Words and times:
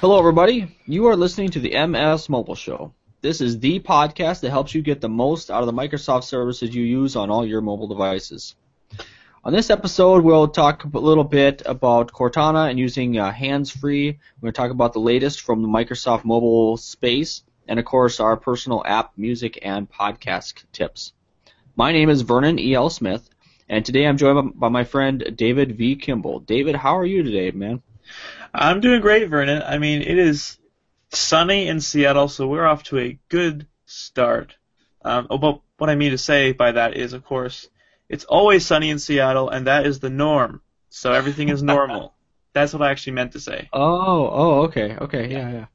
Hello, 0.00 0.16
everybody. 0.16 0.78
You 0.86 1.08
are 1.08 1.16
listening 1.16 1.50
to 1.50 1.58
the 1.58 1.76
MS 1.84 2.28
Mobile 2.28 2.54
Show. 2.54 2.94
This 3.20 3.40
is 3.40 3.58
the 3.58 3.80
podcast 3.80 4.42
that 4.42 4.50
helps 4.50 4.72
you 4.72 4.80
get 4.80 5.00
the 5.00 5.08
most 5.08 5.50
out 5.50 5.64
of 5.64 5.66
the 5.66 5.72
Microsoft 5.72 6.22
services 6.22 6.72
you 6.72 6.84
use 6.84 7.16
on 7.16 7.30
all 7.30 7.44
your 7.44 7.60
mobile 7.60 7.88
devices. 7.88 8.54
On 9.42 9.52
this 9.52 9.70
episode, 9.70 10.22
we'll 10.22 10.46
talk 10.46 10.84
a 10.84 10.98
little 11.00 11.24
bit 11.24 11.62
about 11.66 12.12
Cortana 12.12 12.70
and 12.70 12.78
using 12.78 13.18
uh, 13.18 13.32
hands-free. 13.32 14.06
We're 14.10 14.40
going 14.40 14.52
to 14.52 14.56
talk 14.56 14.70
about 14.70 14.92
the 14.92 15.00
latest 15.00 15.40
from 15.40 15.62
the 15.62 15.68
Microsoft 15.68 16.24
mobile 16.24 16.76
space, 16.76 17.42
and 17.66 17.80
of 17.80 17.84
course, 17.84 18.20
our 18.20 18.36
personal 18.36 18.84
app, 18.86 19.14
music, 19.16 19.58
and 19.62 19.90
podcast 19.90 20.62
tips. 20.70 21.12
My 21.74 21.90
name 21.90 22.08
is 22.08 22.22
Vernon 22.22 22.60
E. 22.60 22.72
L. 22.72 22.88
Smith, 22.88 23.28
and 23.68 23.84
today 23.84 24.06
I'm 24.06 24.16
joined 24.16 24.60
by 24.60 24.68
my 24.68 24.84
friend 24.84 25.34
David 25.34 25.76
V. 25.76 25.96
Kimball. 25.96 26.38
David, 26.38 26.76
how 26.76 26.96
are 26.96 27.04
you 27.04 27.24
today, 27.24 27.50
man? 27.50 27.82
I'm 28.54 28.80
doing 28.80 29.00
great, 29.00 29.28
Vernon. 29.28 29.62
I 29.62 29.78
mean, 29.78 30.02
it 30.02 30.18
is 30.18 30.58
sunny 31.10 31.68
in 31.68 31.80
Seattle, 31.80 32.28
so 32.28 32.46
we're 32.46 32.66
off 32.66 32.84
to 32.84 32.98
a 32.98 33.18
good 33.28 33.66
start. 33.86 34.56
Um, 35.02 35.26
oh, 35.30 35.38
but 35.38 35.60
what 35.78 35.90
I 35.90 35.94
mean 35.94 36.10
to 36.10 36.18
say 36.18 36.52
by 36.52 36.72
that 36.72 36.96
is, 36.96 37.12
of 37.12 37.24
course, 37.24 37.68
it's 38.08 38.24
always 38.24 38.66
sunny 38.66 38.90
in 38.90 38.98
Seattle, 38.98 39.48
and 39.48 39.66
that 39.66 39.86
is 39.86 40.00
the 40.00 40.10
norm. 40.10 40.62
So 40.90 41.12
everything 41.12 41.48
is 41.48 41.62
normal. 41.62 42.14
That's 42.52 42.72
what 42.72 42.82
I 42.82 42.90
actually 42.90 43.12
meant 43.12 43.32
to 43.32 43.40
say. 43.40 43.68
Oh, 43.72 44.30
oh, 44.32 44.62
okay, 44.62 44.96
okay, 44.96 45.30
yeah, 45.30 45.50
yeah. 45.50 45.66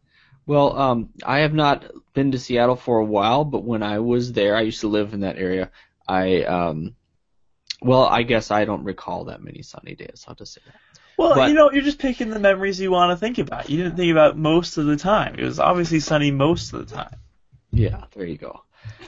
Well, 0.45 0.77
um, 0.77 1.09
I 1.23 1.39
have 1.39 1.53
not 1.53 1.85
been 2.13 2.31
to 2.31 2.39
Seattle 2.39 2.75
for 2.75 2.97
a 2.97 3.05
while, 3.05 3.45
but 3.45 3.63
when 3.63 3.83
I 3.83 3.99
was 3.99 4.33
there, 4.33 4.57
I 4.57 4.61
used 4.61 4.81
to 4.81 4.89
live 4.89 5.13
in 5.13 5.21
that 5.21 5.37
area. 5.37 5.71
I, 6.07 6.43
um, 6.43 6.95
well, 7.81 8.03
I 8.03 8.23
guess 8.23 8.51
I 8.51 8.65
don't 8.65 8.83
recall 8.83 9.25
that 9.25 9.41
many 9.41 9.61
sunny 9.61 9.95
days. 9.95 10.25
I'll 10.27 10.35
just 10.35 10.53
say 10.53 10.61
that. 10.65 10.75
Well, 11.17 11.35
but, 11.35 11.49
you 11.49 11.55
know, 11.55 11.71
you're 11.71 11.83
just 11.83 11.99
picking 11.99 12.29
the 12.29 12.39
memories 12.39 12.79
you 12.79 12.91
want 12.91 13.11
to 13.11 13.17
think 13.17 13.37
about. 13.37 13.69
You 13.69 13.77
didn't 13.77 13.97
think 13.97 14.11
about 14.11 14.37
most 14.37 14.77
of 14.77 14.85
the 14.85 14.97
time. 14.97 15.35
It 15.37 15.43
was 15.43 15.59
obviously 15.59 15.99
sunny 15.99 16.31
most 16.31 16.73
of 16.73 16.87
the 16.87 16.95
time. 16.95 17.15
Yeah, 17.71 18.05
there 18.15 18.25
you 18.25 18.37
go. 18.37 18.63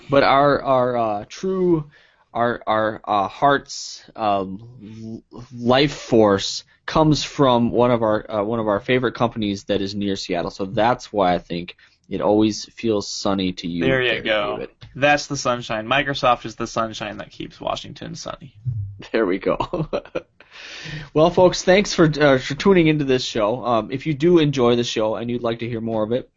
But 0.09 0.23
our 0.23 0.61
our 0.61 0.97
uh, 0.97 1.25
true 1.27 1.89
our 2.33 2.61
our 2.67 3.01
uh, 3.03 3.27
heart's 3.27 4.03
um, 4.15 5.23
life 5.53 5.93
force 5.93 6.63
comes 6.85 7.23
from 7.23 7.71
one 7.71 7.91
of 7.91 8.03
our 8.03 8.29
uh, 8.29 8.43
one 8.43 8.59
of 8.59 8.67
our 8.67 8.79
favorite 8.79 9.13
companies 9.15 9.63
that 9.65 9.81
is 9.81 9.95
near 9.95 10.15
Seattle. 10.15 10.51
So 10.51 10.65
that's 10.65 11.11
why 11.11 11.33
I 11.33 11.39
think 11.39 11.75
it 12.09 12.21
always 12.21 12.65
feels 12.65 13.07
sunny 13.07 13.53
to 13.53 13.67
you. 13.67 13.83
There 13.83 14.01
you 14.01 14.21
go. 14.21 14.57
David. 14.57 14.69
That's 14.95 15.27
the 15.27 15.37
sunshine. 15.37 15.87
Microsoft 15.87 16.45
is 16.45 16.55
the 16.55 16.67
sunshine 16.67 17.17
that 17.17 17.31
keeps 17.31 17.59
Washington 17.59 18.15
sunny. 18.15 18.55
There 19.11 19.25
we 19.25 19.39
go. 19.39 19.57
well, 21.13 21.29
folks, 21.29 21.63
thanks 21.63 21.93
for 21.93 22.05
uh, 22.05 22.37
for 22.37 22.55
tuning 22.55 22.87
into 22.87 23.05
this 23.05 23.23
show. 23.23 23.65
Um, 23.65 23.91
if 23.91 24.05
you 24.05 24.13
do 24.13 24.39
enjoy 24.39 24.75
the 24.75 24.83
show 24.83 25.15
and 25.15 25.29
you'd 25.29 25.43
like 25.43 25.59
to 25.59 25.69
hear 25.69 25.81
more 25.81 26.03
of 26.03 26.11
it, 26.11 26.29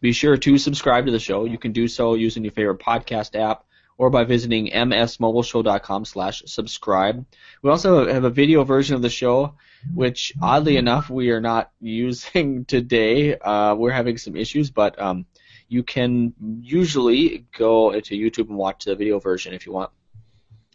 be 0.00 0.12
sure 0.12 0.36
to 0.36 0.58
subscribe 0.58 1.06
to 1.06 1.12
the 1.12 1.18
show. 1.18 1.44
You 1.44 1.58
can 1.58 1.72
do 1.72 1.88
so 1.88 2.14
using 2.14 2.44
your 2.44 2.52
favorite 2.52 2.80
podcast 2.80 3.38
app 3.38 3.64
or 3.98 4.10
by 4.10 4.24
visiting 4.24 4.70
msmobileshow.com 4.70 6.04
slash 6.04 6.42
subscribe. 6.46 7.24
We 7.62 7.70
also 7.70 8.06
have 8.12 8.24
a 8.24 8.30
video 8.30 8.64
version 8.64 8.94
of 8.94 9.02
the 9.02 9.08
show, 9.08 9.54
which 9.94 10.34
oddly 10.40 10.76
enough 10.76 11.08
we 11.08 11.30
are 11.30 11.40
not 11.40 11.70
using 11.80 12.64
today. 12.64 13.38
Uh, 13.38 13.74
we're 13.74 13.90
having 13.90 14.18
some 14.18 14.36
issues, 14.36 14.70
but 14.70 15.00
um, 15.00 15.26
you 15.68 15.82
can 15.82 16.34
usually 16.60 17.46
go 17.56 17.98
to 17.98 18.14
YouTube 18.14 18.48
and 18.48 18.58
watch 18.58 18.84
the 18.84 18.94
video 18.94 19.18
version 19.18 19.54
if 19.54 19.66
you 19.66 19.72
want. 19.72 19.90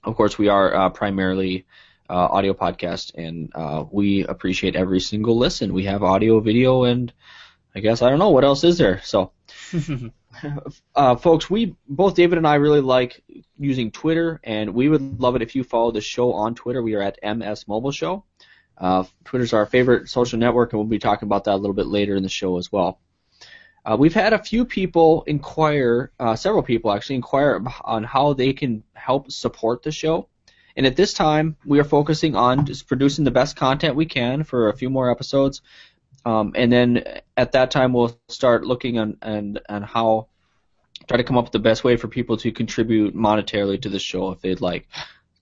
Of 0.04 0.16
course, 0.16 0.38
we 0.38 0.48
are 0.48 0.74
uh, 0.74 0.90
primarily 0.90 1.66
uh, 2.12 2.28
audio 2.30 2.54
podcast, 2.54 3.14
and 3.16 3.50
uh, 3.56 3.86
we 3.90 4.26
appreciate 4.26 4.76
every 4.76 5.00
single 5.00 5.38
listen. 5.38 5.74
We 5.74 5.86
have 5.86 6.04
audio, 6.04 6.42
video, 6.42 6.84
and 6.84 7.12
I 7.74 7.80
guess 7.80 8.02
I 8.02 8.10
don't 8.10 8.20
know 8.20 8.32
what 8.32 8.44
else 8.44 8.64
is 8.64 8.78
there. 8.78 9.02
So. 9.04 9.32
uh, 10.96 11.16
folks, 11.16 11.50
we 11.50 11.76
both 11.88 12.16
David 12.16 12.38
and 12.38 12.48
I 12.48 12.56
really 12.56 12.82
like 12.82 13.24
using 13.58 13.92
Twitter, 13.92 14.42
and 14.44 14.74
we 14.74 14.90
would 14.90 15.22
love 15.22 15.36
it 15.36 15.42
if 15.42 15.56
you 15.56 15.64
follow 15.64 15.92
the 15.92 16.02
show 16.02 16.34
on 16.34 16.54
Twitter. 16.56 16.84
We 16.84 16.96
are 16.96 17.02
at 17.02 17.20
MS 17.24 17.68
Mobile 17.68 17.92
Show. 17.92 18.26
Uh, 18.78 19.04
Twitter's 19.24 19.54
our 19.54 19.66
favorite 19.66 20.10
social 20.10 20.40
network, 20.40 20.74
and 20.74 20.80
we'll 20.80 20.88
be 20.88 21.00
talking 21.00 21.28
about 21.28 21.46
that 21.46 21.56
a 21.56 21.58
little 21.58 21.76
bit 21.76 21.88
later 21.88 22.16
in 22.16 22.24
the 22.24 22.30
show 22.30 22.58
as 22.58 22.72
well. 22.72 23.00
Uh, 23.86 23.96
we've 23.98 24.14
had 24.14 24.34
a 24.34 24.44
few 24.44 24.66
people 24.66 25.24
inquire, 25.24 26.12
uh, 26.20 26.36
several 26.36 26.62
people 26.62 26.92
actually 26.92 27.16
inquire 27.16 27.64
on 27.84 28.04
how 28.04 28.34
they 28.34 28.54
can 28.54 28.84
help 28.94 29.32
support 29.32 29.82
the 29.84 29.92
show. 29.92 30.28
And 30.76 30.86
at 30.86 30.96
this 30.96 31.14
time, 31.14 31.58
we 31.66 31.80
are 31.80 31.84
focusing 31.84 32.36
on 32.36 32.66
just 32.66 32.88
producing 32.88 33.26
the 33.26 33.32
best 33.32 33.56
content 33.56 33.96
we 33.96 34.06
can 34.06 34.44
for 34.44 34.70
a 34.70 34.76
few 34.76 34.90
more 34.90 35.12
episodes. 35.12 35.62
Um, 36.26 36.54
and 36.56 36.72
then 36.72 37.04
at 37.36 37.54
that 37.54 37.72
time, 37.72 37.94
we'll 37.94 38.18
start 38.30 38.66
looking 38.66 39.00
on, 39.00 39.18
on, 39.22 39.60
on 39.68 39.84
how 39.84 40.28
try 41.08 41.18
to 41.18 41.24
come 41.24 41.38
up 41.38 41.46
with 41.46 41.52
the 41.52 41.60
best 41.60 41.84
way 41.84 41.98
for 41.98 42.08
people 42.08 42.38
to 42.38 42.52
contribute 42.52 43.16
monetarily 43.16 43.82
to 43.82 43.90
the 43.90 44.00
show 44.00 44.32
if 44.32 44.42
they'd 44.42 44.62
like. 44.62 44.88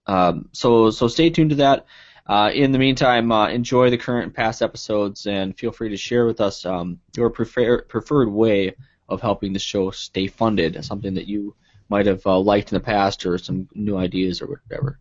Um, 0.08 0.50
so 0.52 0.90
so 0.90 1.08
stay 1.08 1.30
tuned 1.30 1.52
to 1.52 1.56
that. 1.58 1.86
Uh, 2.26 2.52
in 2.54 2.72
the 2.72 2.80
meantime, 2.80 3.32
uh, 3.32 3.50
enjoy 3.50 3.90
the 3.90 3.98
current 3.98 4.26
and 4.26 4.34
past 4.34 4.62
episodes 4.62 5.26
and 5.26 5.58
feel 5.58 5.72
free 5.72 5.90
to 5.90 5.98
share 5.98 6.26
with 6.26 6.40
us 6.42 6.66
um, 6.66 7.00
your 7.16 7.30
prefer- 7.30 7.82
preferred 7.82 8.30
way 8.30 8.76
of 9.08 9.22
helping 9.22 9.52
the 9.52 9.60
show 9.60 9.90
stay 9.90 10.28
funded, 10.28 10.84
something 10.86 11.16
that 11.16 11.28
you 11.28 11.56
might 11.90 12.06
have 12.06 12.26
uh, 12.28 12.38
liked 12.38 12.72
in 12.72 12.76
the 12.76 12.84
past 12.84 13.26
or 13.26 13.40
some 13.40 13.68
new 13.74 13.98
ideas 13.98 14.42
or 14.44 14.48
whatever. 14.48 15.00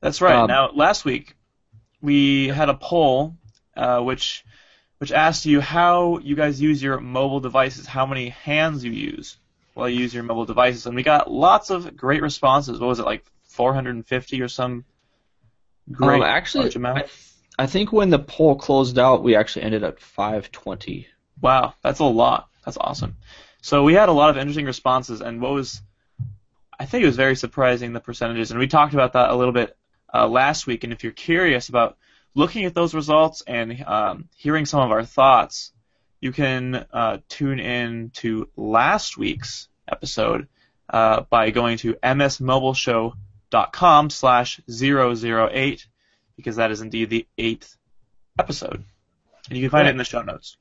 That's 0.00 0.20
right. 0.20 0.36
Um, 0.36 0.48
now, 0.48 0.70
last 0.72 1.04
week 1.04 1.34
we 2.00 2.48
had 2.48 2.68
a 2.68 2.74
poll 2.74 3.36
uh, 3.76 4.00
which 4.00 4.44
which 4.98 5.12
asked 5.12 5.44
you 5.44 5.60
how 5.60 6.18
you 6.18 6.34
guys 6.34 6.60
use 6.60 6.82
your 6.82 6.98
mobile 7.00 7.40
devices, 7.40 7.86
how 7.86 8.06
many 8.06 8.30
hands 8.30 8.82
you 8.82 8.92
use 8.92 9.36
while 9.74 9.88
you 9.88 10.00
use 10.00 10.14
your 10.14 10.22
mobile 10.22 10.46
devices, 10.46 10.86
and 10.86 10.96
we 10.96 11.02
got 11.02 11.30
lots 11.30 11.68
of 11.68 11.94
great 11.96 12.22
responses. 12.22 12.80
What 12.80 12.86
was 12.86 12.98
it 12.98 13.04
like, 13.04 13.24
450 13.48 14.40
or 14.40 14.48
some 14.48 14.84
great 15.92 16.22
um, 16.22 16.22
actually, 16.22 16.70
amount? 16.72 16.98
I, 16.98 17.64
I 17.64 17.66
think 17.66 17.92
when 17.92 18.08
the 18.08 18.18
poll 18.18 18.56
closed 18.56 18.98
out, 18.98 19.22
we 19.22 19.36
actually 19.36 19.62
ended 19.62 19.84
at 19.84 20.00
520. 20.00 21.06
Wow, 21.42 21.74
that's 21.82 22.00
a 22.00 22.04
lot. 22.04 22.48
That's 22.64 22.78
awesome. 22.80 23.16
So 23.60 23.82
we 23.82 23.92
had 23.92 24.08
a 24.08 24.12
lot 24.12 24.30
of 24.30 24.38
interesting 24.38 24.64
responses, 24.64 25.20
and 25.20 25.42
what 25.42 25.52
was 25.52 25.82
I 26.78 26.86
think 26.86 27.02
it 27.02 27.06
was 27.06 27.16
very 27.16 27.36
surprising 27.36 27.92
the 27.92 28.00
percentages, 28.00 28.50
and 28.50 28.60
we 28.60 28.66
talked 28.68 28.94
about 28.94 29.12
that 29.12 29.28
a 29.28 29.34
little 29.34 29.52
bit 29.52 29.76
uh, 30.12 30.28
last 30.28 30.66
week. 30.66 30.84
And 30.84 30.92
if 30.92 31.02
you're 31.02 31.12
curious 31.12 31.68
about 31.68 31.96
looking 32.34 32.64
at 32.64 32.74
those 32.74 32.94
results 32.94 33.42
and 33.46 33.84
um, 33.86 34.28
hearing 34.36 34.66
some 34.66 34.80
of 34.80 34.90
our 34.90 35.04
thoughts, 35.04 35.72
you 36.20 36.32
can 36.32 36.86
uh, 36.92 37.18
tune 37.28 37.60
in 37.60 38.10
to 38.14 38.48
last 38.56 39.16
week's 39.16 39.68
episode 39.90 40.48
uh, 40.88 41.22
by 41.30 41.50
going 41.50 41.78
to 41.78 41.94
msmobileshow.com 41.94 44.10
slash 44.10 44.60
008 44.68 45.86
because 46.36 46.56
that 46.56 46.70
is 46.70 46.80
indeed 46.80 47.10
the 47.10 47.26
eighth 47.38 47.76
episode. 48.38 48.84
And 49.48 49.56
you 49.56 49.64
can 49.64 49.70
find 49.70 49.88
it 49.88 49.92
in 49.92 49.96
the 49.96 50.04
show 50.04 50.22
notes. 50.22 50.56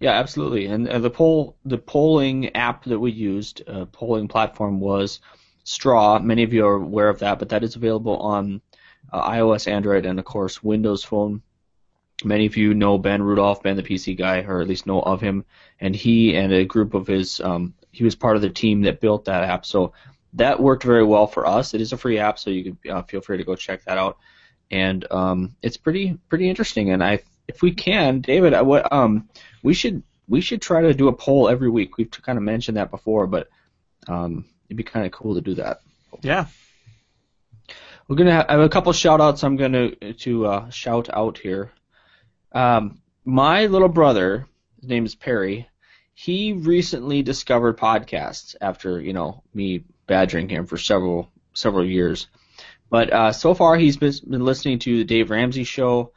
Yeah, 0.00 0.12
absolutely. 0.12 0.66
And 0.66 0.88
uh, 0.88 0.98
the 0.98 1.10
poll, 1.10 1.56
the 1.64 1.78
polling 1.78 2.56
app 2.56 2.84
that 2.84 2.98
we 2.98 3.12
used, 3.12 3.62
uh, 3.68 3.84
polling 3.86 4.26
platform 4.26 4.80
was 4.80 5.20
Straw. 5.64 6.18
Many 6.18 6.42
of 6.42 6.52
you 6.52 6.66
are 6.66 6.74
aware 6.74 7.08
of 7.08 7.20
that, 7.20 7.38
but 7.38 7.50
that 7.50 7.62
is 7.62 7.76
available 7.76 8.18
on 8.18 8.60
uh, 9.12 9.30
iOS, 9.30 9.70
Android, 9.70 10.06
and 10.06 10.18
of 10.18 10.24
course 10.24 10.62
Windows 10.62 11.04
Phone. 11.04 11.42
Many 12.24 12.46
of 12.46 12.56
you 12.56 12.74
know 12.74 12.98
Ben 12.98 13.22
Rudolph, 13.22 13.62
Ben 13.62 13.76
the 13.76 13.82
PC 13.82 14.16
guy, 14.16 14.42
or 14.42 14.60
at 14.60 14.68
least 14.68 14.86
know 14.86 15.00
of 15.00 15.20
him, 15.20 15.44
and 15.80 15.94
he 15.94 16.36
and 16.36 16.52
a 16.52 16.64
group 16.64 16.94
of 16.94 17.06
his, 17.06 17.40
um, 17.40 17.74
he 17.90 18.04
was 18.04 18.14
part 18.14 18.36
of 18.36 18.42
the 18.42 18.50
team 18.50 18.82
that 18.82 19.00
built 19.00 19.24
that 19.24 19.44
app. 19.44 19.66
So 19.66 19.92
that 20.34 20.60
worked 20.60 20.84
very 20.84 21.04
well 21.04 21.26
for 21.26 21.46
us. 21.46 21.74
It 21.74 21.80
is 21.80 21.92
a 21.92 21.96
free 21.96 22.18
app, 22.18 22.38
so 22.38 22.50
you 22.50 22.64
can 22.64 22.92
uh, 22.92 23.02
feel 23.02 23.20
free 23.20 23.38
to 23.38 23.44
go 23.44 23.56
check 23.56 23.84
that 23.84 23.98
out, 23.98 24.18
and 24.70 25.04
um, 25.10 25.56
it's 25.62 25.76
pretty 25.76 26.18
pretty 26.28 26.48
interesting. 26.48 26.90
And 26.90 27.02
I, 27.02 27.20
if 27.48 27.60
we 27.60 27.72
can, 27.72 28.20
David, 28.20 28.54
I, 28.54 28.62
what, 28.62 28.92
um, 28.92 29.28
we 29.62 29.74
should 29.74 30.02
we 30.28 30.40
should 30.40 30.62
try 30.62 30.82
to 30.82 30.94
do 30.94 31.08
a 31.08 31.12
poll 31.12 31.48
every 31.48 31.70
week. 31.70 31.98
We've 31.98 32.10
kind 32.10 32.38
of 32.38 32.44
mentioned 32.44 32.76
that 32.76 32.90
before, 32.90 33.26
but 33.26 33.48
um, 34.08 34.44
it'd 34.72 34.78
be 34.78 34.90
kind 34.90 35.04
of 35.04 35.12
cool 35.12 35.34
to 35.34 35.42
do 35.42 35.54
that. 35.54 35.80
Yeah. 36.22 36.46
We're 38.08 38.16
gonna 38.16 38.32
have, 38.32 38.48
have 38.48 38.60
a 38.60 38.68
couple 38.70 38.92
shout 38.92 39.20
outs. 39.20 39.44
I'm 39.44 39.56
gonna 39.56 39.90
to 39.94 40.46
uh, 40.46 40.70
shout 40.70 41.10
out 41.12 41.38
here. 41.38 41.70
Um, 42.52 43.00
my 43.24 43.66
little 43.66 43.88
brother, 43.88 44.46
his 44.80 44.88
name 44.88 45.04
is 45.04 45.14
Perry. 45.14 45.68
He 46.14 46.52
recently 46.54 47.22
discovered 47.22 47.78
podcasts 47.78 48.56
after 48.60 48.98
you 49.00 49.12
know 49.12 49.42
me 49.52 49.84
badgering 50.06 50.48
him 50.48 50.66
for 50.66 50.78
several 50.78 51.30
several 51.52 51.84
years. 51.84 52.28
But 52.90 53.12
uh, 53.12 53.32
so 53.32 53.54
far, 53.54 53.76
he's 53.76 53.96
been, 53.96 54.12
been 54.28 54.44
listening 54.44 54.78
to 54.80 54.98
the 54.98 55.04
Dave 55.04 55.30
Ramsey 55.30 55.64
show, 55.64 56.12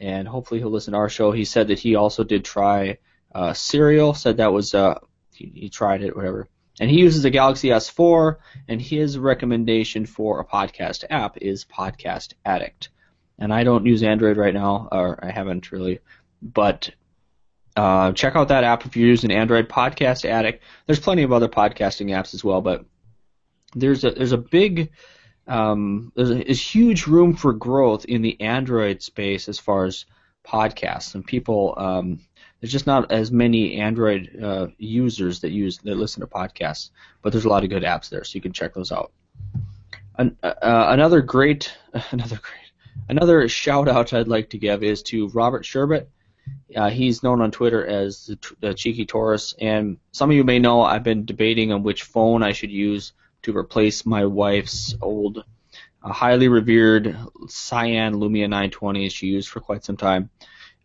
and 0.00 0.26
hopefully 0.26 0.60
he'll 0.60 0.70
listen 0.70 0.92
to 0.92 0.98
our 0.98 1.10
show. 1.10 1.32
He 1.32 1.44
said 1.44 1.68
that 1.68 1.78
he 1.78 1.94
also 1.94 2.24
did 2.24 2.44
try 2.44 2.98
uh, 3.34 3.52
Serial. 3.52 4.14
Said 4.14 4.38
that 4.38 4.52
was 4.52 4.74
uh, 4.74 4.98
he, 5.34 5.52
he 5.54 5.68
tried 5.68 6.02
it, 6.02 6.16
whatever. 6.16 6.48
And 6.80 6.90
he 6.90 6.98
uses 6.98 7.24
a 7.24 7.30
Galaxy 7.30 7.68
S4, 7.68 8.36
and 8.68 8.82
his 8.82 9.16
recommendation 9.16 10.06
for 10.06 10.40
a 10.40 10.44
podcast 10.44 11.04
app 11.08 11.38
is 11.38 11.64
Podcast 11.64 12.34
Addict 12.44 12.88
and 13.38 13.52
I 13.52 13.64
don't 13.64 13.86
use 13.86 14.02
Android 14.02 14.36
right 14.36 14.54
now, 14.54 14.88
or 14.90 15.18
I 15.22 15.30
haven't 15.30 15.72
really, 15.72 16.00
but 16.40 16.90
uh, 17.76 18.12
check 18.12 18.36
out 18.36 18.48
that 18.48 18.64
app 18.64 18.86
if 18.86 18.96
you're 18.96 19.08
using 19.08 19.32
Android 19.32 19.68
Podcast 19.68 20.24
Addict. 20.24 20.62
There's 20.86 21.00
plenty 21.00 21.22
of 21.22 21.32
other 21.32 21.48
podcasting 21.48 22.10
apps 22.10 22.34
as 22.34 22.44
well, 22.44 22.60
but 22.60 22.84
there's 23.74 24.04
a 24.04 24.12
there's 24.12 24.32
a 24.32 24.38
big 24.38 24.92
um, 25.48 26.12
there's 26.14 26.30
a, 26.30 26.34
there's 26.34 26.60
huge 26.60 27.06
room 27.06 27.34
for 27.34 27.52
growth 27.52 28.04
in 28.04 28.22
the 28.22 28.40
Android 28.40 29.02
space 29.02 29.48
as 29.48 29.58
far 29.58 29.84
as 29.84 30.06
podcasts 30.46 31.14
and 31.14 31.26
people. 31.26 31.74
Um, 31.76 32.20
there's 32.64 32.72
just 32.72 32.86
not 32.86 33.12
as 33.12 33.30
many 33.30 33.74
Android 33.74 34.42
uh, 34.42 34.68
users 34.78 35.40
that 35.40 35.50
use 35.50 35.76
that 35.84 35.98
listen 35.98 36.22
to 36.22 36.26
podcasts, 36.26 36.88
but 37.20 37.30
there's 37.30 37.44
a 37.44 37.48
lot 37.50 37.62
of 37.62 37.68
good 37.68 37.82
apps 37.82 38.08
there, 38.08 38.24
so 38.24 38.36
you 38.36 38.40
can 38.40 38.54
check 38.54 38.72
those 38.72 38.90
out. 38.90 39.12
An, 40.16 40.34
uh, 40.42 40.54
another 40.62 41.20
great, 41.20 41.70
another 42.10 42.36
great, 42.36 42.72
another 43.10 43.46
shout 43.50 43.86
out 43.86 44.14
I'd 44.14 44.28
like 44.28 44.48
to 44.48 44.58
give 44.58 44.82
is 44.82 45.02
to 45.02 45.28
Robert 45.28 45.66
Shurbet. 45.66 46.08
Uh, 46.74 46.88
he's 46.88 47.22
known 47.22 47.42
on 47.42 47.50
Twitter 47.50 47.86
as 47.86 48.28
the, 48.28 48.38
the 48.60 48.72
Cheeky 48.72 49.04
Taurus, 49.04 49.54
and 49.60 49.98
some 50.12 50.30
of 50.30 50.36
you 50.36 50.42
may 50.42 50.58
know 50.58 50.80
I've 50.80 51.04
been 51.04 51.26
debating 51.26 51.70
on 51.70 51.82
which 51.82 52.04
phone 52.04 52.42
I 52.42 52.52
should 52.52 52.70
use 52.70 53.12
to 53.42 53.54
replace 53.54 54.06
my 54.06 54.24
wife's 54.24 54.94
old, 55.02 55.44
uh, 56.02 56.12
highly 56.14 56.48
revered 56.48 57.14
Cyan 57.46 58.14
Lumia 58.14 58.48
920 58.48 59.10
she 59.10 59.26
used 59.26 59.50
for 59.50 59.60
quite 59.60 59.84
some 59.84 59.98
time. 59.98 60.30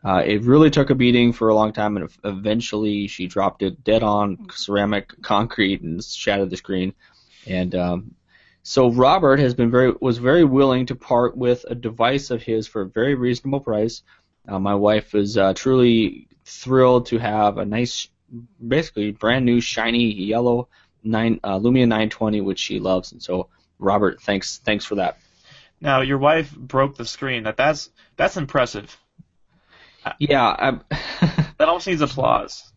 Uh, 0.04 0.24
it 0.25 0.44
really 0.44 0.69
took 0.69 0.90
a 0.90 0.96
beating 0.96 1.34
for 1.34 1.50
a 1.50 1.56
long 1.56 1.74
time, 1.74 1.98
and 1.98 2.10
eventually 2.24 3.07
she 3.07 3.28
dropped 3.28 3.62
it 3.62 3.84
dead 3.84 4.01
on 4.01 4.48
ceramic 4.51 5.22
concrete 5.22 5.81
and 5.81 6.04
shattered 6.04 6.50
the 6.50 6.57
screen. 6.57 6.94
And 7.46 7.75
um, 7.75 8.16
so 8.63 8.90
Robert 8.92 9.40
has 9.40 9.54
been 9.54 9.72
very 9.72 9.94
was 10.00 10.18
very 10.18 10.46
willing 10.46 10.86
to 10.86 10.96
part 10.96 11.36
with 11.36 11.66
a 11.68 11.75
device 11.75 12.30
of 12.31 12.42
his 12.42 12.68
for 12.68 12.81
a 12.81 12.88
very 12.88 13.16
reasonable 13.16 13.60
price. 13.60 14.04
Uh, 14.48 14.60
my 14.60 14.75
wife 14.75 15.16
is 15.16 15.38
uh, 15.38 15.54
truly 15.54 16.28
thrilled 16.45 17.07
to 17.07 17.18
have 17.18 17.57
a 17.57 17.66
nice, 17.66 18.07
basically 18.66 19.12
brand 19.12 19.45
new 19.45 19.60
shiny 19.60 20.13
yellow 20.13 20.69
nine 21.04 21.40
uh, 21.44 21.60
Lumia 21.60 21.88
920, 21.88 22.42
which 22.42 22.60
she 22.60 22.80
loves. 22.80 23.12
And 23.12 23.22
so 23.22 23.50
Robert, 23.80 24.22
thanks 24.22 24.60
thanks 24.60 24.86
for 24.86 24.95
that. 24.95 25.18
Now 25.81 26.02
your 26.02 26.18
wife 26.18 26.56
broke 26.56 26.95
the 26.95 27.06
screen. 27.06 27.44
That 27.44 27.57
that's 27.57 27.90
that's 28.16 28.38
impressive. 28.38 28.98
Yeah, 30.19 30.79
that 31.21 31.67
almost 31.67 31.88
needs 31.88 32.01
applause. 32.01 32.71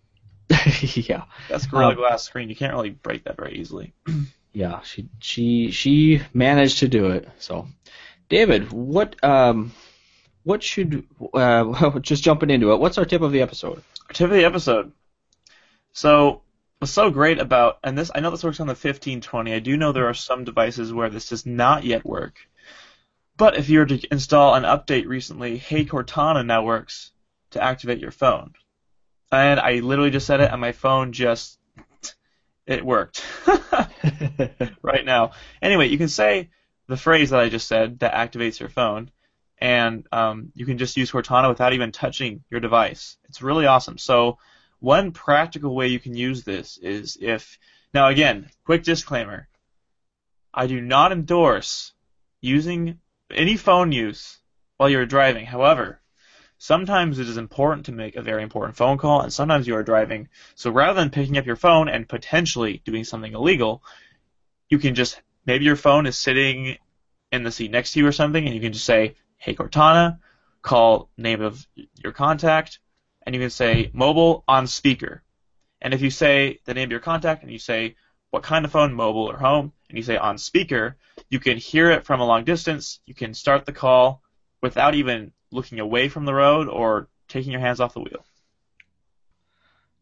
yeah, 0.94 1.24
that's 1.48 1.66
Gorilla 1.66 1.90
um, 1.90 1.96
Glass 1.96 2.24
screen. 2.24 2.48
You 2.48 2.56
can't 2.56 2.74
really 2.74 2.90
break 2.90 3.24
that 3.24 3.36
very 3.36 3.58
easily. 3.58 3.94
yeah, 4.52 4.80
she 4.82 5.08
she 5.20 5.70
she 5.70 6.22
managed 6.34 6.78
to 6.78 6.88
do 6.88 7.10
it. 7.10 7.28
So, 7.38 7.68
David, 8.28 8.70
what 8.72 9.22
um 9.24 9.72
what 10.44 10.62
should 10.62 11.06
uh 11.32 11.98
just 12.00 12.22
jumping 12.22 12.50
into 12.50 12.72
it? 12.72 12.80
What's 12.80 12.98
our 12.98 13.04
tip 13.04 13.22
of 13.22 13.32
the 13.32 13.42
episode? 13.42 13.82
Our 14.08 14.14
tip 14.14 14.30
of 14.30 14.36
the 14.36 14.44
episode. 14.44 14.92
So 15.92 16.42
what's 16.78 16.92
so 16.92 17.10
great 17.10 17.38
about 17.38 17.78
and 17.84 17.96
this 17.96 18.10
I 18.14 18.20
know 18.20 18.30
this 18.30 18.44
works 18.44 18.60
on 18.60 18.66
the 18.66 18.72
1520. 18.72 19.52
I 19.52 19.58
do 19.58 19.76
know 19.76 19.92
there 19.92 20.08
are 20.08 20.14
some 20.14 20.44
devices 20.44 20.92
where 20.92 21.10
this 21.10 21.28
does 21.28 21.46
not 21.46 21.84
yet 21.84 22.04
work. 22.04 22.34
But 23.36 23.56
if 23.56 23.70
you 23.70 23.78
were 23.78 23.86
to 23.86 24.12
install 24.12 24.54
an 24.54 24.64
update 24.64 25.06
recently, 25.06 25.56
Hey 25.56 25.84
Cortana 25.84 26.44
now 26.44 26.64
works 26.64 27.11
to 27.52 27.62
activate 27.62 28.00
your 28.00 28.10
phone. 28.10 28.52
And 29.30 29.58
I 29.58 29.80
literally 29.80 30.10
just 30.10 30.26
said 30.26 30.40
it, 30.40 30.50
and 30.50 30.60
my 30.60 30.72
phone 30.72 31.12
just 31.12 31.58
it 32.66 32.84
worked 32.84 33.24
right 34.82 35.04
now. 35.04 35.32
Anyway, 35.60 35.88
you 35.88 35.98
can 35.98 36.08
say 36.08 36.50
the 36.88 36.96
phrase 36.96 37.30
that 37.30 37.40
I 37.40 37.48
just 37.48 37.68
said 37.68 38.00
that 38.00 38.14
activates 38.14 38.60
your 38.60 38.68
phone, 38.68 39.10
and 39.58 40.06
um, 40.12 40.52
you 40.54 40.66
can 40.66 40.78
just 40.78 40.96
use 40.96 41.10
Cortana 41.10 41.48
without 41.48 41.72
even 41.72 41.92
touching 41.92 42.44
your 42.50 42.60
device. 42.60 43.16
It's 43.28 43.42
really 43.42 43.66
awesome. 43.66 43.98
So 43.98 44.38
one 44.80 45.12
practical 45.12 45.74
way 45.74 45.88
you 45.88 46.00
can 46.00 46.14
use 46.14 46.42
this 46.42 46.78
is 46.78 47.16
if 47.20 47.58
now 47.94 48.08
again, 48.08 48.50
quick 48.64 48.82
disclaimer. 48.82 49.48
I 50.54 50.66
do 50.66 50.80
not 50.80 51.12
endorse 51.12 51.92
using 52.40 52.98
any 53.30 53.56
phone 53.56 53.92
use 53.92 54.38
while 54.76 54.90
you're 54.90 55.06
driving. 55.06 55.46
However, 55.46 56.01
sometimes 56.62 57.18
it 57.18 57.28
is 57.28 57.38
important 57.38 57.86
to 57.86 57.90
make 57.90 58.14
a 58.14 58.22
very 58.22 58.40
important 58.40 58.76
phone 58.76 58.96
call, 58.96 59.22
and 59.22 59.32
sometimes 59.32 59.66
you 59.66 59.74
are 59.74 59.82
driving. 59.82 60.28
So 60.54 60.70
rather 60.70 61.00
than 61.00 61.10
picking 61.10 61.36
up 61.36 61.44
your 61.44 61.56
phone 61.56 61.88
and 61.88 62.08
potentially 62.08 62.80
doing 62.84 63.02
something 63.02 63.32
illegal, 63.32 63.82
you 64.68 64.78
can 64.78 64.94
just 64.94 65.20
maybe 65.44 65.64
your 65.64 65.74
phone 65.74 66.06
is 66.06 66.16
sitting 66.16 66.76
in 67.32 67.42
the 67.42 67.50
seat 67.50 67.72
next 67.72 67.92
to 67.92 67.98
you 67.98 68.06
or 68.06 68.12
something, 68.12 68.46
and 68.46 68.54
you 68.54 68.60
can 68.60 68.72
just 68.72 68.84
say, 68.84 69.16
"Hey 69.38 69.56
Cortana," 69.56 70.20
call 70.62 71.10
name 71.18 71.40
of 71.40 71.66
your 71.96 72.12
contact, 72.12 72.78
and 73.26 73.34
you 73.34 73.40
can 73.40 73.50
say 73.50 73.90
mobile 73.92 74.44
on 74.46 74.68
speaker. 74.68 75.24
And 75.80 75.92
if 75.92 76.00
you 76.00 76.10
say 76.10 76.60
the 76.64 76.74
name 76.74 76.86
of 76.86 76.92
your 76.92 77.00
contact 77.00 77.42
and 77.42 77.50
you 77.50 77.58
say 77.58 77.96
what 78.30 78.44
kind 78.44 78.64
of 78.64 78.70
phone, 78.70 78.92
mobile 78.92 79.28
or 79.28 79.36
home, 79.36 79.72
and 79.88 79.98
you 79.98 80.04
say 80.04 80.16
on 80.16 80.38
speaker, 80.38 80.96
you 81.28 81.40
can 81.40 81.56
hear 81.56 81.90
it 81.90 82.06
from 82.06 82.20
a 82.20 82.26
long 82.26 82.44
distance. 82.44 83.00
You 83.04 83.14
can 83.14 83.34
start 83.34 83.66
the 83.66 83.72
call 83.72 84.22
without 84.62 84.94
even 84.94 85.32
looking 85.50 85.80
away 85.80 86.08
from 86.08 86.24
the 86.24 86.34
road 86.34 86.68
or 86.68 87.08
taking 87.28 87.52
your 87.52 87.60
hands 87.60 87.80
off 87.80 87.94
the 87.94 88.00
wheel. 88.00 88.24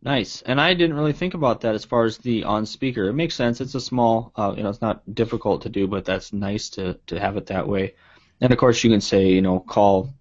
Nice. 0.03 0.43
And 0.43 0.61
I 0.61 0.73
didn't 0.75 0.97
really 0.97 1.13
think 1.13 1.35
about 1.35 1.63
that 1.63 1.75
as 1.75 1.85
far 1.85 2.05
as 2.05 2.17
the 2.19 2.45
on 2.45 2.65
speaker. 2.65 3.09
It 3.09 3.13
makes 3.13 3.35
sense. 3.35 3.61
It's 3.61 3.75
a 3.75 3.81
small, 3.81 4.33
uh, 4.35 4.55
you 4.57 4.63
know, 4.63 4.71
it's 4.71 4.81
not 4.81 5.15
difficult 5.15 5.63
to 5.63 5.69
do, 5.69 5.87
but 5.87 6.05
that's 6.05 6.33
nice 6.33 6.71
to 6.71 6.99
to 7.09 7.21
have 7.21 7.37
it 7.37 7.47
that 7.47 7.69
way. 7.69 7.95
And 8.41 8.53
of 8.53 8.59
course, 8.59 8.83
you 8.83 8.91
can 8.91 9.03
say, 9.03 9.29
you 9.29 9.43
know, 9.43 9.61
call, 9.61 10.15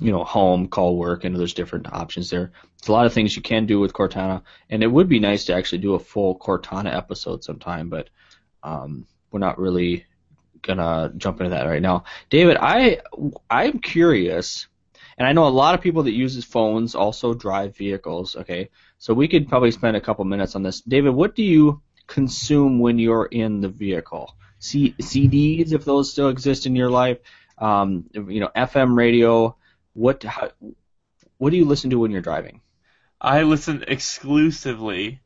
you 0.00 0.10
know, 0.10 0.24
home, 0.24 0.66
call 0.66 0.96
work, 0.96 1.22
and 1.22 1.38
there's 1.38 1.54
different 1.54 1.92
options 1.92 2.28
there. 2.28 2.50
There's 2.80 2.88
a 2.88 2.92
lot 2.92 3.06
of 3.06 3.12
things 3.12 3.36
you 3.36 3.42
can 3.42 3.66
do 3.66 3.78
with 3.78 3.92
Cortana, 3.92 4.42
and 4.68 4.82
it 4.82 4.88
would 4.88 5.08
be 5.08 5.20
nice 5.20 5.44
to 5.44 5.54
actually 5.54 5.78
do 5.78 5.94
a 5.94 6.00
full 6.00 6.36
Cortana 6.36 6.92
episode 6.92 7.44
sometime, 7.44 7.88
but 7.88 8.10
um, 8.64 9.06
we're 9.30 9.38
not 9.38 9.60
really 9.60 10.06
gonna 10.66 11.12
jump 11.16 11.40
into 11.40 11.50
that 11.50 11.66
right 11.66 11.82
now. 11.82 12.04
David, 12.30 12.56
I 12.60 13.00
I'm 13.48 13.78
curious, 13.78 14.66
and 15.16 15.26
I 15.26 15.32
know 15.32 15.46
a 15.46 15.48
lot 15.48 15.74
of 15.74 15.80
people 15.80 16.02
that 16.04 16.12
uses 16.12 16.44
phones 16.44 16.94
also 16.94 17.34
drive 17.34 17.76
vehicles. 17.76 18.36
Okay, 18.36 18.70
so 18.98 19.14
we 19.14 19.28
could 19.28 19.48
probably 19.48 19.70
spend 19.70 19.96
a 19.96 20.00
couple 20.00 20.24
minutes 20.24 20.56
on 20.56 20.62
this. 20.62 20.80
David, 20.80 21.10
what 21.10 21.34
do 21.34 21.42
you 21.42 21.82
consume 22.06 22.80
when 22.80 22.98
you're 22.98 23.26
in 23.26 23.60
the 23.60 23.68
vehicle? 23.68 24.36
C- 24.58 24.94
CDs, 25.00 25.72
if 25.72 25.84
those 25.84 26.10
still 26.10 26.28
exist 26.28 26.66
in 26.66 26.74
your 26.74 26.90
life, 26.90 27.18
um, 27.58 28.08
you 28.12 28.40
know, 28.40 28.50
FM 28.56 28.96
radio. 28.96 29.56
What 29.92 30.22
how, 30.24 30.50
what 31.38 31.50
do 31.50 31.56
you 31.56 31.66
listen 31.66 31.90
to 31.90 31.98
when 31.98 32.10
you're 32.10 32.20
driving? 32.20 32.60
I 33.20 33.42
listen 33.42 33.84
exclusively 33.86 35.20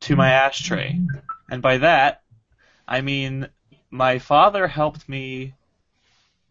to 0.00 0.16
my 0.16 0.30
ashtray, 0.30 1.00
and 1.50 1.62
by 1.62 1.78
that 1.78 2.22
I 2.88 3.00
mean 3.00 3.48
my 3.90 4.18
father 4.18 4.66
helped 4.66 5.08
me 5.08 5.54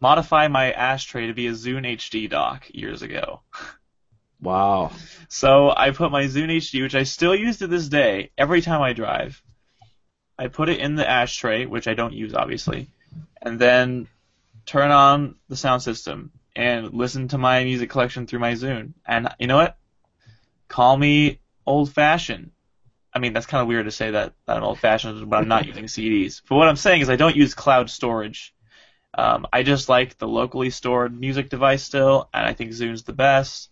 modify 0.00 0.48
my 0.48 0.72
ashtray 0.72 1.26
to 1.28 1.34
be 1.34 1.46
a 1.46 1.52
Zune 1.52 1.86
HD 1.96 2.28
dock 2.28 2.66
years 2.70 3.02
ago. 3.02 3.40
Wow. 4.40 4.92
So 5.28 5.72
I 5.74 5.90
put 5.90 6.12
my 6.12 6.24
Zune 6.24 6.56
HD, 6.56 6.82
which 6.82 6.94
I 6.94 7.04
still 7.04 7.34
use 7.34 7.58
to 7.58 7.66
this 7.66 7.88
day, 7.88 8.30
every 8.36 8.60
time 8.60 8.82
I 8.82 8.92
drive. 8.92 9.42
I 10.38 10.48
put 10.48 10.68
it 10.68 10.80
in 10.80 10.96
the 10.96 11.08
ashtray, 11.08 11.64
which 11.64 11.88
I 11.88 11.94
don't 11.94 12.12
use 12.12 12.34
obviously, 12.34 12.88
and 13.40 13.58
then 13.58 14.06
turn 14.66 14.90
on 14.90 15.36
the 15.48 15.56
sound 15.56 15.82
system 15.82 16.32
and 16.54 16.92
listen 16.92 17.28
to 17.28 17.38
my 17.38 17.64
music 17.64 17.88
collection 17.88 18.26
through 18.26 18.40
my 18.40 18.52
Zune. 18.52 18.92
And 19.06 19.28
you 19.38 19.46
know 19.46 19.56
what? 19.56 19.78
Call 20.68 20.96
me 20.96 21.40
old 21.66 21.92
fashioned. 21.92 22.50
I 23.16 23.18
mean, 23.18 23.32
that's 23.32 23.46
kind 23.46 23.62
of 23.62 23.68
weird 23.68 23.86
to 23.86 23.90
say 23.90 24.10
that, 24.10 24.34
that 24.44 24.58
I'm 24.58 24.62
old 24.62 24.78
fashioned, 24.78 25.30
but 25.30 25.38
I'm 25.38 25.48
not 25.48 25.66
using 25.72 25.86
CDs. 25.86 26.42
But 26.46 26.56
what 26.56 26.68
I'm 26.68 26.76
saying 26.76 27.00
is 27.00 27.08
I 27.08 27.16
don't 27.16 27.34
use 27.34 27.54
cloud 27.54 27.88
storage. 27.88 28.54
Um, 29.14 29.46
I 29.50 29.62
just 29.62 29.88
like 29.88 30.18
the 30.18 30.28
locally 30.28 30.68
stored 30.68 31.18
music 31.18 31.48
device 31.48 31.82
still, 31.82 32.28
and 32.34 32.44
I 32.44 32.52
think 32.52 32.74
Zune's 32.74 33.04
the 33.04 33.14
best, 33.14 33.70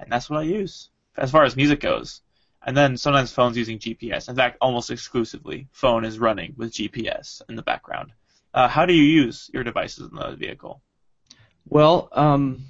and 0.00 0.10
that's 0.10 0.30
what 0.30 0.40
I 0.40 0.44
use 0.44 0.88
as 1.18 1.30
far 1.30 1.44
as 1.44 1.54
music 1.54 1.80
goes. 1.80 2.22
And 2.64 2.74
then 2.74 2.96
sometimes 2.96 3.30
phones 3.30 3.58
using 3.58 3.78
GPS. 3.78 4.30
In 4.30 4.36
fact, 4.36 4.56
almost 4.62 4.90
exclusively, 4.90 5.68
phone 5.70 6.06
is 6.06 6.18
running 6.18 6.54
with 6.56 6.72
GPS 6.72 7.42
in 7.50 7.56
the 7.56 7.62
background. 7.62 8.12
Uh, 8.54 8.68
how 8.68 8.86
do 8.86 8.94
you 8.94 9.02
use 9.02 9.50
your 9.52 9.64
devices 9.64 10.08
in 10.10 10.16
the 10.16 10.34
vehicle? 10.34 10.80
Well, 11.68 12.08
um, 12.12 12.64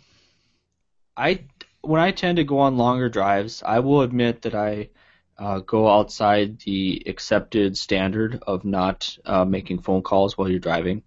I 1.17 1.45
when 1.83 2.01
I 2.01 2.11
tend 2.11 2.39
to 2.39 2.45
go 2.45 2.59
on 2.59 2.77
longer 2.77 3.09
drives, 3.09 3.63
I 3.63 3.79
will 3.79 4.03
admit 4.03 4.43
that 4.43 4.57
I 4.57 4.89
uh, 5.39 5.61
go 5.61 5.89
outside 5.89 6.59
the 6.61 7.03
accepted 7.07 7.77
standard 7.77 8.43
of 8.47 8.65
not 8.65 9.17
uh, 9.25 9.45
making 9.45 9.81
phone 9.81 10.03
calls 10.03 10.37
while 10.37 10.49
you're 10.49 10.59
driving. 10.59 11.03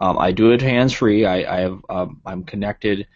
Um, 0.00 0.18
I 0.18 0.32
do 0.32 0.52
it 0.52 0.62
hands 0.62 0.92
free. 0.92 1.24
I, 1.24 1.56
I 1.56 1.60
have 1.60 1.80
um, 1.88 2.20
I'm 2.24 2.44
connected 2.44 3.06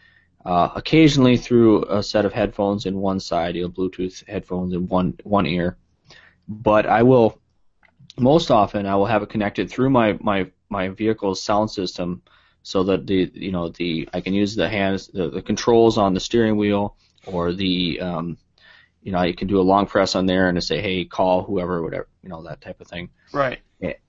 uh, 0.45 0.71
occasionally 0.75 1.37
through 1.37 1.85
a 1.85 2.03
set 2.03 2.25
of 2.25 2.33
headphones 2.33 2.87
in 2.87 2.97
one 2.97 3.21
side, 3.21 3.55
you 3.57 3.63
know, 3.63 3.69
Bluetooth 3.69 4.27
headphones 4.29 4.73
in 4.73 4.89
one 4.89 5.15
one 5.23 5.47
ear. 5.47 5.77
But 6.49 6.87
I 6.87 7.03
will 7.03 7.41
most 8.19 8.51
often 8.51 8.87
I 8.87 8.97
will 8.97 9.07
have 9.07 9.23
it 9.23 9.31
connected 9.31 9.71
through 9.71 9.91
my 9.91 10.19
my 10.21 10.51
my 10.69 10.89
vehicle's 10.89 11.43
sound 11.43 11.71
system, 11.71 12.23
so 12.63 12.85
that 12.85 13.07
the 13.07 13.31
you 13.35 13.53
know 13.53 13.69
the 13.69 14.09
I 14.13 14.21
can 14.21 14.35
use 14.35 14.55
the 14.55 14.69
hands 14.69 15.09
the, 15.09 15.29
the 15.31 15.43
controls 15.43 15.99
on 15.99 16.15
the 16.15 16.21
steering 16.21 16.57
wheel 16.57 16.97
or 17.27 17.53
the 17.53 18.01
um, 18.01 18.39
you 19.03 19.13
know, 19.13 19.23
you 19.23 19.35
can 19.35 19.49
do 19.49 19.61
a 19.61 19.63
long 19.63 19.87
press 19.87 20.15
on 20.15 20.27
there 20.27 20.49
and 20.49 20.63
say, 20.63 20.81
hey, 20.81 21.05
call 21.05 21.43
whoever, 21.43 21.83
whatever, 21.83 22.09
you 22.23 22.29
know, 22.29 22.43
that 22.45 22.61
type 22.61 22.81
of 22.81 22.87
thing. 22.87 23.11
Right. 23.33 23.59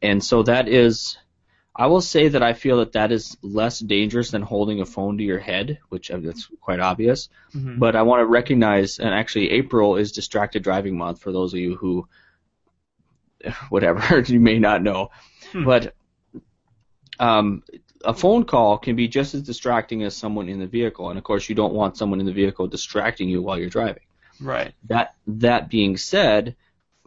And 0.02 0.24
so 0.24 0.44
that 0.44 0.68
is, 0.68 1.18
I 1.76 1.88
will 1.88 2.02
say 2.02 2.28
that 2.28 2.44
I 2.44 2.54
feel 2.54 2.78
that 2.78 2.92
that 2.92 3.12
is 3.12 3.36
less 3.42 3.80
dangerous 3.80 4.30
than 4.30 4.44
holding 4.44 4.82
a 4.82 4.86
phone 4.86 5.18
to 5.18 5.24
your 5.24 5.40
head, 5.40 5.80
which 5.90 6.12
uh, 6.12 6.20
that's 6.22 6.48
quite 6.62 6.80
obvious. 6.80 7.30
Mhm. 7.56 7.80
But 7.80 7.96
I 7.96 8.04
want 8.04 8.22
to 8.22 8.28
recognize, 8.28 9.00
and 9.00 9.10
actually, 9.10 9.50
April 9.50 9.96
is 9.96 10.12
Distracted 10.12 10.62
Driving 10.62 10.96
Month 10.96 11.22
for 11.22 11.32
those 11.32 11.54
of 11.54 11.60
you 11.60 11.76
who, 11.76 12.08
whatever, 13.70 14.20
you 14.28 14.40
may 14.40 14.60
not 14.60 14.84
know. 14.84 15.10
Hmm. 15.52 15.66
But 15.66 15.96
um, 17.20 17.64
a 18.06 18.14
phone 18.14 18.44
call 18.44 18.78
can 18.78 18.96
be 18.96 19.08
just 19.08 19.34
as 19.34 19.42
distracting 19.42 20.04
as 20.04 20.16
someone 20.16 20.50
in 20.50 20.60
the 20.60 20.68
vehicle, 20.68 21.10
and 21.10 21.18
of 21.18 21.24
course, 21.24 21.50
you 21.50 21.56
don't 21.56 21.74
want 21.74 21.98
someone 21.98 22.20
in 22.20 22.28
the 22.28 22.34
vehicle 22.34 22.68
distracting 22.68 23.30
you 23.30 23.42
while 23.42 23.58
you're 23.58 23.70
driving. 23.70 24.04
Right. 24.40 24.74
That 24.88 25.16
that 25.28 25.70
being 25.70 25.98
said, 25.98 26.56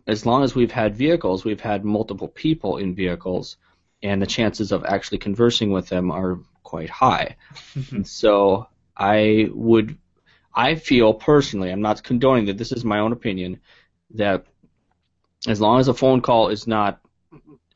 as 0.06 0.24
long 0.24 0.42
as 0.44 0.54
we've 0.54 0.72
had 0.72 0.96
vehicles, 0.96 1.44
we've 1.44 1.60
had 1.60 1.84
multiple 1.84 2.28
people 2.28 2.78
in 2.78 2.94
vehicles, 2.94 3.56
and 4.02 4.20
the 4.22 4.26
chances 4.26 4.72
of 4.72 4.84
actually 4.84 5.18
conversing 5.18 5.72
with 5.72 5.88
them 5.88 6.10
are 6.10 6.38
quite 6.62 6.90
high. 6.90 7.36
So 8.04 8.68
I 8.96 9.48
would, 9.52 9.96
I 10.54 10.74
feel 10.76 11.14
personally, 11.14 11.70
I'm 11.70 11.82
not 11.82 12.02
condoning 12.02 12.46
that. 12.46 12.58
This 12.58 12.72
is 12.72 12.84
my 12.84 13.00
own 13.00 13.12
opinion 13.12 13.60
that 14.14 14.46
as 15.46 15.60
long 15.60 15.80
as 15.80 15.88
a 15.88 15.94
phone 15.94 16.20
call 16.20 16.48
is 16.48 16.66
not, 16.66 17.00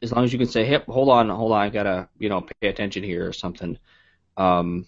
as 0.02 0.12
long 0.12 0.24
as 0.24 0.32
you 0.32 0.38
can 0.38 0.48
say, 0.48 0.64
"Hey, 0.64 0.78
hold 0.88 1.08
on, 1.08 1.28
hold 1.28 1.52
on, 1.52 1.60
I 1.60 1.68
gotta, 1.68 2.08
you 2.18 2.28
know, 2.28 2.40
pay 2.60 2.68
attention 2.68 3.02
here" 3.02 3.26
or 3.26 3.32
something. 3.32 3.78
Um, 4.36 4.86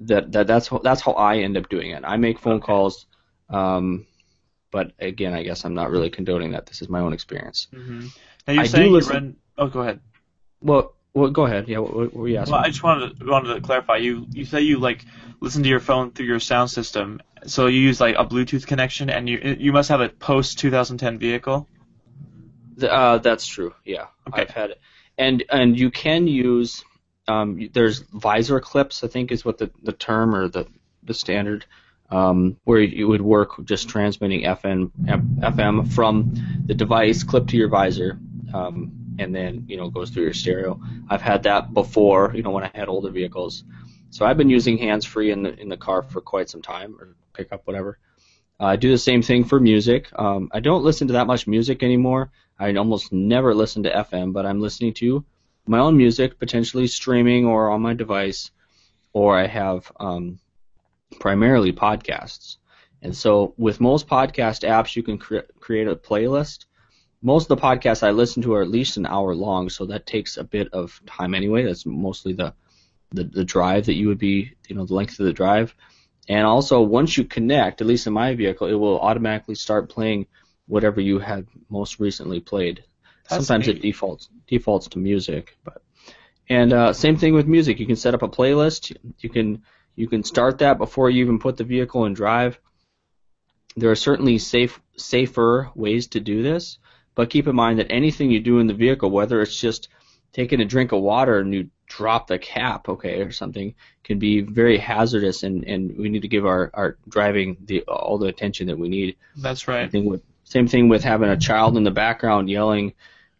that 0.00 0.32
that 0.32 0.46
that's 0.46 0.68
how, 0.68 0.78
that's 0.78 1.00
how 1.00 1.12
I 1.12 1.38
end 1.38 1.56
up 1.56 1.68
doing 1.68 1.90
it. 1.90 2.02
I 2.04 2.16
make 2.16 2.38
phone 2.38 2.56
Okay. 2.56 2.66
calls, 2.66 3.06
um, 3.50 4.06
but 4.70 4.92
again, 4.98 5.32
I 5.32 5.42
guess 5.42 5.64
I'm 5.64 5.74
not 5.74 5.90
really 5.90 6.10
condoning 6.10 6.52
that. 6.52 6.66
This 6.66 6.82
is 6.82 6.88
my 6.88 7.00
own 7.00 7.12
experience. 7.12 7.68
hmm 7.72 8.06
Now 8.46 8.54
you're 8.54 8.62
I 8.64 8.66
saying 8.66 8.86
you 8.86 8.92
listen- 8.92 9.24
read. 9.24 9.36
Oh, 9.58 9.68
go 9.68 9.80
ahead. 9.80 10.00
Well, 10.60 10.94
well, 11.14 11.30
go 11.30 11.46
ahead. 11.46 11.66
Yeah, 11.68 11.78
what, 11.78 11.94
what 11.94 12.14
were 12.14 12.28
you 12.28 12.36
asking? 12.36 12.52
Well, 12.52 12.62
I 12.62 12.68
just 12.68 12.82
wanted 12.82 13.18
to, 13.18 13.26
wanted 13.26 13.54
to 13.54 13.60
clarify. 13.60 13.96
You 13.96 14.26
you 14.32 14.44
say 14.44 14.60
you 14.60 14.78
like 14.78 15.04
listen 15.40 15.62
to 15.62 15.68
your 15.68 15.80
phone 15.80 16.10
through 16.12 16.26
your 16.26 16.40
sound 16.40 16.70
system. 16.70 17.20
So 17.46 17.66
you 17.68 17.80
use 17.80 18.00
like 18.00 18.16
a 18.18 18.24
Bluetooth 18.26 18.66
connection, 18.66 19.08
and 19.08 19.28
you 19.28 19.38
you 19.58 19.72
must 19.72 19.88
have 19.88 20.00
a 20.02 20.08
post 20.10 20.58
2010 20.58 21.18
vehicle. 21.18 21.68
The- 22.76 22.92
Uh, 22.92 23.18
that's 23.18 23.46
true. 23.46 23.74
Yeah, 23.84 24.06
Okay. 24.28 24.42
I've 24.42 24.50
had 24.50 24.70
it, 24.70 24.80
and 25.16 25.42
and 25.50 25.78
you 25.78 25.90
can 25.90 26.26
use. 26.26 26.84
Um, 27.28 27.68
there's 27.72 28.00
visor 28.12 28.60
clips, 28.60 29.02
I 29.02 29.08
think 29.08 29.32
is 29.32 29.44
what 29.44 29.58
the, 29.58 29.70
the 29.82 29.92
term 29.92 30.32
or 30.34 30.48
the 30.48 30.66
the 31.02 31.14
standard, 31.14 31.64
um, 32.10 32.56
where 32.64 32.80
you 32.80 33.08
would 33.08 33.22
work 33.22 33.64
just 33.64 33.88
transmitting 33.88 34.42
FM 34.42 34.90
FM 35.38 35.92
from 35.92 36.34
the 36.66 36.74
device 36.74 37.22
clip 37.24 37.48
to 37.48 37.56
your 37.56 37.68
visor, 37.68 38.18
um, 38.54 39.16
and 39.18 39.34
then 39.34 39.64
you 39.68 39.76
know 39.76 39.90
goes 39.90 40.10
through 40.10 40.24
your 40.24 40.34
stereo. 40.34 40.80
I've 41.08 41.22
had 41.22 41.44
that 41.44 41.74
before, 41.74 42.32
you 42.34 42.42
know, 42.42 42.50
when 42.50 42.64
I 42.64 42.70
had 42.74 42.88
older 42.88 43.10
vehicles. 43.10 43.64
So 44.10 44.24
I've 44.24 44.36
been 44.36 44.50
using 44.50 44.78
hands 44.78 45.04
free 45.04 45.30
in 45.30 45.42
the 45.42 45.58
in 45.58 45.68
the 45.68 45.76
car 45.76 46.02
for 46.02 46.20
quite 46.20 46.48
some 46.48 46.62
time, 46.62 46.96
or 47.00 47.16
pickup, 47.32 47.66
whatever. 47.66 47.98
Uh, 48.58 48.66
I 48.66 48.76
do 48.76 48.90
the 48.90 48.98
same 48.98 49.22
thing 49.22 49.44
for 49.44 49.60
music. 49.60 50.08
Um, 50.18 50.48
I 50.52 50.60
don't 50.60 50.84
listen 50.84 51.08
to 51.08 51.14
that 51.14 51.26
much 51.26 51.46
music 51.46 51.82
anymore. 51.82 52.30
I 52.58 52.74
almost 52.74 53.12
never 53.12 53.54
listen 53.54 53.82
to 53.82 53.90
FM, 53.90 54.32
but 54.32 54.46
I'm 54.46 54.60
listening 54.60 54.94
to 54.94 55.24
my 55.66 55.78
own 55.80 55.96
music, 55.96 56.38
potentially 56.38 56.86
streaming 56.86 57.44
or 57.44 57.70
on 57.70 57.82
my 57.82 57.92
device, 57.92 58.50
or 59.12 59.38
I 59.38 59.46
have 59.46 59.90
um, 60.00 60.38
primarily 61.20 61.72
podcasts. 61.72 62.56
And 63.02 63.16
so 63.16 63.54
with 63.56 63.80
most 63.80 64.08
podcast 64.08 64.66
apps, 64.66 64.96
you 64.96 65.02
can 65.02 65.18
cre- 65.18 65.48
create 65.60 65.88
a 65.88 65.96
playlist. 65.96 66.66
Most 67.22 67.50
of 67.50 67.56
the 67.56 67.62
podcasts 67.62 68.02
I 68.02 68.10
listen 68.10 68.42
to 68.42 68.54
are 68.54 68.62
at 68.62 68.70
least 68.70 68.96
an 68.96 69.06
hour 69.06 69.34
long, 69.34 69.68
so 69.68 69.86
that 69.86 70.06
takes 70.06 70.36
a 70.36 70.44
bit 70.44 70.68
of 70.72 71.00
time 71.06 71.34
anyway. 71.34 71.64
That's 71.64 71.86
mostly 71.86 72.32
the 72.32 72.54
the, 73.12 73.24
the 73.24 73.44
drive 73.44 73.86
that 73.86 73.94
you 73.94 74.08
would 74.08 74.18
be, 74.18 74.52
you 74.68 74.74
know, 74.74 74.84
the 74.84 74.94
length 74.94 75.20
of 75.20 75.26
the 75.26 75.32
drive. 75.32 75.74
And 76.28 76.44
also, 76.44 76.80
once 76.80 77.16
you 77.16 77.24
connect, 77.24 77.80
at 77.80 77.86
least 77.86 78.08
in 78.08 78.12
my 78.12 78.34
vehicle, 78.34 78.66
it 78.66 78.74
will 78.74 78.98
automatically 79.00 79.54
start 79.54 79.88
playing 79.88 80.26
whatever 80.66 81.00
you 81.00 81.20
had 81.20 81.46
most 81.70 82.00
recently 82.00 82.40
played. 82.40 82.82
That's 83.28 83.46
Sometimes 83.46 83.68
neat. 83.68 83.76
it 83.76 83.82
defaults 83.82 84.28
defaults 84.48 84.88
to 84.88 84.98
music, 84.98 85.56
but 85.64 85.82
and 86.48 86.72
uh, 86.72 86.92
same 86.92 87.16
thing 87.16 87.34
with 87.34 87.46
music. 87.46 87.78
You 87.78 87.86
can 87.86 87.96
set 87.96 88.14
up 88.14 88.22
a 88.22 88.28
playlist. 88.28 88.96
You 89.18 89.30
can 89.30 89.62
you 89.96 90.06
can 90.08 90.22
start 90.22 90.58
that 90.58 90.78
before 90.78 91.10
you 91.10 91.24
even 91.24 91.38
put 91.38 91.56
the 91.56 91.64
vehicle 91.64 92.04
in 92.04 92.12
drive. 92.14 92.60
There 93.76 93.90
are 93.90 93.96
certainly 93.96 94.38
safe 94.38 94.80
safer 94.96 95.70
ways 95.74 96.06
to 96.08 96.20
do 96.20 96.42
this, 96.42 96.78
but 97.14 97.30
keep 97.30 97.46
in 97.46 97.56
mind 97.56 97.78
that 97.78 97.90
anything 97.90 98.30
you 98.30 98.40
do 98.40 98.58
in 98.58 98.66
the 98.66 98.74
vehicle, 98.74 99.10
whether 99.10 99.40
it's 99.42 99.58
just 99.58 99.88
taking 100.32 100.60
a 100.60 100.64
drink 100.64 100.92
of 100.92 101.00
water 101.02 101.38
and 101.38 101.52
you 101.52 101.70
drop 101.86 102.26
the 102.26 102.38
cap, 102.38 102.88
okay, 102.88 103.20
or 103.22 103.32
something, 103.32 103.74
can 104.04 104.18
be 104.18 104.40
very 104.40 104.76
hazardous, 104.76 105.42
and, 105.42 105.64
and 105.64 105.96
we 105.96 106.08
need 106.08 106.22
to 106.22 106.28
give 106.28 106.44
our, 106.46 106.70
our 106.74 106.98
driving 107.08 107.56
the 107.64 107.82
all 107.82 108.18
the 108.18 108.26
attention 108.26 108.66
that 108.66 108.78
we 108.78 108.88
need. 108.88 109.16
That's 109.36 109.64
Same 109.64 109.74
right. 109.74 109.90
thing 109.90 110.04
with 110.04 110.22
same 110.44 110.68
thing 110.68 110.88
with 110.88 111.02
having 111.02 111.28
a 111.28 111.36
child 111.36 111.76
in 111.76 111.84
the 111.84 111.90
background 111.90 112.48
yelling, 112.50 112.92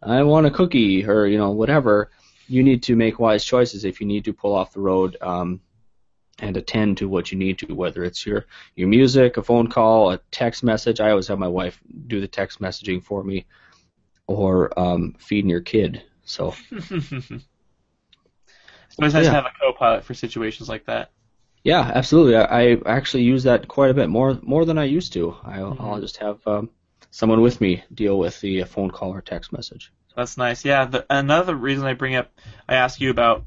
"I 0.03 0.23
want 0.23 0.47
a 0.47 0.51
cookie" 0.51 1.07
or 1.07 1.27
you 1.27 1.39
know 1.39 1.51
whatever. 1.51 2.11
You 2.49 2.63
need 2.63 2.85
to 2.85 2.97
make 2.97 3.19
wise 3.19 3.45
choices 3.45 3.85
if 3.85 4.01
you 4.01 4.07
need 4.07 4.25
to 4.27 4.33
pull 4.33 4.55
off 4.55 4.73
the 4.73 4.81
road 4.81 5.17
um, 5.21 5.61
and 6.39 6.57
attend 6.57 6.99
to 6.99 7.09
what 7.09 7.33
you 7.33 7.39
need 7.39 7.59
to, 7.59 7.75
whether 7.75 8.05
it's 8.05 8.27
your 8.27 8.47
your 8.75 8.89
music, 8.89 9.37
a 9.37 9.43
phone 9.43 9.69
call, 9.69 10.11
a 10.11 10.19
text 10.31 10.63
message. 10.63 11.01
I 11.01 11.11
always 11.11 11.29
have 11.29 11.39
my 11.39 11.49
wife 11.49 11.81
do 12.07 12.21
the 12.21 12.29
text 12.29 12.61
messaging 12.61 13.03
for 13.03 13.23
me, 13.25 13.47
or 14.27 14.79
um, 14.79 15.15
feeding 15.19 15.51
your 15.51 15.61
kid. 15.63 16.03
So 16.25 16.55
It's 18.89 18.99
always 18.99 19.15
nice 19.15 19.25
Yeah. 19.25 19.31
to 19.31 19.37
have 19.37 19.47
a 19.47 19.53
co-pilot 19.61 20.05
for 20.05 20.15
situations 20.15 20.69
like 20.69 20.87
that. 20.87 21.11
yeah, 21.65 21.91
absolutely. 21.95 22.37
I, 22.37 22.73
I 22.75 22.79
actually 22.87 23.25
use 23.25 23.43
that 23.43 23.67
quite 23.67 23.91
a 23.91 23.95
bit 23.95 24.09
more 24.09 24.39
more 24.43 24.65
than 24.65 24.79
I 24.79 24.85
used 24.85 25.13
to. 25.15 25.37
I, 25.43 25.59
Mhm. 25.59 25.81
I'll 25.81 26.01
just 26.01 26.17
have 26.19 26.47
um, 26.47 26.71
someone 27.11 27.41
with 27.41 27.61
me 27.61 27.83
deal 27.93 28.19
with 28.19 28.41
the 28.41 28.63
phone 28.65 28.91
call 28.91 29.11
or 29.13 29.21
text 29.21 29.53
message. 29.53 29.93
That's 30.15 30.37
nice. 30.37 30.65
Yeah. 30.65 30.85
The, 30.87 31.05
another 31.11 31.55
reason 31.55 31.85
I 31.85 31.95
bring 31.95 32.15
up, 32.15 32.31
I 32.69 32.75
ask 32.77 33.01
you 33.01 33.11
about 33.11 33.45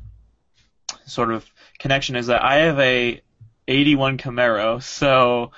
sort 1.05 1.31
of 1.31 1.49
connection 1.79 2.15
is 2.15 2.27
that 2.27 2.43
I 2.43 2.57
have 2.57 2.79
a 2.79 3.21
81 3.67 4.17
Camaro, 4.17 4.81
so 4.81 5.51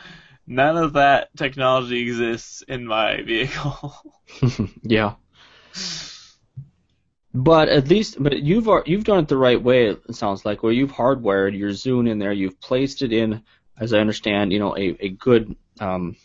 none 0.47 0.77
of 0.77 0.93
that 0.93 1.35
technology 1.35 2.01
exists 2.01 2.61
in 2.67 2.85
my 2.85 3.21
vehicle. 3.21 3.95
yeah. 4.83 5.15
But 7.33 7.69
at 7.69 7.87
least, 7.87 8.21
but 8.21 8.41
you've 8.43 8.67
you've 8.85 9.05
done 9.05 9.19
it 9.19 9.27
the 9.29 9.37
right 9.37 9.61
way. 9.61 9.87
It 9.87 10.15
sounds 10.15 10.43
like 10.43 10.63
where 10.63 10.73
you've 10.73 10.91
hardwired 10.91 11.57
your 11.57 11.69
Zune 11.69 12.09
in 12.09 12.19
there. 12.19 12.33
You've 12.33 12.59
placed 12.59 13.01
it 13.01 13.13
in, 13.13 13.43
as 13.79 13.93
I 13.93 13.99
understand, 13.99 14.51
you 14.51 14.59
know, 14.59 14.75
a 14.77 14.97
a 14.99 15.09
good, 15.09 15.55
um, 15.79 16.17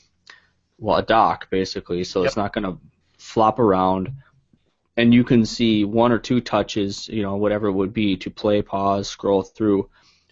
well, 0.78 0.96
a 0.96 1.02
dock 1.02 1.48
basically, 1.48 2.02
so 2.02 2.24
it's 2.24 2.36
not 2.36 2.52
going 2.52 2.64
to 2.64 2.80
flop 3.18 3.60
around, 3.60 4.14
and 4.96 5.12
you 5.12 5.24
can 5.24 5.44
see 5.44 5.84
one 5.84 6.12
or 6.12 6.18
two 6.18 6.40
touches, 6.40 7.08
you 7.08 7.22
know, 7.22 7.36
whatever 7.36 7.66
it 7.68 7.72
would 7.72 7.92
be 7.92 8.16
to 8.16 8.30
play, 8.30 8.62
pause, 8.62 9.08
scroll 9.08 9.42
through, 9.42 9.88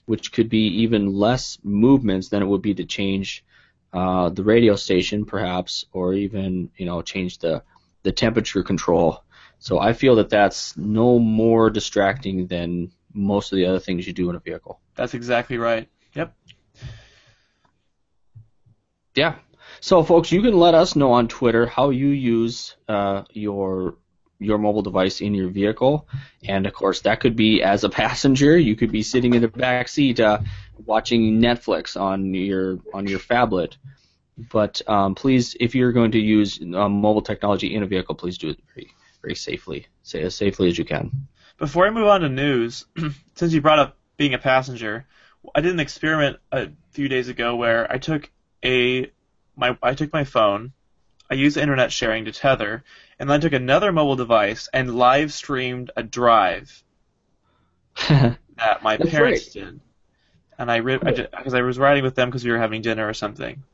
which 0.07 0.33
could 0.33 0.49
be 0.49 0.67
even 0.83 1.13
less 1.13 1.59
movements 1.63 2.29
than 2.29 2.43
it 2.43 2.47
would 2.47 2.63
be 2.63 2.75
to 2.75 2.85
change 2.85 3.45
uh, 3.93 4.29
the 4.31 4.43
radio 4.43 4.75
station, 4.75 5.25
perhaps, 5.25 5.85
or 5.93 6.15
even 6.15 6.71
you 6.77 6.87
know 6.87 7.01
change 7.03 7.39
the 7.39 7.63
the 8.03 8.13
temperature 8.13 8.63
control. 8.63 9.23
So 9.59 9.79
I 9.79 9.93
feel 9.93 10.17
that 10.17 10.29
that's 10.29 10.77
no 10.77 11.19
more 11.19 11.71
distracting 11.71 12.47
than 12.47 12.91
most 13.13 13.53
of 13.53 13.57
the 13.57 13.67
other 13.67 13.79
things 13.79 14.07
you 14.07 14.13
do 14.13 14.29
in 14.29 14.37
a 14.37 14.41
vehicle. 14.41 14.81
That's 14.97 15.15
exactly 15.15 15.59
right. 15.59 15.89
Yep. 16.15 16.35
Yeah. 19.15 19.37
So 19.81 20.03
folks, 20.03 20.33
you 20.33 20.43
can 20.43 20.59
let 20.59 20.75
us 20.75 20.97
know 20.97 21.13
on 21.13 21.29
Twitter 21.29 21.67
how 21.67 21.91
you 21.91 22.09
use 22.09 22.77
uh, 22.89 23.23
your 23.31 23.97
your 24.39 24.59
mobile 24.59 24.83
device 24.83 25.21
in 25.21 25.35
your 25.35 25.49
vehicle, 25.49 26.09
and 26.47 26.67
of 26.67 26.75
course 26.75 27.01
that 27.03 27.21
could 27.21 27.37
be 27.37 27.63
as 27.63 27.85
a 27.85 27.89
passenger. 27.89 28.57
You 28.59 28.77
could 28.77 28.93
be 28.93 29.03
sitting 29.03 29.35
in 29.35 29.43
the 29.43 29.49
back 29.49 29.89
seat 29.89 30.21
uh, 30.21 30.41
watching 30.85 31.41
Netflix 31.41 32.01
on 32.01 32.35
your 32.35 32.79
on 32.93 33.07
your 33.07 33.19
phablet. 33.19 33.77
But 34.37 34.83
um, 34.89 35.15
please, 35.15 35.57
if 35.61 35.75
you're 35.75 35.93
going 35.93 36.13
to 36.13 36.19
use 36.19 36.61
um, 36.61 37.01
mobile 37.01 37.23
technology 37.23 37.75
in 37.75 37.83
a 37.83 37.87
vehicle, 37.87 38.15
please 38.15 38.39
do 38.39 38.51
it 38.51 38.59
very 38.75 38.91
very 39.23 39.35
safely, 39.35 39.87
say 40.03 40.23
as 40.23 40.35
safely 40.35 40.69
as 40.69 40.77
you 40.77 40.85
can. 40.85 41.11
Before 41.57 41.87
I 41.87 41.91
move 41.91 42.09
on 42.09 42.21
to 42.23 42.29
news, 42.29 42.85
since 43.37 43.53
you 43.53 43.61
brought 43.61 43.79
up 43.79 43.97
being 44.17 44.35
a 44.35 44.39
passenger, 44.39 45.07
I 45.55 45.61
did 45.61 45.73
an 45.73 45.81
experiment 45.81 46.39
a 46.53 46.69
few 46.91 47.09
days 47.09 47.29
ago 47.29 47.57
where 47.57 47.91
I 47.91 47.99
took 47.99 48.31
a 48.65 49.11
my 49.57 49.77
I 49.83 49.95
took 49.95 50.13
my 50.13 50.25
phone, 50.25 50.73
I 51.31 51.35
used 51.35 51.57
internet 51.57 51.93
sharing 51.93 52.25
to 52.25 52.33
tether, 52.33 52.85
and 53.19 53.29
then 53.29 53.37
I 53.37 53.41
took 53.41 53.53
another 53.53 53.93
mobile 53.93 54.17
device 54.17 54.69
and 54.73 54.97
live 54.97 55.33
streamed 55.33 55.91
a 55.97 56.03
drive 56.03 56.83
that 58.09 58.83
my 58.83 58.97
That's 58.97 59.11
parents 59.11 59.47
did. 59.53 59.81
And 60.59 60.71
I 60.71 60.81
because 60.81 61.55
I, 61.55 61.63
was 61.63 61.79
riding 61.79 62.05
with 62.05 62.15
them 62.15 62.29
because 62.29 62.45
we 62.45 62.53
were 62.53 62.59
having 62.59 62.81
dinner 62.81 63.09
or 63.09 63.15
something, 63.15 63.65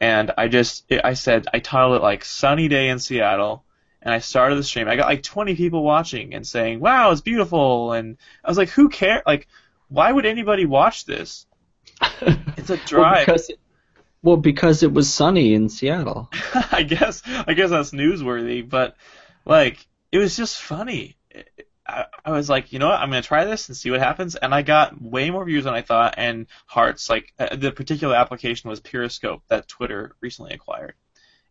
and 0.00 0.32
I 0.36 0.48
just 0.48 0.90
I 1.04 1.14
said 1.14 1.46
I 1.54 1.60
titled 1.60 1.96
it 1.96 2.02
like 2.02 2.24
"Sunny 2.24 2.66
Day 2.66 2.88
in 2.88 2.98
Seattle," 2.98 3.64
and 4.02 4.12
I 4.12 4.18
started 4.18 4.56
the 4.56 4.64
stream. 4.64 4.88
I 4.88 4.96
got 4.96 5.06
like 5.06 5.22
20 5.22 5.54
people 5.54 5.84
watching 5.84 6.34
and 6.34 6.44
saying, 6.44 6.80
"Wow, 6.80 7.12
it's 7.12 7.20
beautiful," 7.20 7.92
and 7.92 8.16
I 8.44 8.48
was 8.48 8.58
like, 8.58 8.70
"Who 8.70 8.88
cares? 8.88 9.22
Like, 9.24 9.46
why 9.88 10.10
would 10.10 10.26
anybody 10.26 10.66
watch 10.66 11.04
this?" 11.04 11.46
It's 12.56 12.70
a 12.70 12.74
well, 12.74 12.86
drive. 12.86 13.26
because 13.26 13.48
it, 13.48 13.60
well, 14.26 14.36
because 14.36 14.82
it 14.82 14.92
was 14.92 15.12
sunny 15.12 15.54
in 15.54 15.68
Seattle. 15.68 16.28
I 16.72 16.82
guess 16.82 17.22
I 17.24 17.54
guess 17.54 17.70
that's 17.70 17.92
newsworthy, 17.92 18.68
but 18.68 18.96
like 19.44 19.86
it 20.10 20.18
was 20.18 20.36
just 20.36 20.60
funny. 20.60 21.16
I, 21.86 22.06
I 22.24 22.32
was 22.32 22.50
like, 22.50 22.72
you 22.72 22.80
know 22.80 22.88
what, 22.88 22.98
I'm 22.98 23.08
gonna 23.10 23.22
try 23.22 23.44
this 23.44 23.68
and 23.68 23.76
see 23.76 23.92
what 23.92 24.00
happens, 24.00 24.34
and 24.34 24.52
I 24.52 24.62
got 24.62 25.00
way 25.00 25.30
more 25.30 25.44
views 25.44 25.62
than 25.62 25.74
I 25.74 25.82
thought 25.82 26.14
and 26.18 26.48
hearts. 26.66 27.08
Like 27.08 27.32
uh, 27.38 27.54
the 27.54 27.70
particular 27.70 28.16
application 28.16 28.68
was 28.68 28.80
Periscope 28.80 29.42
that 29.46 29.68
Twitter 29.68 30.16
recently 30.20 30.54
acquired, 30.54 30.94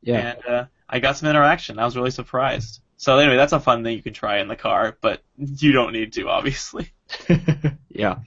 Yeah. 0.01 0.35
and 0.35 0.45
uh, 0.45 0.65
I 0.89 0.99
got 0.99 1.15
some 1.15 1.29
interaction. 1.29 1.79
I 1.79 1.85
was 1.85 1.95
really 1.95 2.11
surprised. 2.11 2.81
So 2.97 3.17
anyway, 3.17 3.37
that's 3.37 3.53
a 3.53 3.59
fun 3.61 3.85
thing 3.85 3.95
you 3.95 4.03
can 4.03 4.13
try 4.13 4.39
in 4.39 4.49
the 4.49 4.57
car, 4.57 4.97
but 4.99 5.21
you 5.37 5.71
don't 5.71 5.93
need 5.93 6.11
to, 6.13 6.27
obviously. 6.27 6.91
yeah. 7.89 8.17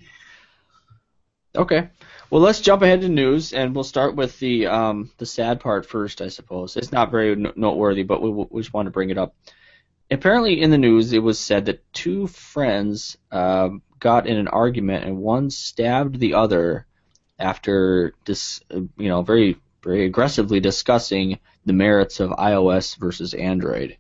Okay. 1.55 1.89
Well, 2.31 2.43
let's 2.43 2.61
jump 2.61 2.83
ahead 2.83 3.01
to 3.01 3.09
news, 3.09 3.55
and 3.55 3.75
we'll 3.75 3.85
start 3.85 4.15
with 4.15 4.39
the 4.39 4.67
um, 4.67 5.11
the 5.17 5.25
sad 5.25 5.61
part 5.61 5.87
first, 5.87 6.21
I 6.21 6.29
suppose. 6.29 6.77
It's 6.77 6.93
not 6.93 7.11
very 7.11 7.35
no- 7.35 7.55
noteworthy, 7.57 8.03
but 8.03 8.21
we, 8.21 8.31
we 8.31 8.61
just 8.61 8.75
want 8.75 8.87
to 8.87 8.91
bring 8.91 9.09
it 9.09 9.17
up. 9.17 9.35
Apparently, 10.11 10.61
in 10.61 10.71
the 10.71 10.77
news, 10.79 11.13
it 11.15 11.23
was 11.23 11.39
said 11.39 11.67
that 11.67 11.91
two 11.95 12.27
friends 12.27 13.17
um, 13.33 13.81
got 13.99 14.27
in 14.27 14.37
an 14.37 14.49
argument, 14.49 15.05
and 15.05 15.17
one 15.17 15.49
stabbed 15.49 16.21
the 16.21 16.35
other 16.35 16.87
after 17.39 18.13
dis, 18.27 18.61
you 18.71 19.09
know, 19.09 19.23
very 19.23 19.57
very 19.83 20.05
aggressively 20.05 20.61
discussing 20.61 21.39
the 21.65 21.73
merits 21.73 22.21
of 22.21 22.31
iOS 22.31 22.97
versus 22.99 23.33
Android. 23.33 23.97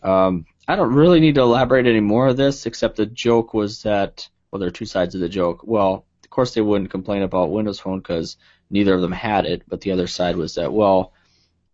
Um, 0.00 0.46
I 0.68 0.76
don't 0.76 0.94
really 0.94 1.18
need 1.18 1.34
to 1.36 1.40
elaborate 1.40 1.86
any 1.86 2.00
more 2.00 2.28
of 2.28 2.36
this, 2.36 2.66
except 2.66 2.96
the 2.96 3.06
joke 3.06 3.52
was 3.52 3.82
that, 3.82 4.28
well, 4.50 4.60
there 4.60 4.68
are 4.68 4.72
two 4.72 4.86
sides 4.86 5.14
of 5.14 5.20
the 5.20 5.28
joke. 5.28 5.62
Well, 5.64 6.06
course 6.34 6.54
they 6.54 6.60
wouldn't 6.60 6.90
complain 6.90 7.22
about 7.22 7.50
Windows 7.50 7.80
Phone 7.80 7.98
because 7.98 8.36
neither 8.70 8.94
of 8.94 9.00
them 9.00 9.12
had 9.12 9.46
it, 9.46 9.62
but 9.68 9.80
the 9.80 9.92
other 9.92 10.06
side 10.06 10.36
was 10.36 10.56
that, 10.56 10.72
well, 10.72 11.12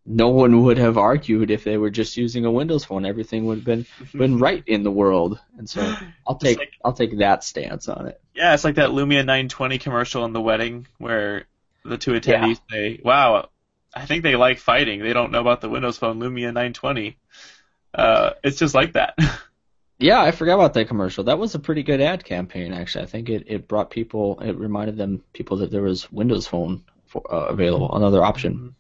no 0.07 0.29
one 0.29 0.63
would 0.63 0.79
have 0.79 0.97
argued 0.99 1.51
if 1.51 1.65
they 1.65 1.77
were 1.77 1.91
just 1.91 2.17
using 2.17 2.45
a 2.45 2.51
Windows 2.51 2.85
Phone. 2.85 3.05
Everything 3.05 3.45
would 3.47 3.59
have 3.59 3.65
been 3.65 3.87
been 4.13 4.39
right 4.39 4.63
in 4.67 4.83
the 4.83 4.91
world, 4.91 5.39
and 5.59 5.69
so 5.69 5.95
I'll 6.27 6.37
take 6.37 6.59
like- 6.59 6.73
I'll 6.85 6.93
take 6.93 7.19
that 7.19 7.45
stance 7.45 7.89
on 7.89 8.07
it. 8.09 8.21
Yeah, 8.35 8.55
it's 8.55 8.65
like 8.65 8.77
that 8.77 8.91
Lumia 8.91 9.19
920 9.25 9.79
commercial 9.79 10.25
in 10.25 10.33
the 10.33 10.41
wedding 10.41 10.87
where 10.99 11.45
the 11.85 11.99
two 11.99 12.13
attendees 12.13 12.61
say, 12.71 13.01
"Wow, 13.05 13.51
I 13.95 14.07
think 14.07 14.23
they 14.23 14.37
like 14.37 14.59
fighting. 14.59 15.01
They 15.01 15.13
don't 15.13 15.33
know 15.33 15.41
about 15.41 15.61
the 15.61 15.69
Windows 15.69 15.99
Phone 15.99 16.19
Lumia 16.19 16.53
920." 16.53 17.17
Uh, 17.93 18.31
it's 18.43 18.59
just 18.59 18.75
like 18.75 18.95
that. 18.95 19.15
Yeah, 20.01 20.21
I 20.23 20.31
forgot 20.31 20.55
about 20.55 20.75
that 20.75 20.89
commercial. 20.89 21.25
That 21.25 21.39
was 21.39 21.55
a 21.55 21.59
pretty 21.59 21.83
good 21.83 22.01
ad 22.01 22.25
campaign, 22.25 22.73
actually. 22.73 23.05
I 23.05 23.07
think 23.07 23.29
it, 23.29 23.45
it 23.47 23.69
brought 23.69 23.91
people, 23.91 24.41
it 24.41 24.57
reminded 24.57 24.97
them 24.97 25.23
people 25.35 25.59
that 25.59 25.71
there 25.71 25.83
was 25.83 26.11
Windows 26.11 26.47
Phone 26.47 26.85
for, 27.05 27.23
uh, 27.33 27.47
available, 27.47 27.95
another 27.95 28.25
option. 28.25 28.75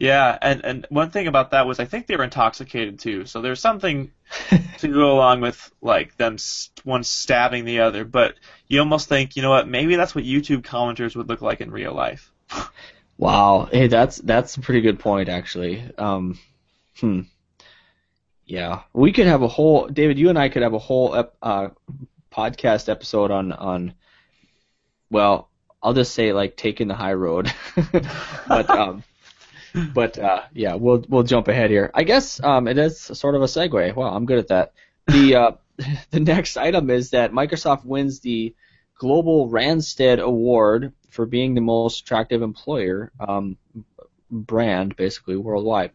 yeah, 0.00 0.36
and 0.42 0.64
and 0.64 0.86
one 0.88 1.10
thing 1.10 1.28
about 1.28 1.52
that 1.52 1.68
was 1.68 1.78
I 1.78 1.84
think 1.84 2.08
they 2.08 2.16
were 2.16 2.24
intoxicated 2.24 2.98
too. 2.98 3.26
So 3.26 3.40
there's 3.42 3.60
something 3.60 4.10
to 4.78 4.88
go 4.88 5.12
along 5.12 5.40
with 5.40 5.70
like 5.80 6.16
them 6.16 6.36
one 6.82 7.04
stabbing 7.04 7.64
the 7.64 7.80
other, 7.80 8.04
but 8.04 8.34
you 8.66 8.80
almost 8.80 9.08
think, 9.08 9.36
you 9.36 9.42
know 9.42 9.50
what? 9.50 9.68
Maybe 9.68 9.94
that's 9.94 10.16
what 10.16 10.24
YouTube 10.24 10.62
commenters 10.62 11.14
would 11.14 11.28
look 11.28 11.42
like 11.42 11.60
in 11.60 11.70
real 11.70 11.94
life. 11.94 12.32
Wow, 13.18 13.68
hey, 13.70 13.86
that's 13.86 14.18
that's 14.18 14.56
a 14.56 14.60
pretty 14.60 14.80
good 14.82 14.98
point, 14.98 15.28
actually. 15.28 15.82
Um, 15.96 16.38
hmm. 16.98 17.22
Yeah, 18.46 18.82
we 18.92 19.12
could 19.12 19.26
have 19.26 19.42
a 19.42 19.48
whole 19.48 19.88
David. 19.88 20.18
You 20.18 20.28
and 20.28 20.38
I 20.38 20.48
could 20.48 20.62
have 20.62 20.72
a 20.72 20.78
whole 20.78 21.16
ep, 21.16 21.34
uh, 21.42 21.68
podcast 22.32 22.88
episode 22.88 23.30
on 23.30 23.52
on. 23.52 23.94
Well, 25.10 25.50
I'll 25.82 25.94
just 25.94 26.14
say 26.14 26.32
like 26.32 26.56
taking 26.56 26.86
the 26.86 26.94
high 26.94 27.14
road, 27.14 27.52
but 28.48 28.70
um, 28.70 29.02
but 29.92 30.18
uh, 30.18 30.42
yeah, 30.52 30.74
we'll 30.74 31.04
we'll 31.08 31.24
jump 31.24 31.48
ahead 31.48 31.70
here. 31.70 31.90
I 31.92 32.04
guess 32.04 32.42
um, 32.42 32.68
it 32.68 32.78
is 32.78 33.00
sort 33.00 33.34
of 33.34 33.42
a 33.42 33.46
segue. 33.46 33.94
Wow, 33.94 34.14
I'm 34.14 34.26
good 34.26 34.38
at 34.38 34.48
that. 34.48 34.72
The 35.08 35.34
uh, 35.34 35.50
the 36.10 36.20
next 36.20 36.56
item 36.56 36.88
is 36.90 37.10
that 37.10 37.32
Microsoft 37.32 37.84
wins 37.84 38.20
the 38.20 38.54
Global 38.98 39.50
Randstad 39.50 40.20
Award 40.20 40.92
for 41.10 41.26
being 41.26 41.54
the 41.54 41.60
most 41.60 42.02
attractive 42.02 42.42
employer 42.42 43.10
um, 43.18 43.56
brand, 44.30 44.96
basically 44.96 45.36
worldwide. 45.36 45.90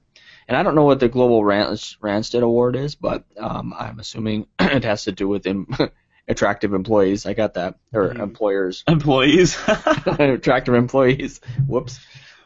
And 0.52 0.58
I 0.58 0.64
don't 0.64 0.76
know 0.76 0.84
what 0.84 1.00
the 1.00 1.08
Global 1.08 1.46
Rand- 1.46 1.78
Randstad 2.02 2.42
Award 2.42 2.76
is, 2.76 2.96
but 2.96 3.24
um, 3.38 3.74
I'm 3.74 4.02
assuming 4.02 4.48
it 4.60 4.84
has 4.84 5.06
to 5.06 5.14
do 5.14 5.26
with 5.26 5.48
em- 5.48 5.66
attractive 6.28 6.74
employees. 6.74 7.26
I 7.26 7.32
got 7.34 7.54
that, 7.54 7.76
or 7.94 8.10
Mhm. 8.10 8.20
employers, 8.20 8.84
Employees. 8.90 9.58
attractive 10.06 10.74
employees. 10.74 11.40
Whoops. 11.66 12.02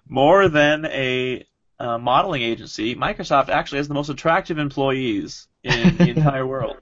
More 0.07 0.49
than 0.49 0.85
a 0.85 1.47
uh, 1.79 1.97
modeling 1.97 2.43
agency, 2.43 2.93
Microsoft 2.93 3.49
actually 3.49 3.77
has 3.79 3.87
the 3.87 3.95
most 3.95 4.09
attractive 4.09 4.59
employees 4.59 5.47
in 5.63 5.97
the 5.97 6.07
entire 6.09 6.45
world. 6.45 6.77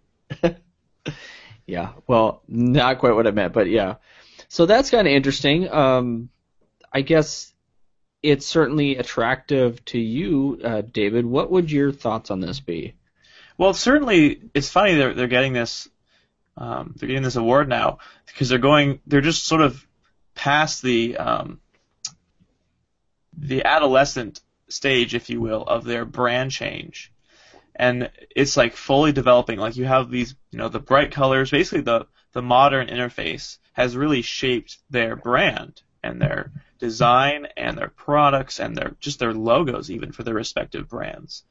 Yeah, 1.65 1.93
well, 2.05 2.43
not 2.49 2.99
quite 2.99 3.13
what 3.15 3.27
I 3.27 3.31
meant, 3.31 3.53
but 3.53 3.69
yeah. 3.69 3.95
So 4.49 4.65
that's 4.65 4.89
kind 4.89 5.07
of 5.07 5.13
interesting. 5.13 5.71
Um, 5.71 6.27
I 6.91 6.99
guess 6.99 7.52
it's 8.23 8.45
certainly 8.45 8.95
attractive 8.95 9.83
to 9.85 9.99
you, 9.99 10.59
uh, 10.63 10.81
David. 10.81 11.25
What 11.25 11.51
would 11.51 11.69
your 11.69 11.91
thoughts 11.91 12.31
on 12.31 12.39
this 12.39 12.61
be? 12.61 12.95
Well, 13.57 13.73
certainly, 13.73 14.49
it's 14.53 14.69
funny 14.69 14.95
they're 14.95 15.13
they're 15.13 15.27
getting 15.27 15.53
this 15.53 15.89
um, 16.57 16.95
they're 16.97 17.07
getting 17.07 17.23
this 17.23 17.35
award 17.35 17.67
now 17.67 17.99
because 18.27 18.49
they're 18.49 18.57
going 18.57 18.99
they're 19.05 19.21
just 19.21 19.45
sort 19.45 19.61
of 19.61 19.85
past 20.35 20.81
the 20.81 21.17
um, 21.17 21.59
the 23.37 23.65
adolescent 23.65 24.39
stage, 24.69 25.13
if 25.13 25.29
you 25.29 25.41
will, 25.41 25.63
of 25.63 25.83
their 25.83 26.05
brand 26.05 26.51
change, 26.51 27.11
and 27.75 28.09
it's 28.35 28.55
like 28.55 28.75
fully 28.75 29.11
developing. 29.11 29.59
Like 29.59 29.75
you 29.75 29.85
have 29.85 30.09
these, 30.09 30.33
you 30.51 30.57
know, 30.57 30.69
the 30.69 30.79
bright 30.79 31.11
colors. 31.11 31.51
Basically, 31.51 31.81
the 31.81 32.07
the 32.31 32.41
modern 32.41 32.87
interface 32.87 33.57
has 33.73 33.97
really 33.97 34.21
shaped 34.21 34.77
their 34.89 35.15
brand 35.15 35.81
and 36.03 36.21
their 36.21 36.51
design 36.83 37.47
and 37.55 37.77
their 37.77 37.89
products 37.89 38.59
and 38.59 38.75
their 38.75 38.91
just 38.99 39.19
their 39.19 39.33
logos 39.33 39.89
even 39.89 40.11
for 40.11 40.23
their 40.23 40.33
respective 40.33 40.89
brands 40.89 41.43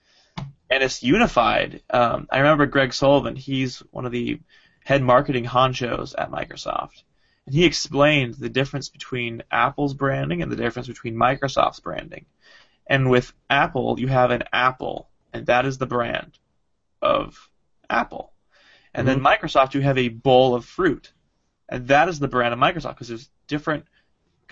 and 0.72 0.82
it's 0.82 1.02
unified. 1.02 1.82
Um, 1.90 2.26
I 2.30 2.38
remember 2.38 2.64
Greg 2.64 2.94
Sullivan. 2.94 3.36
He's 3.36 3.80
one 3.90 4.06
of 4.06 4.12
the 4.12 4.40
head 4.84 5.02
marketing 5.02 5.44
honchos 5.44 6.14
at 6.16 6.30
Microsoft, 6.30 7.02
and 7.44 7.54
he 7.54 7.66
explained 7.66 8.34
the 8.34 8.48
difference 8.48 8.88
between 8.88 9.42
Apple's 9.50 9.92
branding 9.92 10.40
and 10.40 10.50
the 10.50 10.56
difference 10.56 10.88
between 10.88 11.14
Microsoft's 11.14 11.80
branding. 11.80 12.24
And 12.86 13.10
with 13.10 13.34
Apple, 13.50 14.00
you 14.00 14.08
have 14.08 14.30
an 14.30 14.44
apple, 14.50 15.10
and 15.34 15.46
that 15.46 15.66
is 15.66 15.76
the 15.76 15.86
brand 15.86 16.38
of 17.02 17.50
Apple. 17.90 18.32
And 18.94 19.06
then 19.06 19.20
Microsoft, 19.20 19.74
you 19.74 19.82
have 19.82 19.98
a 19.98 20.08
bowl 20.08 20.54
of 20.54 20.64
fruit, 20.64 21.12
and 21.68 21.88
that 21.88 22.08
is 22.08 22.18
the 22.18 22.28
brand 22.28 22.54
of 22.54 22.60
Microsoft 22.60 22.94
because 22.94 23.08
there's 23.08 23.30
different 23.46 23.84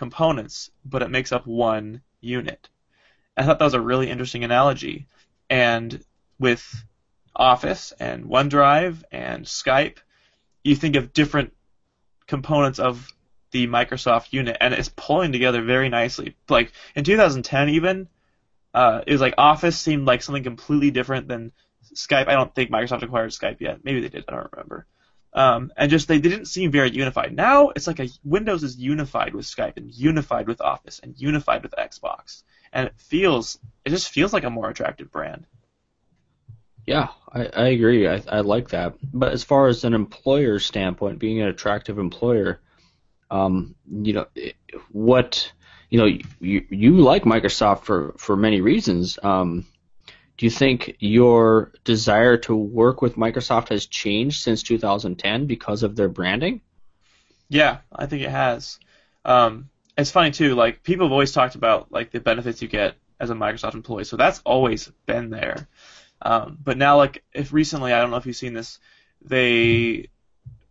components, 0.01 0.71
but 0.83 1.03
it 1.03 1.11
makes 1.11 1.31
up 1.31 1.47
one 1.47 2.01
unit. 2.23 2.71
I 3.37 3.45
thought 3.45 3.59
that 3.59 3.65
was 3.67 3.75
a 3.75 3.81
really 3.83 4.09
interesting 4.09 4.45
analogy. 4.45 5.07
And 5.51 6.03
with 6.39 6.65
Office 7.37 7.93
and 8.01 8.25
OneDrive 8.25 9.03
and 9.13 9.45
Skype, 9.45 9.99
you 10.65 10.75
think 10.75 10.97
of 10.97 11.13
different 11.13 11.53
components 12.27 12.79
of 12.79 13.13
the 13.51 13.67
Microsoft 13.67 14.33
unit, 14.33 14.57
and 14.59 14.73
it's 14.73 14.89
pulling 14.89 15.33
together 15.33 15.61
very 15.63 15.91
nicely. 15.91 16.35
Like 16.49 16.73
in 16.95 17.05
2010, 17.05 17.69
even 17.69 18.09
uh, 18.73 19.03
it 19.07 19.13
was 19.13 19.21
like 19.21 19.35
Office 19.37 19.79
seemed 19.79 20.07
like 20.07 20.23
something 20.23 20.45
completely 20.45 20.91
different 20.91 21.29
than 21.29 21.53
Skype. 21.95 22.27
I 22.29 22.33
don't 22.33 22.55
think 22.55 22.71
Microsoft 22.71 23.03
acquired 23.03 23.33
Skype 23.33 23.61
yet. 23.61 23.85
Maybe 23.85 24.01
they 24.01 24.09
did. 24.09 24.25
I 24.29 24.33
don't 24.33 24.49
remember. 24.51 24.87
Um, 25.33 25.73
and 25.77 25.91
just 25.91 26.09
they 26.09 26.19
didn't 26.19 26.47
seem 26.47 26.73
very 26.73 26.91
unified. 26.91 27.35
Now 27.35 27.71
it's 27.71 27.87
like 27.87 28.01
a 28.01 28.09
Windows 28.25 28.65
is 28.65 28.77
unified 28.77 29.35
with 29.35 29.47
Skype 29.47 29.77
and 29.77 29.93
unified 29.93 30.49
with 30.49 30.61
Office 30.61 30.99
and 31.01 31.15
unified 31.17 31.63
with 31.63 31.75
Xbox, 31.79 32.43
and 32.73 32.89
it 32.89 32.95
feels 32.97 33.59
it 33.85 33.91
just 33.91 34.09
feels 34.09 34.33
like 34.33 34.45
a 34.45 34.51
more 34.51 34.69
attractive 34.69 35.13
brand. 35.13 35.47
Yeah, 36.87 37.09
I, 37.33 37.45
I 37.47 37.67
agree. 37.69 38.09
I, 38.09 38.23
I 38.29 38.41
like 38.41 38.71
that. 38.71 38.95
But 39.13 39.33
as 39.33 39.45
far 39.45 39.69
as 39.69 39.85
an 39.85 39.95
employer 39.95 40.59
standpoint, 40.59 41.21
being 41.21 41.41
an 41.41 41.49
attractive 41.49 41.99
employer, 41.99 42.61
um, 43.31 43.77
you 43.89 44.13
know, 44.13 44.27
what 44.91 45.53
you 45.91 45.99
know, 45.99 46.07
you 46.41 46.67
you 46.71 46.97
like 47.01 47.25
Microsoft 47.25 47.83
for 47.83 48.15
for 48.17 48.37
many 48.37 48.61
reasons. 48.61 49.19
Um, 49.23 49.67
do 50.41 50.47
you 50.47 50.51
think 50.51 50.97
your 51.01 51.71
desire 51.85 52.39
to 52.39 52.57
work 52.57 53.03
with 53.03 53.17
Microsoft 53.17 53.69
has 53.69 53.85
changed 53.85 54.41
since 54.41 54.63
2010 54.63 55.45
because 55.45 55.83
of 55.83 55.97
their 55.97 56.09
branding? 56.09 56.63
Yeah, 57.51 57.81
I 57.95 58.07
think 58.07 58.23
it 58.23 58.31
has. 58.31 58.79
Um, 59.23 59.69
it's 59.99 60.11
funny 60.11 60.31
too. 60.31 60.55
Like 60.55 60.83
people 60.83 61.05
have 61.05 61.13
always 61.13 61.33
talked 61.33 61.57
about 61.57 61.93
like 61.93 62.11
the 62.11 62.21
benefits 62.21 62.63
you 62.63 62.69
get 62.69 62.95
as 63.21 63.29
a 63.29 63.35
Microsoft 63.35 63.75
employee. 63.75 64.05
So 64.05 64.17
that's 64.17 64.41
always 64.47 64.91
been 65.05 65.29
there. 65.29 65.69
Um, 66.23 66.57
but 66.65 66.79
now, 66.79 66.97
like, 66.97 67.23
if 67.35 67.53
recently, 67.53 67.93
I 67.93 68.01
don't 68.01 68.11
know 68.11 68.17
if 68.17 68.25
you've 68.25 68.35
seen 68.35 68.55
this, 68.55 68.79
they 69.21 70.09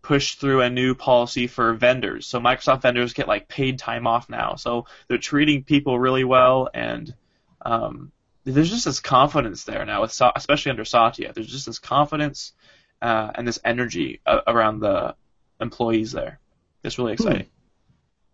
pushed 0.01 0.39
through 0.39 0.61
a 0.61 0.71
new 0.71 0.95
policy 0.95 1.45
for 1.45 1.75
vendors. 1.75 2.25
So 2.25 2.39
Microsoft 2.39 2.81
vendors 2.81 3.13
get 3.13 3.27
like 3.27 3.47
paid 3.47 3.77
time 3.77 4.07
off 4.07 4.31
now. 4.31 4.55
So 4.55 4.87
they're 5.07 5.19
treating 5.19 5.63
people 5.63 5.99
really 5.99 6.23
well, 6.23 6.71
and 6.73 7.13
um, 7.63 8.11
there's 8.53 8.69
just 8.69 8.85
this 8.85 8.99
confidence 8.99 9.63
there 9.63 9.85
now, 9.85 10.01
with 10.01 10.19
especially 10.35 10.71
under 10.71 10.85
Satya. 10.85 11.33
There's 11.33 11.51
just 11.51 11.65
this 11.65 11.79
confidence 11.79 12.53
uh, 13.01 13.31
and 13.35 13.47
this 13.47 13.59
energy 13.63 14.21
uh, 14.25 14.41
around 14.47 14.79
the 14.79 15.15
employees 15.59 16.11
there. 16.11 16.39
It's 16.83 16.97
really 16.97 17.11
hmm. 17.15 17.21
exciting. 17.23 17.47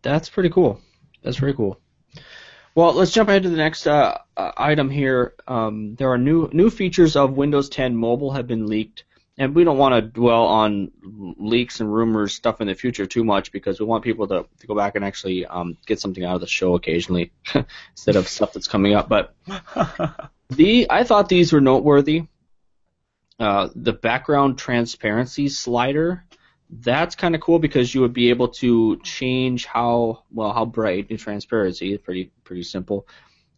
That's 0.01 0.29
pretty 0.29 0.49
cool. 0.49 0.79
That's 1.23 1.39
pretty 1.39 1.57
cool. 1.57 1.79
Well, 2.75 2.93
let's 2.93 3.11
jump 3.11 3.29
ahead 3.29 3.43
to 3.43 3.49
the 3.49 3.57
next 3.57 3.87
uh, 3.87 4.17
uh, 4.35 4.51
item 4.57 4.89
here. 4.89 5.33
Um, 5.47 5.95
there 5.95 6.11
are 6.11 6.17
new 6.17 6.49
new 6.51 6.69
features 6.69 7.15
of 7.15 7.31
Windows 7.31 7.69
10 7.69 7.95
Mobile 7.95 8.31
have 8.31 8.47
been 8.47 8.67
leaked, 8.67 9.05
and 9.37 9.53
we 9.53 9.63
don't 9.63 9.77
want 9.77 9.93
to 9.95 10.01
dwell 10.01 10.45
on 10.45 10.91
leaks 11.37 11.79
and 11.79 11.93
rumors 11.93 12.33
stuff 12.33 12.61
in 12.61 12.67
the 12.67 12.75
future 12.75 13.05
too 13.05 13.23
much 13.23 13.51
because 13.51 13.79
we 13.79 13.85
want 13.85 14.03
people 14.03 14.27
to, 14.27 14.45
to 14.59 14.67
go 14.67 14.75
back 14.75 14.95
and 14.95 15.03
actually 15.03 15.45
um, 15.45 15.77
get 15.85 15.99
something 15.99 16.23
out 16.23 16.35
of 16.35 16.41
the 16.41 16.47
show 16.47 16.75
occasionally 16.75 17.31
instead 17.91 18.15
of 18.15 18.27
stuff 18.27 18.53
that's 18.53 18.67
coming 18.67 18.93
up. 18.93 19.09
But 19.09 19.35
the 20.49 20.87
I 20.89 21.03
thought 21.03 21.29
these 21.29 21.51
were 21.51 21.61
noteworthy. 21.61 22.27
Uh, 23.37 23.67
the 23.75 23.91
background 23.91 24.57
transparency 24.57 25.49
slider 25.49 26.23
that's 26.69 27.15
kind 27.15 27.35
of 27.35 27.41
cool 27.41 27.59
because 27.59 27.93
you 27.93 28.01
would 28.01 28.13
be 28.13 28.29
able 28.29 28.47
to 28.47 28.97
change 29.01 29.65
how 29.65 30.23
well 30.31 30.51
how 30.51 30.65
bright 30.65 31.07
the 31.07 31.17
transparency 31.17 31.93
is 31.93 31.99
pretty 31.99 32.31
pretty 32.43 32.63
simple. 32.63 33.07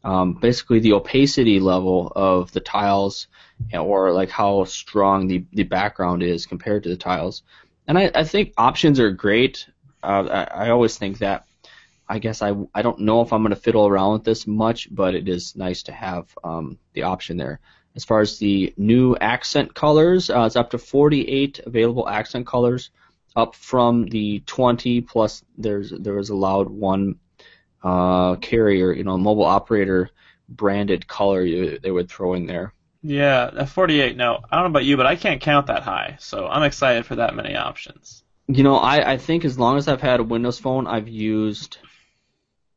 Um, 0.03 0.33
basically, 0.33 0.79
the 0.79 0.93
opacity 0.93 1.59
level 1.59 2.11
of 2.15 2.51
the 2.51 2.59
tiles, 2.59 3.27
or 3.73 4.11
like 4.11 4.29
how 4.29 4.63
strong 4.65 5.27
the 5.27 5.45
the 5.51 5.63
background 5.63 6.23
is 6.23 6.45
compared 6.45 6.83
to 6.83 6.89
the 6.89 6.97
tiles. 6.97 7.43
And 7.87 7.97
I, 7.97 8.11
I 8.13 8.23
think 8.23 8.53
options 8.57 8.99
are 8.99 9.11
great. 9.11 9.67
Uh, 10.03 10.27
I, 10.29 10.65
I 10.65 10.69
always 10.69 10.97
think 10.97 11.19
that. 11.19 11.45
I 12.09 12.19
guess 12.19 12.41
I 12.41 12.53
I 12.73 12.83
don't 12.83 13.01
know 13.01 13.19
if 13.19 13.33
I'm 13.33 13.41
going 13.41 13.53
to 13.53 13.59
fiddle 13.59 13.85
around 13.85 14.13
with 14.13 14.23
this 14.23 14.47
much, 14.47 14.87
but 14.95 15.13
it 15.13 15.27
is 15.27 15.57
nice 15.57 15.83
to 15.83 15.91
have 15.91 16.33
um, 16.41 16.77
the 16.93 17.03
option 17.03 17.35
there. 17.35 17.59
As 17.97 18.05
far 18.05 18.21
as 18.21 18.37
the 18.37 18.73
new 18.77 19.17
accent 19.17 19.73
colors, 19.73 20.29
uh, 20.29 20.43
it's 20.43 20.55
up 20.55 20.69
to 20.69 20.77
48 20.77 21.61
available 21.65 22.07
accent 22.07 22.45
colors, 22.45 22.91
up 23.35 23.55
from 23.55 24.05
the 24.05 24.39
20 24.45 25.01
plus. 25.01 25.43
There's 25.57 25.89
there 25.89 26.13
was 26.13 26.29
allowed 26.29 26.69
one 26.69 27.15
uh, 27.83 28.35
carrier, 28.35 28.91
you 28.91 29.03
know, 29.03 29.17
mobile 29.17 29.45
operator 29.45 30.09
branded 30.49 31.07
color 31.07 31.41
you, 31.41 31.79
they 31.79 31.91
would 31.91 32.09
throw 32.09 32.33
in 32.33 32.45
there. 32.45 32.73
Yeah, 33.03 33.51
at 33.57 33.69
48. 33.69 34.17
No, 34.17 34.39
I 34.49 34.55
don't 34.55 34.65
know 34.65 34.69
about 34.69 34.85
you, 34.85 34.97
but 34.97 35.05
I 35.05 35.15
can't 35.15 35.41
count 35.41 35.67
that 35.67 35.83
high, 35.83 36.17
so 36.19 36.47
I'm 36.47 36.63
excited 36.63 37.05
for 37.05 37.15
that 37.15 37.35
many 37.35 37.55
options. 37.55 38.23
You 38.47 38.63
know, 38.63 38.77
I, 38.77 39.13
I 39.13 39.17
think 39.17 39.45
as 39.45 39.59
long 39.59 39.77
as 39.77 39.87
I've 39.87 40.01
had 40.01 40.19
a 40.19 40.23
Windows 40.23 40.57
phone, 40.57 40.87
I've 40.87 41.07
used 41.07 41.77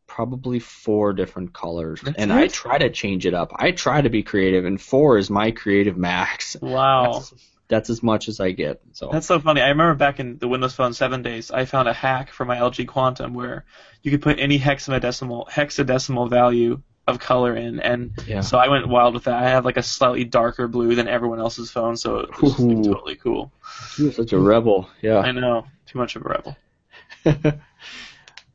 probably 0.07 0.59
four 0.59 1.13
different 1.13 1.53
colors, 1.53 2.01
That's 2.03 2.19
and 2.19 2.33
I 2.33 2.49
try 2.49 2.79
to 2.79 2.91
change 2.91 3.27
it 3.27 3.35
up. 3.35 3.53
I 3.55 3.71
try 3.71 4.01
to 4.01 4.11
be 4.11 4.23
creative, 4.23 4.65
and 4.65 4.81
four 4.81 5.17
is 5.17 5.31
my 5.31 5.53
creative 5.53 5.97
max. 5.97 6.57
Wow. 6.61 7.13
That's, 7.15 7.35
that's 7.71 7.89
as 7.89 8.03
much 8.03 8.29
as 8.29 8.41
I 8.41 8.51
get. 8.51 8.83
So 8.93 9.09
that's 9.11 9.27
so 9.27 9.41
funny. 9.41 9.63
I 9.63 9.69
remember 9.69 9.95
back 9.95 10.21
in 10.21 10.37
the 10.37 10.49
Windows 10.49 10.75
Phone 10.75 10.93
seven 10.93 11.23
days, 11.23 11.51
I 11.51 11.65
found 11.65 11.89
a 11.89 11.95
hack 11.95 12.31
for 12.31 12.45
my 12.45 12.57
LG 12.57 12.87
Quantum 12.89 13.33
where 13.33 13.65
you 14.03 14.11
could 14.11 14.21
put 14.21 14.39
any 14.39 14.59
hexadecimal 14.59 15.49
hexadecimal 15.49 16.29
value 16.29 16.83
of 17.07 17.19
color 17.19 17.57
in, 17.57 17.81
and 17.81 18.13
yeah. 18.27 18.43
so 18.43 18.59
I 18.59 18.69
went 18.69 18.87
wild 18.89 19.15
with 19.15 19.25
that. 19.25 19.43
I 19.43 19.49
have 19.49 19.65
like 19.65 19.79
a 19.79 19.83
slightly 19.83 20.25
darker 20.25 20.69
blue 20.69 20.95
than 20.95 21.09
everyone 21.09 21.39
else's 21.39 21.71
phone, 21.71 21.97
so 21.97 22.19
it 22.19 22.43
was 22.43 22.59
like, 22.59 22.85
totally 22.85 23.17
cool. 23.17 23.53
You're 23.97 24.13
such 24.13 24.33
a 24.33 24.39
rebel. 24.39 24.91
Yeah. 25.01 25.19
I 25.19 25.31
know. 25.33 25.67
Too 25.87 25.99
much 25.99 26.17
of 26.17 26.27
a 26.27 26.29
rebel. 26.29 26.57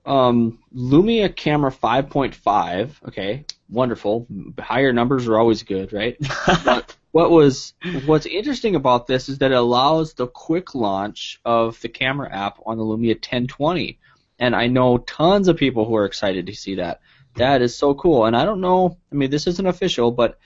Um, 0.05 0.59
Lumia 0.73 1.35
camera 1.35 1.71
5.5. 1.71 3.07
Okay, 3.07 3.45
wonderful. 3.69 4.27
Higher 4.59 4.93
numbers 4.93 5.27
are 5.27 5.37
always 5.37 5.63
good, 5.63 5.93
right? 5.93 6.15
what 7.15 7.31
was 7.31 7.73
what's 8.05 8.25
interesting 8.25 8.75
about 8.75 9.07
this 9.07 9.29
is 9.29 9.37
that 9.37 9.53
it 9.53 9.57
allows 9.57 10.15
the 10.15 10.27
quick 10.27 10.75
launch 10.75 11.39
of 11.45 11.79
the 11.79 11.87
camera 11.87 12.29
app 12.29 12.59
on 12.65 12.77
the 12.77 12.83
Lumia 12.83 13.13
1020, 13.13 13.97
and 14.37 14.53
I 14.53 14.67
know 14.67 14.97
tons 14.97 15.47
of 15.47 15.55
people 15.55 15.85
who 15.85 15.95
are 15.95 16.03
excited 16.03 16.47
to 16.47 16.53
see 16.53 16.75
that. 16.75 16.99
That 17.37 17.61
is 17.61 17.73
so 17.73 17.93
cool, 17.93 18.25
and 18.25 18.35
I 18.35 18.43
don't 18.43 18.59
know. 18.59 18.97
I 19.13 19.15
mean, 19.15 19.29
this 19.29 19.47
isn't 19.47 19.65
official, 19.65 20.11
but 20.11 20.37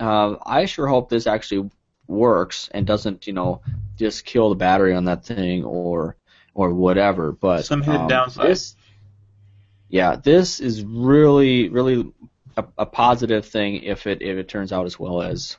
uh, 0.00 0.34
I 0.44 0.64
sure 0.64 0.88
hope 0.88 1.08
this 1.08 1.28
actually 1.28 1.70
works 2.08 2.68
and 2.74 2.88
doesn't, 2.88 3.28
you 3.28 3.32
know, 3.32 3.60
just 3.96 4.24
kill 4.24 4.48
the 4.48 4.56
battery 4.56 4.96
on 4.96 5.04
that 5.04 5.24
thing 5.24 5.62
or 5.62 6.16
or 6.54 6.74
whatever. 6.74 7.30
But 7.30 7.66
some 7.66 7.82
hidden 7.82 8.00
um, 8.00 8.08
downside. 8.08 8.50
This, 8.50 8.74
yeah, 9.88 10.16
this 10.16 10.58
is 10.58 10.84
really, 10.84 11.68
really 11.68 12.12
a, 12.56 12.64
a, 12.78 12.86
positive 12.86 13.46
thing 13.46 13.84
if 13.84 14.08
it 14.08 14.22
if 14.22 14.38
it 14.38 14.48
turns 14.48 14.72
out 14.72 14.86
as 14.86 14.98
well 14.98 15.22
as 15.22 15.56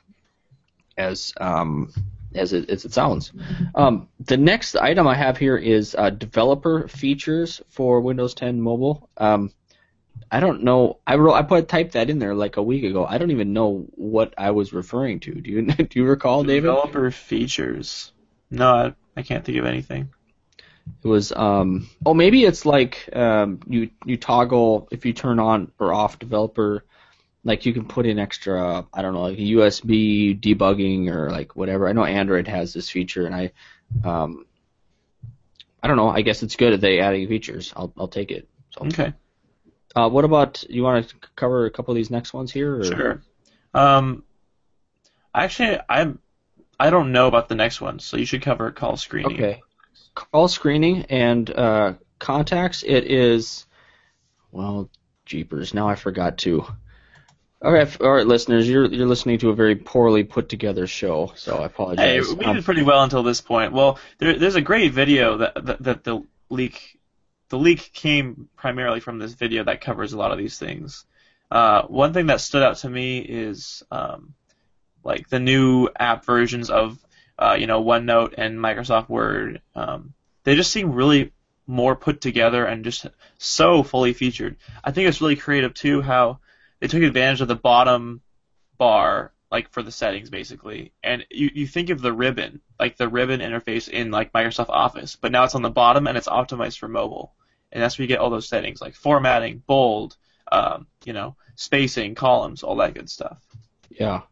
as 0.98 1.32
um, 1.40 1.92
as 2.34 2.52
it, 2.52 2.68
as 2.68 2.84
it 2.84 2.92
sounds. 2.92 3.32
Um, 3.74 4.08
the 4.20 4.36
next 4.36 4.76
item 4.76 5.06
I 5.06 5.14
have 5.14 5.38
here 5.38 5.56
is 5.56 5.94
uh, 5.96 6.10
developer 6.10 6.86
features 6.88 7.62
for 7.68 8.00
Windows 8.00 8.34
10 8.34 8.60
Mobile. 8.60 9.08
Um, 9.16 9.52
I 10.30 10.40
don't 10.40 10.62
know. 10.62 10.98
I 11.06 11.16
wrote, 11.16 11.34
I 11.34 11.42
put 11.42 11.68
typed 11.68 11.92
that 11.92 12.10
in 12.10 12.18
there 12.18 12.34
like 12.34 12.58
a 12.58 12.62
week 12.62 12.84
ago. 12.84 13.06
I 13.06 13.16
don't 13.18 13.30
even 13.30 13.52
know 13.52 13.86
what 13.94 14.34
I 14.36 14.50
was 14.50 14.72
referring 14.72 15.20
to. 15.20 15.34
Do 15.34 15.50
you 15.50 15.62
do 15.66 15.86
you 15.98 16.04
recall, 16.04 16.44
David? 16.44 16.66
Developer 16.66 17.10
features. 17.10 18.12
No, 18.50 18.68
I, 18.68 18.94
I 19.16 19.22
can't 19.22 19.44
think 19.44 19.58
of 19.58 19.64
anything. 19.64 20.10
It 21.02 21.08
was 21.08 21.32
um 21.32 21.88
oh 22.06 22.14
maybe 22.14 22.44
it's 22.44 22.64
like 22.64 23.08
um 23.12 23.60
you 23.66 23.90
you 24.06 24.16
toggle 24.16 24.88
if 24.90 25.04
you 25.04 25.12
turn 25.12 25.38
on 25.38 25.70
or 25.78 25.92
off 25.92 26.18
developer 26.18 26.84
like 27.44 27.66
you 27.66 27.72
can 27.72 27.86
put 27.86 28.06
in 28.06 28.18
extra 28.18 28.86
I 28.92 29.02
don't 29.02 29.14
know 29.14 29.22
like 29.22 29.38
USB 29.38 30.38
debugging 30.38 31.08
or 31.08 31.30
like 31.30 31.56
whatever. 31.56 31.88
I 31.88 31.92
know 31.92 32.04
Android 32.04 32.48
has 32.48 32.72
this 32.72 32.90
feature 32.90 33.26
and 33.26 33.34
I 33.34 33.52
um 34.04 34.46
I 35.82 35.86
don't 35.86 35.96
know. 35.96 36.08
I 36.08 36.22
guess 36.22 36.42
it's 36.42 36.56
good 36.56 36.72
if 36.72 36.80
they 36.80 37.00
adding 37.00 37.28
features. 37.28 37.72
I'll 37.76 37.92
I'll 37.96 38.08
take 38.08 38.30
it. 38.30 38.48
So. 38.70 38.86
Okay. 38.86 39.12
Uh, 39.96 40.08
what 40.08 40.24
about 40.24 40.64
you? 40.68 40.82
Want 40.82 41.08
to 41.08 41.14
cover 41.34 41.64
a 41.64 41.70
couple 41.70 41.92
of 41.92 41.96
these 41.96 42.10
next 42.10 42.34
ones 42.34 42.52
here? 42.52 42.80
Or? 42.80 42.84
Sure. 42.84 43.22
Um, 43.72 44.22
actually, 45.34 45.78
I'm 45.88 46.18
I 46.78 46.90
don't 46.90 47.12
know 47.12 47.26
about 47.26 47.48
the 47.48 47.54
next 47.54 47.80
one, 47.80 47.98
so 47.98 48.16
you 48.16 48.26
should 48.26 48.42
cover 48.42 48.70
call 48.70 48.96
screening. 48.96 49.32
Okay 49.32 49.62
call 50.18 50.48
screening 50.48 51.04
and 51.04 51.48
uh, 51.50 51.94
contacts, 52.18 52.82
it 52.82 53.04
is, 53.04 53.66
well, 54.50 54.90
jeepers, 55.24 55.74
now 55.74 55.88
I 55.88 55.94
forgot 55.94 56.38
to. 56.38 56.66
Okay, 57.60 58.04
all 58.04 58.12
right, 58.12 58.26
listeners, 58.26 58.68
you're 58.68 58.86
you're 58.86 59.06
listening 59.06 59.38
to 59.40 59.50
a 59.50 59.54
very 59.54 59.74
poorly 59.74 60.22
put 60.22 60.48
together 60.48 60.86
show, 60.86 61.32
so 61.34 61.56
I 61.56 61.66
apologize. 61.66 62.28
Hey, 62.28 62.34
we 62.34 62.44
did 62.44 62.64
pretty 62.64 62.82
well 62.82 63.02
until 63.02 63.24
this 63.24 63.40
point. 63.40 63.72
Well, 63.72 63.98
there, 64.18 64.38
there's 64.38 64.54
a 64.54 64.60
great 64.60 64.92
video 64.92 65.38
that, 65.38 65.66
that 65.66 65.82
that 65.82 66.04
the 66.04 66.22
leak 66.50 66.98
the 67.48 67.58
leak 67.58 67.92
came 67.92 68.48
primarily 68.56 69.00
from 69.00 69.18
this 69.18 69.32
video 69.32 69.64
that 69.64 69.80
covers 69.80 70.12
a 70.12 70.18
lot 70.18 70.30
of 70.30 70.38
these 70.38 70.56
things. 70.58 71.04
Uh, 71.50 71.82
one 71.82 72.12
thing 72.12 72.26
that 72.26 72.40
stood 72.40 72.62
out 72.62 72.76
to 72.76 72.90
me 72.90 73.18
is 73.18 73.82
um, 73.90 74.34
like 75.02 75.28
the 75.28 75.40
new 75.40 75.88
app 75.98 76.24
versions 76.24 76.70
of 76.70 76.98
uh, 77.38 77.56
you 77.58 77.66
know, 77.66 77.82
OneNote 77.82 78.34
and 78.36 78.58
Microsoft 78.58 79.08
Word. 79.08 79.62
Um, 79.74 80.12
they 80.44 80.56
just 80.56 80.72
seem 80.72 80.92
really 80.92 81.32
more 81.66 81.94
put 81.94 82.20
together 82.20 82.64
and 82.64 82.84
just 82.84 83.06
so 83.38 83.82
fully 83.82 84.12
featured. 84.12 84.56
I 84.82 84.90
think 84.90 85.08
it's 85.08 85.20
really 85.20 85.36
creative 85.36 85.74
too 85.74 86.02
how 86.02 86.40
they 86.80 86.88
took 86.88 87.02
advantage 87.02 87.40
of 87.40 87.48
the 87.48 87.56
bottom 87.56 88.22
bar 88.76 89.32
like 89.50 89.70
for 89.70 89.82
the 89.82 89.92
settings 89.92 90.30
basically. 90.30 90.92
And 91.02 91.24
you, 91.30 91.50
you 91.54 91.66
think 91.66 91.90
of 91.90 92.00
the 92.00 92.12
ribbon, 92.12 92.60
like 92.78 92.96
the 92.96 93.08
ribbon 93.08 93.40
interface 93.40 93.88
in 93.88 94.10
like 94.10 94.32
Microsoft 94.32 94.68
Office, 94.68 95.16
but 95.16 95.32
now 95.32 95.44
it's 95.44 95.54
on 95.54 95.62
the 95.62 95.70
bottom 95.70 96.06
and 96.06 96.16
it's 96.16 96.28
optimized 96.28 96.78
for 96.78 96.88
mobile. 96.88 97.34
And 97.72 97.82
that's 97.82 97.98
where 97.98 98.04
you 98.04 98.08
get 98.08 98.20
all 98.20 98.30
those 98.30 98.48
settings 98.48 98.80
like 98.80 98.94
formatting, 98.94 99.62
bold, 99.66 100.16
um, 100.50 100.86
you 101.04 101.12
know, 101.12 101.36
spacing, 101.54 102.14
columns, 102.14 102.62
all 102.62 102.76
that 102.76 102.94
good 102.94 103.10
stuff. 103.10 103.38
Yeah. 103.90 104.22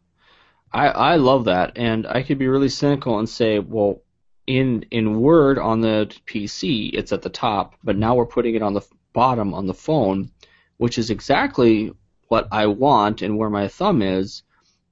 I, 0.71 0.87
I 0.87 1.15
love 1.15 1.45
that, 1.45 1.77
and 1.77 2.05
I 2.05 2.23
could 2.23 2.37
be 2.37 2.47
really 2.47 2.69
cynical 2.69 3.19
and 3.19 3.29
say, 3.29 3.59
well, 3.59 4.01
in 4.45 4.85
in 4.91 5.19
Word 5.19 5.59
on 5.59 5.81
the 5.81 6.13
PC, 6.25 6.91
it's 6.93 7.11
at 7.11 7.21
the 7.21 7.29
top, 7.29 7.75
but 7.83 7.97
now 7.97 8.15
we're 8.15 8.25
putting 8.25 8.55
it 8.55 8.61
on 8.61 8.73
the 8.73 8.81
bottom 9.13 9.53
on 9.53 9.67
the 9.67 9.73
phone, 9.73 10.31
which 10.77 10.97
is 10.97 11.09
exactly 11.09 11.93
what 12.27 12.47
I 12.51 12.67
want 12.67 13.21
and 13.21 13.37
where 13.37 13.49
my 13.49 13.67
thumb 13.67 14.01
is, 14.01 14.43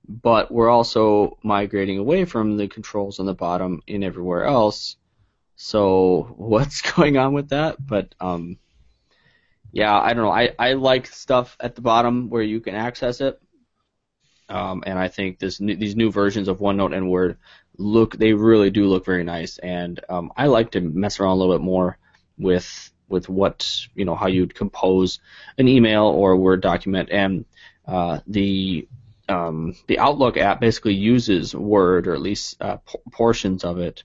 but 0.08 0.52
we're 0.52 0.69
also 0.69 1.38
migrating 1.43 1.98
away 1.98 2.26
from 2.26 2.58
the 2.58 2.67
controls 2.67 3.19
on 3.19 3.26
the 3.26 3.34
bottom 3.34 3.82
in 3.88 4.04
everywhere 4.04 4.45
else. 4.45 4.98
So 5.56 6.34
what's 6.38 6.82
going 6.82 7.17
on 7.17 7.34
with 7.34 7.50
that? 7.50 7.76
But 7.86 8.13
um, 8.19 8.58
yeah, 9.71 10.00
I 10.00 10.13
don't 10.13 10.24
know. 10.24 10.32
I, 10.32 10.52
I 10.58 10.74
like 10.74 11.08
stuff 11.08 11.58
at 11.60 11.76
the 11.76 11.82
bottom 11.82 12.30
where 12.30 12.43
you 12.43 12.62
can 12.62 12.76
access 12.76 13.19
it, 13.21 13.41
um, 14.48 14.84
and 14.86 14.98
I 14.98 15.08
think 15.08 15.39
this 15.39 15.60
new, 15.60 15.76
these 15.76 15.95
new 15.95 16.12
versions 16.12 16.48
of 16.48 16.60
OneNote 16.60 16.95
and 16.95 17.10
Word 17.10 17.38
look 17.78 18.15
they 18.15 18.32
really 18.32 18.69
do 18.69 18.88
look 18.88 19.06
very 19.06 19.24
nice, 19.24 19.58
and 19.58 20.00
um, 20.08 20.32
I 20.38 20.48
like 20.48 20.71
to 20.71 20.82
mess 20.82 21.19
around 21.19 21.32
a 21.32 21.36
little 21.36 21.56
bit 21.56 21.63
more 21.63 21.98
with 22.38 22.91
with 23.08 23.30
what 23.30 23.88
you 23.96 24.06
know 24.06 24.15
how 24.15 24.28
you'd 24.28 24.56
compose 24.56 25.20
an 25.58 25.68
email 25.68 26.06
or 26.06 26.32
a 26.32 26.38
Word 26.38 26.62
document, 26.62 27.10
and 27.12 27.46
uh, 27.88 28.20
the 28.28 28.88
um, 29.28 29.76
the 29.88 30.00
Outlook 30.00 30.38
app 30.38 30.60
basically 30.60 30.94
uses 30.94 31.56
Word 31.56 32.08
or 32.08 32.13
at 32.13 32.22
least 32.22 32.62
uh, 32.62 32.78
p- 32.78 33.00
portions 33.12 33.63
of 33.63 33.80
it 33.80 34.04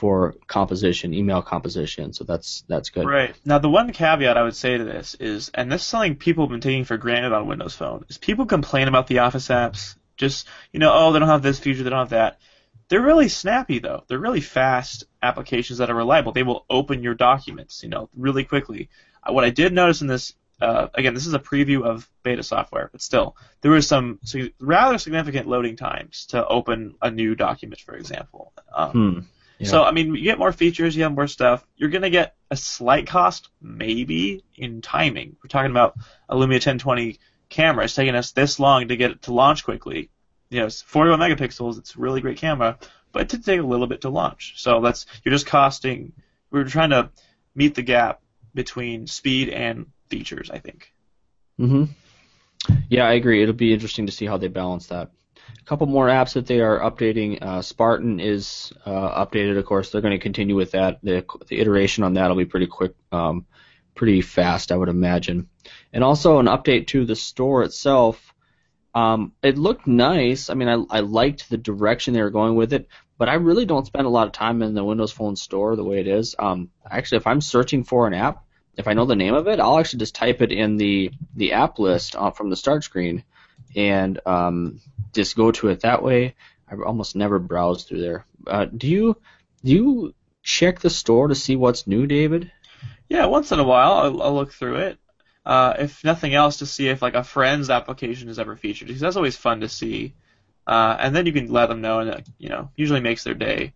for 0.00 0.34
composition, 0.46 1.12
email 1.12 1.42
composition. 1.42 2.14
So 2.14 2.24
that's 2.24 2.64
that's 2.68 2.88
good. 2.88 3.06
Right. 3.06 3.34
Now 3.44 3.58
the 3.58 3.68
one 3.68 3.92
caveat 3.92 4.38
I 4.38 4.42
would 4.42 4.56
say 4.56 4.78
to 4.78 4.84
this 4.84 5.14
is, 5.14 5.50
and 5.52 5.70
this 5.70 5.82
is 5.82 5.86
something 5.86 6.16
people 6.16 6.44
have 6.44 6.50
been 6.50 6.62
taking 6.62 6.84
for 6.84 6.96
granted 6.96 7.32
on 7.32 7.46
Windows 7.46 7.74
Phone, 7.74 8.06
is 8.08 8.16
people 8.16 8.46
complain 8.46 8.88
about 8.88 9.08
the 9.08 9.18
Office 9.18 9.48
apps. 9.48 9.96
Just 10.16 10.48
you 10.72 10.80
know, 10.80 10.90
oh, 10.92 11.12
they 11.12 11.18
don't 11.18 11.28
have 11.28 11.42
this 11.42 11.58
feature, 11.58 11.82
they 11.82 11.90
don't 11.90 11.98
have 11.98 12.10
that. 12.10 12.38
They're 12.90 13.00
really 13.00 13.28
snappy 13.28 13.78
though. 13.78 14.04
They're 14.08 14.18
really 14.18 14.40
fast 14.40 15.04
applications 15.22 15.78
that 15.78 15.90
are 15.90 15.94
reliable. 15.94 16.32
They 16.32 16.42
will 16.42 16.66
open 16.68 17.02
your 17.02 17.14
documents, 17.14 17.82
you 17.82 17.88
know, 17.88 18.10
really 18.14 18.44
quickly. 18.44 18.90
Uh, 19.22 19.32
what 19.32 19.44
I 19.44 19.50
did 19.50 19.72
notice 19.72 20.02
in 20.02 20.08
this, 20.08 20.34
uh, 20.60 20.88
again, 20.94 21.14
this 21.14 21.26
is 21.26 21.32
a 21.32 21.38
preview 21.38 21.84
of 21.84 22.10
beta 22.24 22.42
software, 22.42 22.90
but 22.92 23.00
still, 23.00 23.36
there 23.60 23.70
was 23.70 23.86
some 23.86 24.18
rather 24.58 24.98
significant 24.98 25.46
loading 25.48 25.76
times 25.76 26.26
to 26.26 26.44
open 26.46 26.96
a 27.00 27.10
new 27.10 27.34
document, 27.34 27.80
for 27.80 27.94
example. 27.94 28.52
Um, 28.74 28.90
Hmm. 28.90 29.20
Yeah. 29.60 29.68
So 29.68 29.84
I 29.84 29.92
mean, 29.92 30.14
you 30.14 30.24
get 30.24 30.38
more 30.38 30.52
features, 30.52 30.96
you 30.96 31.02
have 31.02 31.12
more 31.12 31.28
stuff. 31.28 31.66
You're 31.76 31.90
gonna 31.90 32.10
get 32.10 32.34
a 32.50 32.56
slight 32.56 33.06
cost, 33.06 33.50
maybe, 33.60 34.42
in 34.56 34.80
timing. 34.80 35.36
We're 35.42 35.48
talking 35.48 35.70
about 35.70 35.96
a 36.28 36.34
Lumia 36.34 36.54
1020 36.54 37.18
camera. 37.50 37.84
It's 37.84 37.94
taking 37.94 38.14
us 38.16 38.32
this 38.32 38.58
long 38.58 38.88
to 38.88 38.96
get 38.96 39.10
it 39.10 39.22
to 39.22 39.34
launch 39.34 39.64
quickly. 39.64 40.08
You 40.50 40.60
know, 40.60 40.68
41 40.68 41.18
megapixels. 41.18 41.78
It's 41.78 41.94
a 41.94 42.00
really 42.00 42.20
great 42.20 42.38
camera, 42.38 42.78
but 43.12 43.22
it 43.22 43.28
did 43.28 43.44
take 43.44 43.60
a 43.60 43.66
little 43.66 43.86
bit 43.86 44.02
to 44.02 44.08
launch. 44.10 44.54
So 44.56 44.80
that's 44.80 45.06
you're 45.24 45.32
just 45.32 45.46
costing. 45.46 46.12
We're 46.50 46.64
trying 46.64 46.90
to 46.90 47.10
meet 47.54 47.74
the 47.74 47.82
gap 47.82 48.20
between 48.52 49.06
speed 49.06 49.48
and 49.48 49.86
features. 50.08 50.50
I 50.50 50.58
think. 50.58 50.92
hmm 51.56 51.84
Yeah, 52.88 53.04
I 53.06 53.12
agree. 53.12 53.42
It'll 53.42 53.54
be 53.54 53.72
interesting 53.72 54.06
to 54.06 54.12
see 54.12 54.26
how 54.26 54.36
they 54.36 54.48
balance 54.48 54.88
that. 54.88 55.10
A 55.58 55.64
couple 55.64 55.86
more 55.86 56.08
apps 56.08 56.34
that 56.34 56.46
they 56.46 56.60
are 56.60 56.80
updating. 56.80 57.40
Uh, 57.42 57.62
Spartan 57.62 58.20
is 58.20 58.72
uh, 58.84 59.24
updated, 59.24 59.58
of 59.58 59.64
course. 59.66 59.90
They're 59.90 60.00
going 60.00 60.18
to 60.18 60.22
continue 60.22 60.56
with 60.56 60.72
that. 60.72 60.98
The, 61.02 61.24
the 61.48 61.60
iteration 61.60 62.04
on 62.04 62.14
that 62.14 62.28
will 62.28 62.36
be 62.36 62.44
pretty 62.44 62.66
quick, 62.66 62.94
um, 63.12 63.46
pretty 63.94 64.20
fast, 64.20 64.72
I 64.72 64.76
would 64.76 64.88
imagine. 64.88 65.48
And 65.92 66.04
also 66.04 66.38
an 66.38 66.46
update 66.46 66.88
to 66.88 67.04
the 67.04 67.16
store 67.16 67.62
itself. 67.62 68.34
Um, 68.94 69.32
it 69.42 69.56
looked 69.56 69.86
nice. 69.86 70.50
I 70.50 70.54
mean, 70.54 70.68
I, 70.68 70.98
I 70.98 71.00
liked 71.00 71.48
the 71.48 71.56
direction 71.56 72.14
they 72.14 72.22
were 72.22 72.30
going 72.30 72.56
with 72.56 72.72
it, 72.72 72.88
but 73.18 73.28
I 73.28 73.34
really 73.34 73.64
don't 73.64 73.86
spend 73.86 74.06
a 74.06 74.10
lot 74.10 74.26
of 74.26 74.32
time 74.32 74.62
in 74.62 74.74
the 74.74 74.84
Windows 74.84 75.12
Phone 75.12 75.36
store 75.36 75.76
the 75.76 75.84
way 75.84 76.00
it 76.00 76.08
is. 76.08 76.34
Um, 76.38 76.70
actually, 76.90 77.18
if 77.18 77.26
I'm 77.26 77.40
searching 77.40 77.84
for 77.84 78.06
an 78.06 78.14
app, 78.14 78.44
if 78.76 78.88
I 78.88 78.94
know 78.94 79.04
the 79.04 79.16
name 79.16 79.34
of 79.34 79.46
it, 79.46 79.60
I'll 79.60 79.78
actually 79.78 80.00
just 80.00 80.14
type 80.14 80.40
it 80.42 80.52
in 80.52 80.76
the 80.76 81.12
the 81.36 81.52
app 81.52 81.78
list 81.78 82.16
uh, 82.16 82.30
from 82.30 82.50
the 82.50 82.56
start 82.56 82.82
screen, 82.82 83.24
and 83.76 84.18
um, 84.26 84.80
just 85.12 85.36
go 85.36 85.52
to 85.52 85.68
it 85.68 85.80
that 85.80 86.02
way. 86.02 86.34
I 86.68 86.76
almost 86.76 87.14
never 87.16 87.38
browse 87.38 87.84
through 87.84 88.00
there. 88.00 88.26
Uh, 88.46 88.64
do 88.64 88.88
you 88.88 89.16
do 89.64 89.72
you 89.72 90.14
check 90.42 90.80
the 90.80 90.90
store 90.90 91.28
to 91.28 91.34
see 91.34 91.56
what's 91.56 91.86
new, 91.86 92.06
David? 92.06 92.50
Yeah, 93.08 93.26
once 93.26 93.52
in 93.52 93.58
a 93.58 93.64
while 93.64 93.92
I'll, 93.92 94.22
I'll 94.22 94.34
look 94.34 94.52
through 94.52 94.76
it. 94.76 94.98
Uh, 95.44 95.74
if 95.78 96.04
nothing 96.04 96.34
else, 96.34 96.58
to 96.58 96.66
see 96.66 96.88
if 96.88 97.02
like 97.02 97.14
a 97.14 97.24
friend's 97.24 97.70
application 97.70 98.28
is 98.28 98.38
ever 98.38 98.56
featured, 98.56 98.88
because 98.88 99.00
that's 99.00 99.16
always 99.16 99.36
fun 99.36 99.60
to 99.60 99.68
see. 99.68 100.14
Uh, 100.66 100.96
and 101.00 101.16
then 101.16 101.26
you 101.26 101.32
can 101.32 101.50
let 101.50 101.68
them 101.68 101.80
know, 101.80 102.00
and 102.00 102.10
it, 102.10 102.28
you 102.38 102.48
know, 102.48 102.70
usually 102.76 103.00
makes 103.00 103.24
their 103.24 103.34
day. 103.34 103.72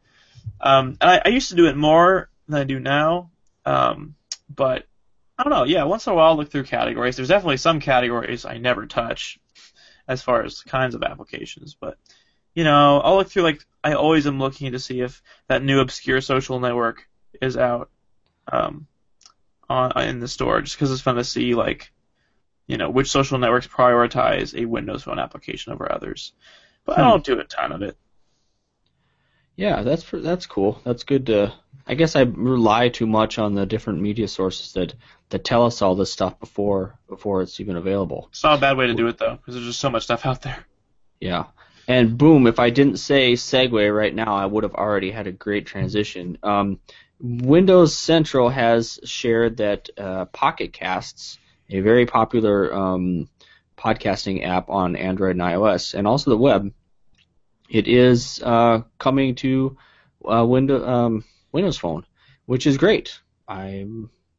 Um, 0.60 0.96
and 1.00 1.10
I, 1.10 1.22
I 1.24 1.28
used 1.28 1.48
to 1.48 1.56
do 1.56 1.66
it 1.66 1.76
more 1.76 2.28
than 2.48 2.60
I 2.60 2.64
do 2.64 2.78
now, 2.78 3.30
um, 3.64 4.14
but 4.54 4.86
I 5.38 5.42
don't 5.42 5.52
know. 5.52 5.64
Yeah, 5.64 5.84
once 5.84 6.06
in 6.06 6.12
a 6.12 6.16
while 6.16 6.30
I'll 6.30 6.36
look 6.36 6.50
through 6.50 6.64
categories. 6.64 7.16
There's 7.16 7.28
definitely 7.28 7.56
some 7.56 7.80
categories 7.80 8.44
I 8.44 8.58
never 8.58 8.86
touch, 8.86 9.38
as 10.06 10.22
far 10.22 10.42
as 10.42 10.60
kinds 10.60 10.94
of 10.94 11.02
applications, 11.02 11.76
but 11.80 11.96
you 12.54 12.62
know, 12.62 13.00
I'll 13.00 13.16
look 13.16 13.30
through 13.30 13.42
like 13.42 13.64
I 13.82 13.94
always 13.94 14.26
am 14.26 14.38
looking 14.38 14.72
to 14.72 14.78
see 14.78 15.00
if 15.00 15.22
that 15.48 15.62
new 15.62 15.80
obscure 15.80 16.20
social 16.20 16.60
network 16.60 17.08
is 17.40 17.56
out. 17.56 17.90
Um, 18.50 18.86
on 19.68 19.92
in 20.02 20.20
the 20.20 20.28
store 20.28 20.60
just 20.62 20.76
because 20.76 20.90
it's 20.92 21.00
fun 21.00 21.16
to 21.16 21.24
see 21.24 21.54
like 21.54 21.90
you 22.66 22.76
know 22.76 22.90
which 22.90 23.10
social 23.10 23.38
networks 23.38 23.66
prioritize 23.66 24.54
a 24.60 24.64
Windows 24.66 25.02
Phone 25.04 25.18
application 25.18 25.72
over 25.72 25.90
others. 25.90 26.32
But 26.84 26.98
I 26.98 27.02
Hmm. 27.02 27.08
don't 27.10 27.24
do 27.24 27.40
a 27.40 27.44
ton 27.44 27.72
of 27.72 27.82
it. 27.82 27.96
Yeah, 29.56 29.82
that's 29.82 30.02
for, 30.02 30.18
that's 30.20 30.46
cool. 30.46 30.80
That's 30.84 31.04
good 31.04 31.26
to. 31.26 31.52
I 31.86 31.94
guess 31.94 32.16
I 32.16 32.22
rely 32.22 32.88
too 32.88 33.06
much 33.06 33.38
on 33.38 33.54
the 33.54 33.66
different 33.66 34.00
media 34.00 34.26
sources 34.26 34.72
that 34.72 34.94
that 35.28 35.44
tell 35.44 35.64
us 35.64 35.82
all 35.82 35.94
this 35.94 36.12
stuff 36.12 36.40
before 36.40 36.98
before 37.08 37.42
it's 37.42 37.60
even 37.60 37.76
available. 37.76 38.26
It's 38.30 38.42
not 38.42 38.58
a 38.58 38.60
bad 38.60 38.76
way 38.76 38.86
to 38.86 38.94
do 38.94 39.06
it 39.06 39.18
though 39.18 39.36
because 39.36 39.54
there's 39.54 39.66
just 39.66 39.80
so 39.80 39.90
much 39.90 40.04
stuff 40.04 40.26
out 40.26 40.42
there. 40.42 40.64
Yeah. 41.20 41.44
And 41.86 42.16
boom, 42.16 42.46
if 42.46 42.58
I 42.58 42.70
didn't 42.70 42.96
say 42.96 43.34
segue 43.34 43.94
right 43.96 44.14
now, 44.14 44.34
I 44.34 44.46
would 44.46 44.64
have 44.64 44.74
already 44.74 45.10
had 45.10 45.26
a 45.26 45.32
great 45.32 45.66
transition. 45.66 46.38
Um, 46.42 46.80
Windows 47.24 47.96
Central 47.96 48.50
has 48.50 49.00
shared 49.04 49.56
that 49.56 49.88
uh, 49.96 50.26
Pocket 50.26 50.74
Casts, 50.74 51.38
a 51.70 51.80
very 51.80 52.04
popular 52.04 52.74
um, 52.74 53.30
podcasting 53.78 54.46
app 54.46 54.68
on 54.68 54.94
Android 54.94 55.30
and 55.30 55.40
iOS, 55.40 55.94
and 55.94 56.06
also 56.06 56.28
the 56.28 56.36
web, 56.36 56.70
it 57.70 57.88
is 57.88 58.42
uh, 58.44 58.82
coming 58.98 59.36
to 59.36 59.78
uh, 60.30 60.44
Windows 60.44 60.86
um, 60.86 61.24
Windows 61.50 61.78
Phone, 61.78 62.04
which 62.44 62.66
is 62.66 62.76
great. 62.76 63.18
I 63.48 63.86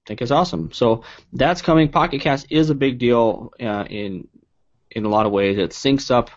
think 0.06 0.22
it's 0.22 0.30
awesome. 0.30 0.72
So 0.72 1.06
that's 1.34 1.64
coming. 1.64 1.90
Pocket 1.90 2.22
Cast 2.22 2.52
is 2.52 2.70
a 2.70 2.76
big 2.76 3.00
deal 3.00 3.52
uh, 3.60 3.86
in 3.90 4.28
in 4.92 5.06
a 5.06 5.10
lot 5.10 5.26
of 5.26 5.32
ways. 5.32 5.58
It 5.58 5.72
syncs 5.72 6.12
up 6.12 6.30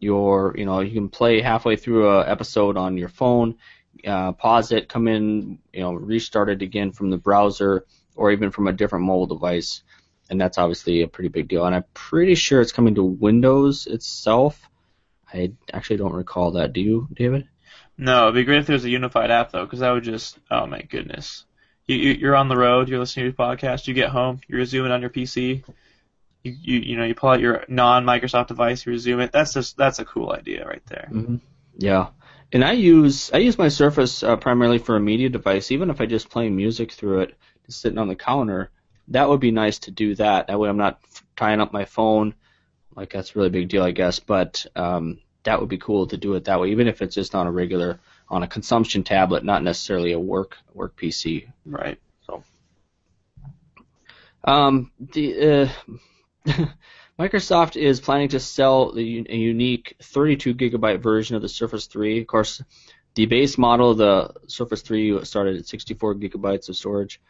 your, 0.00 0.54
you 0.56 0.64
know, 0.64 0.80
you 0.80 0.92
can 0.92 1.10
play 1.10 1.42
halfway 1.42 1.76
through 1.76 2.08
a 2.08 2.26
episode 2.26 2.78
on 2.78 2.96
your 2.96 3.10
phone, 3.10 3.58
uh, 4.06 4.32
pause 4.32 4.72
it, 4.72 4.88
come 4.88 5.08
in, 5.08 5.58
you 5.72 5.80
know, 5.80 5.92
restart 5.92 6.48
it 6.48 6.62
again 6.62 6.92
from 6.92 7.10
the 7.10 7.16
browser 7.16 7.84
or 8.14 8.30
even 8.32 8.50
from 8.50 8.68
a 8.68 8.72
different 8.72 9.04
mobile 9.04 9.26
device, 9.26 9.82
and 10.30 10.40
that's 10.40 10.58
obviously 10.58 11.02
a 11.02 11.08
pretty 11.08 11.28
big 11.28 11.48
deal. 11.48 11.64
And 11.64 11.74
I'm 11.74 11.84
pretty 11.94 12.34
sure 12.34 12.60
it's 12.60 12.72
coming 12.72 12.94
to 12.96 13.02
Windows 13.04 13.86
itself. 13.86 14.68
I 15.32 15.52
actually 15.72 15.96
don't 15.96 16.12
recall 16.12 16.52
that. 16.52 16.72
Do 16.72 16.80
you, 16.80 17.08
David? 17.12 17.48
No, 17.96 18.24
it'd 18.24 18.34
be 18.34 18.44
great 18.44 18.58
if 18.60 18.66
there 18.66 18.74
was 18.74 18.84
a 18.84 18.90
unified 18.90 19.30
app 19.30 19.52
though 19.52 19.64
because 19.64 19.80
that 19.80 19.90
would 19.90 20.04
just 20.04 20.38
oh 20.50 20.66
my 20.66 20.82
goodness. 20.82 21.44
You, 21.86 21.96
you 21.96 22.12
you're 22.12 22.36
on 22.36 22.48
the 22.48 22.56
road, 22.56 22.88
you're 22.88 22.98
listening 22.98 23.32
to 23.32 23.42
a 23.42 23.46
podcast, 23.46 23.86
you 23.86 23.94
get 23.94 24.10
home, 24.10 24.40
you 24.48 24.56
resume 24.56 24.86
it 24.86 24.92
on 24.92 25.00
your 25.00 25.10
PC. 25.10 25.62
You, 26.42 26.54
you 26.60 26.78
you 26.80 26.96
know 26.96 27.04
you 27.04 27.14
pull 27.14 27.30
out 27.30 27.40
your 27.40 27.64
non 27.68 28.04
Microsoft 28.04 28.48
device, 28.48 28.84
you 28.84 28.92
resume 28.92 29.20
it. 29.20 29.32
That's 29.32 29.54
just 29.54 29.76
that's 29.76 29.98
a 29.98 30.04
cool 30.04 30.32
idea 30.32 30.66
right 30.66 30.82
there. 30.86 31.08
hmm 31.10 31.36
Yeah. 31.76 32.08
And 32.52 32.62
I 32.62 32.72
use 32.72 33.32
I 33.32 33.38
use 33.38 33.56
my 33.56 33.68
Surface 33.68 34.22
uh, 34.22 34.36
primarily 34.36 34.78
for 34.78 34.96
a 34.96 35.00
media 35.00 35.30
device. 35.30 35.70
Even 35.70 35.88
if 35.88 36.00
I 36.00 36.06
just 36.06 36.28
play 36.28 36.50
music 36.50 36.92
through 36.92 37.20
it, 37.20 37.34
just 37.66 37.80
sitting 37.80 37.98
on 37.98 38.08
the 38.08 38.14
counter, 38.14 38.70
that 39.08 39.28
would 39.28 39.40
be 39.40 39.50
nice 39.50 39.78
to 39.80 39.90
do 39.90 40.14
that. 40.16 40.46
That 40.46 40.60
way, 40.60 40.68
I'm 40.68 40.76
not 40.76 41.00
f- 41.02 41.24
tying 41.34 41.60
up 41.60 41.72
my 41.72 41.86
phone. 41.86 42.34
Like 42.94 43.10
that's 43.10 43.34
a 43.34 43.38
really 43.38 43.50
big 43.50 43.68
deal, 43.68 43.82
I 43.82 43.92
guess. 43.92 44.18
But 44.18 44.66
um, 44.76 45.18
that 45.44 45.60
would 45.60 45.70
be 45.70 45.78
cool 45.78 46.06
to 46.08 46.16
do 46.18 46.34
it 46.34 46.44
that 46.44 46.60
way, 46.60 46.70
even 46.70 46.88
if 46.88 47.00
it's 47.00 47.14
just 47.14 47.34
on 47.34 47.46
a 47.46 47.52
regular 47.52 47.98
on 48.28 48.42
a 48.42 48.48
consumption 48.48 49.02
tablet, 49.02 49.44
not 49.44 49.62
necessarily 49.62 50.12
a 50.12 50.20
work 50.20 50.58
work 50.74 50.94
PC. 50.96 51.48
Right. 51.64 51.98
So, 52.26 52.44
um, 54.44 54.92
the 54.98 55.68
uh, 56.46 56.54
Microsoft 57.22 57.76
is 57.76 58.00
planning 58.00 58.28
to 58.30 58.40
sell 58.40 58.94
a 58.96 59.00
unique 59.00 59.94
32 60.02 60.54
gigabyte 60.54 61.00
version 61.00 61.36
of 61.36 61.42
the 61.42 61.48
Surface 61.48 61.86
3. 61.86 62.20
Of 62.20 62.26
course, 62.26 62.60
the 63.14 63.26
base 63.26 63.56
model 63.56 63.92
of 63.92 63.98
the 63.98 64.34
Surface 64.48 64.82
3 64.82 65.24
started 65.24 65.56
at 65.56 65.68
64 65.68 66.16
gigabytes 66.16 66.68
of 66.68 66.74
storage, 66.74 67.20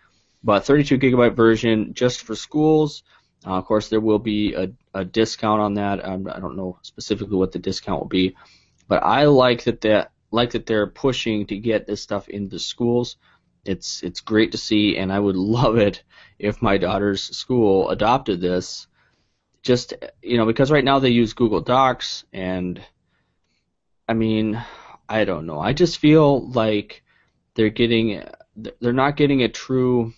but 0.43 0.65
32 0.65 0.97
gigabyte 0.97 1.37
version 1.37 1.93
just 1.93 2.23
for 2.23 2.35
schools. 2.35 3.03
Uh, 3.47 3.59
of 3.59 3.67
course, 3.67 3.91
there 3.91 4.01
will 4.01 4.19
be 4.19 4.55
a, 4.55 4.73
a 4.95 5.05
discount 5.05 5.61
on 5.61 5.75
that. 5.75 6.03
Um, 6.03 6.27
I 6.27 6.41
don't 6.41 6.57
know 6.57 6.79
specifically 6.81 7.37
what 7.37 7.53
the 7.53 7.59
discount 7.59 8.01
will 8.01 8.09
be, 8.09 8.35
but 8.89 9.03
I 9.03 9.27
like 9.27 9.65
that 9.65 9.83
that 9.83 10.13
like 10.31 10.53
that 10.53 10.65
they're 10.65 10.87
pushing 10.87 11.45
to 11.49 11.59
get 11.59 11.87
this 11.87 12.01
stuff 12.01 12.31
into 12.31 12.59
schools. 12.59 13.17
It's 13.67 14.03
it's 14.03 14.21
great 14.21 14.53
to 14.53 14.59
see, 14.59 14.97
and 14.97 15.13
I 15.13 15.19
would 15.19 15.37
love 15.59 15.77
it 15.77 16.03
if 16.39 16.63
my 16.63 16.79
daughter's 16.79 17.25
school 17.37 17.91
adopted 17.91 18.41
this. 18.41 18.87
Just 19.63 19.95
you 20.23 20.37
know, 20.37 20.47
because 20.47 20.71
right 20.71 20.85
now 20.85 20.99
they 20.99 21.11
use 21.11 21.35
Google 21.35 21.61
Docs, 21.61 22.25
and 22.33 22.81
I 24.09 24.15
mean, 24.15 24.63
I 25.09 25.25
don't 25.25 25.47
know. 25.47 25.61
I 25.61 25.73
just 25.73 25.99
feel 25.99 26.49
like 26.51 27.03
they're 27.55 27.71
getting 27.71 28.23
they're 28.57 28.93
not 28.93 29.17
getting 29.17 29.43
a 29.43 29.49
true 29.49 30.13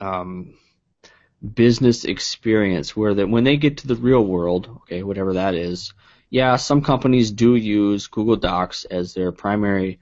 um, 0.00 0.54
business 1.54 2.04
experience 2.04 2.96
where 2.96 3.14
that 3.14 3.28
when 3.28 3.44
they 3.44 3.56
get 3.56 3.78
to 3.78 3.86
the 3.86 3.94
real 3.94 4.24
world, 4.24 4.68
okay, 4.82 5.02
whatever 5.02 5.34
that 5.34 5.54
is, 5.54 5.92
yeah, 6.30 6.56
some 6.56 6.82
companies 6.82 7.30
do 7.30 7.54
use 7.54 8.06
Google 8.06 8.36
Docs 8.36 8.84
as 8.86 9.14
their 9.14 9.32
primary 9.32 10.00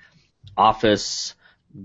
office 0.56 1.34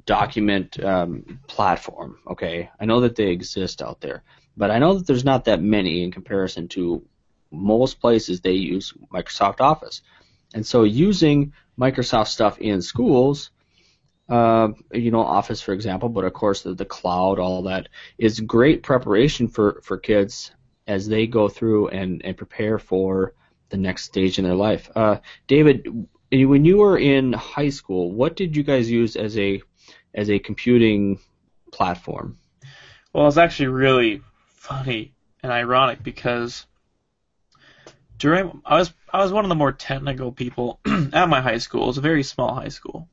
document 0.05 0.81
um, 0.83 1.39
platform. 1.47 2.19
Okay, 2.27 2.69
I 2.79 2.85
know 2.85 3.01
that 3.01 3.15
they 3.15 3.27
exist 3.27 3.81
out 3.81 4.01
there, 4.01 4.23
but 4.59 4.69
I 4.69 4.77
know 4.77 4.95
that 4.95 5.07
there's 5.07 5.23
not 5.23 5.45
that 5.45 5.61
many 5.61 6.03
in 6.03 6.11
comparison 6.11 6.67
to 6.69 7.01
most 7.49 8.01
places 8.01 8.41
they 8.41 8.51
use 8.51 8.93
Microsoft 9.11 9.61
Office. 9.61 10.01
And 10.53 10.67
so 10.67 10.83
using 10.83 11.53
Microsoft 11.79 12.27
stuff 12.27 12.57
in 12.59 12.81
schools, 12.81 13.51
uh, 14.27 14.67
you 14.91 15.11
know, 15.11 15.21
Office 15.21 15.61
for 15.61 15.71
example, 15.71 16.09
but 16.09 16.25
of 16.25 16.33
course 16.33 16.61
the, 16.61 16.73
the 16.73 16.83
cloud, 16.83 17.39
all 17.39 17.63
that 17.63 17.87
is 18.17 18.41
great 18.41 18.83
preparation 18.83 19.47
for, 19.47 19.79
for 19.81 19.97
kids 19.97 20.51
as 20.85 21.07
they 21.07 21.25
go 21.25 21.47
through 21.47 21.87
and, 21.87 22.21
and 22.25 22.35
prepare 22.35 22.77
for 22.77 23.33
the 23.69 23.77
next 23.77 24.03
stage 24.03 24.39
in 24.39 24.43
their 24.43 24.55
life. 24.55 24.89
Uh, 24.93 25.19
David, 25.47 25.87
when 26.31 26.65
you 26.65 26.79
were 26.79 26.97
in 26.97 27.31
high 27.31 27.69
school, 27.69 28.11
what 28.11 28.35
did 28.35 28.57
you 28.57 28.63
guys 28.63 28.91
use 28.91 29.15
as 29.15 29.37
a 29.37 29.61
as 30.13 30.29
a 30.29 30.39
computing 30.39 31.19
platform? 31.71 32.37
Well, 33.13 33.27
it's 33.27 33.37
actually 33.37 33.67
really 33.67 34.21
funny 34.59 35.13
and 35.41 35.51
ironic 35.51 36.03
because 36.03 36.65
during 38.17 38.61
I 38.65 38.77
was 38.77 38.93
I 39.11 39.23
was 39.23 39.31
one 39.31 39.45
of 39.45 39.49
the 39.49 39.55
more 39.55 39.71
technical 39.71 40.31
people 40.31 40.79
at 41.13 41.29
my 41.29 41.41
high 41.41 41.57
school. 41.57 41.83
It 41.83 41.87
was 41.87 41.97
a 41.97 42.01
very 42.01 42.23
small 42.23 42.53
high 42.53 42.67
school, 42.67 43.07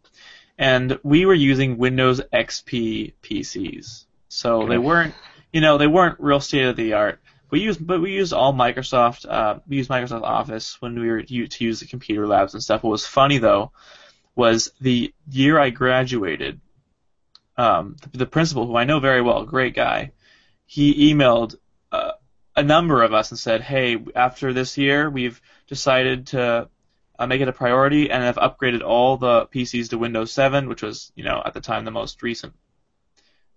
and 0.59 0.99
we 1.03 1.25
were 1.25 1.35
using 1.35 1.79
Windows 1.79 2.21
XP 2.33 3.15
PCs. 3.23 4.05
So 4.29 4.63
okay. 4.63 4.71
they 4.71 4.79
weren't, 4.79 5.15
you 5.53 5.61
know, 5.61 5.79
they 5.79 5.87
weren't 5.87 6.19
real 6.19 6.41
state 6.41 6.67
of 6.67 6.77
the 6.77 6.95
art. 6.95 7.21
We 7.49 7.61
used, 7.61 7.87
but 7.87 8.01
we 8.01 8.13
used 8.13 8.33
all 8.33 8.53
Microsoft. 8.53 9.25
Uh, 9.25 9.61
we 9.69 9.77
used 9.77 9.89
Microsoft 9.89 10.23
Office 10.23 10.83
when 10.83 10.99
we 10.99 11.09
were 11.09 11.23
to 11.23 11.65
use 11.65 11.81
the 11.81 11.87
computer 11.87 12.27
labs 12.27 12.55
and 12.55 12.63
stuff. 12.63 12.83
What 12.83 12.91
was 12.91 13.07
funny 13.07 13.39
though 13.39 13.71
was 14.35 14.73
the 14.81 15.15
year 15.31 15.59
I 15.59 15.71
graduated. 15.71 16.61
Um, 17.57 17.97
the, 18.03 18.19
the 18.19 18.27
principal, 18.27 18.67
who 18.67 18.77
I 18.77 18.85
know 18.85 19.01
very 19.01 19.23
well, 19.23 19.45
great 19.45 19.75
guy, 19.75 20.13
he 20.67 21.15
emailed 21.15 21.57
uh, 21.93 22.13
a 22.55 22.63
number 22.63 23.03
of 23.03 23.15
us 23.15 23.31
and 23.31 23.39
said, 23.39 23.63
"Hey, 23.63 23.97
after 24.15 24.53
this 24.53 24.77
year, 24.77 25.09
we've 25.09 25.41
decided 25.69 26.29
to 26.29 26.69
uh, 27.19 27.27
make 27.27 27.41
it 27.41 27.49
a 27.49 27.53
priority 27.53 28.11
and 28.11 28.23
have 28.23 28.37
upgraded 28.37 28.83
all 28.83 29.17
the 29.17 29.47
PCs 29.47 29.91
to 29.91 29.99
Windows 29.99 30.33
7, 30.33 30.69
which 30.69 30.83
was, 30.83 31.13
you 31.15 31.25
know, 31.25 31.41
at 31.45 31.55
the 31.55 31.61
time 31.61 31.85
the 31.85 31.91
most 31.91 32.23
recent 32.23 32.53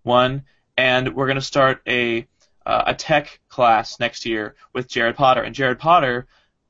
one, 0.03 0.43
and 0.77 1.13
we're 1.15 1.25
going 1.25 1.35
to 1.35 1.41
start 1.41 1.81
a 1.87 2.25
uh, 2.65 2.83
a 2.87 2.93
tech 2.93 3.39
class 3.49 3.99
next 3.99 4.25
year 4.25 4.55
with 4.73 4.87
Jared 4.87 5.15
Potter. 5.15 5.41
And 5.41 5.55
Jared 5.55 5.79
Potter 5.79 6.27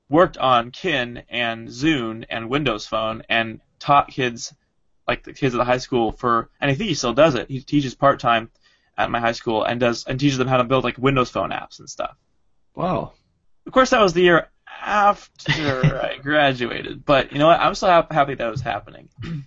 worked 0.07 0.37
on 0.37 0.71
Kin 0.71 1.23
and 1.29 1.67
Zune 1.67 2.25
and 2.29 2.49
Windows 2.49 2.87
Phone 2.87 3.23
and 3.27 3.59
taught 3.79 4.07
kids, 4.07 4.53
like 5.07 5.23
the 5.23 5.33
kids 5.33 5.53
at 5.53 5.57
the 5.57 5.65
high 5.65 5.77
school, 5.77 6.11
for, 6.11 6.49
and 6.61 6.71
I 6.71 6.75
think 6.75 6.87
he 6.87 6.95
still 6.95 7.13
does 7.13 7.35
it. 7.35 7.49
He 7.49 7.61
teaches 7.61 7.95
part 7.95 8.19
time 8.19 8.49
at 8.99 9.09
my 9.09 9.19
high 9.19 9.31
school 9.31 9.63
and 9.63 9.79
does 9.79 10.05
and 10.05 10.19
teaches 10.19 10.37
them 10.37 10.47
how 10.47 10.57
to 10.57 10.63
build 10.65 10.83
like 10.83 10.97
Windows 10.97 11.29
Phone 11.29 11.51
apps 11.51 11.79
and 11.79 11.89
stuff. 11.89 12.15
Wow. 12.75 13.13
Of 13.65 13.71
course, 13.71 13.91
that 13.91 14.01
was 14.01 14.13
the 14.13 14.21
year 14.21 14.49
after 14.81 16.01
I 16.01 16.17
graduated, 16.21 17.05
but 17.05 17.31
you 17.31 17.39
know 17.39 17.47
what? 17.47 17.59
I'm 17.59 17.73
still 17.75 17.89
happy 17.89 18.35
that 18.35 18.51
was 18.51 18.61
happening. 18.61 19.09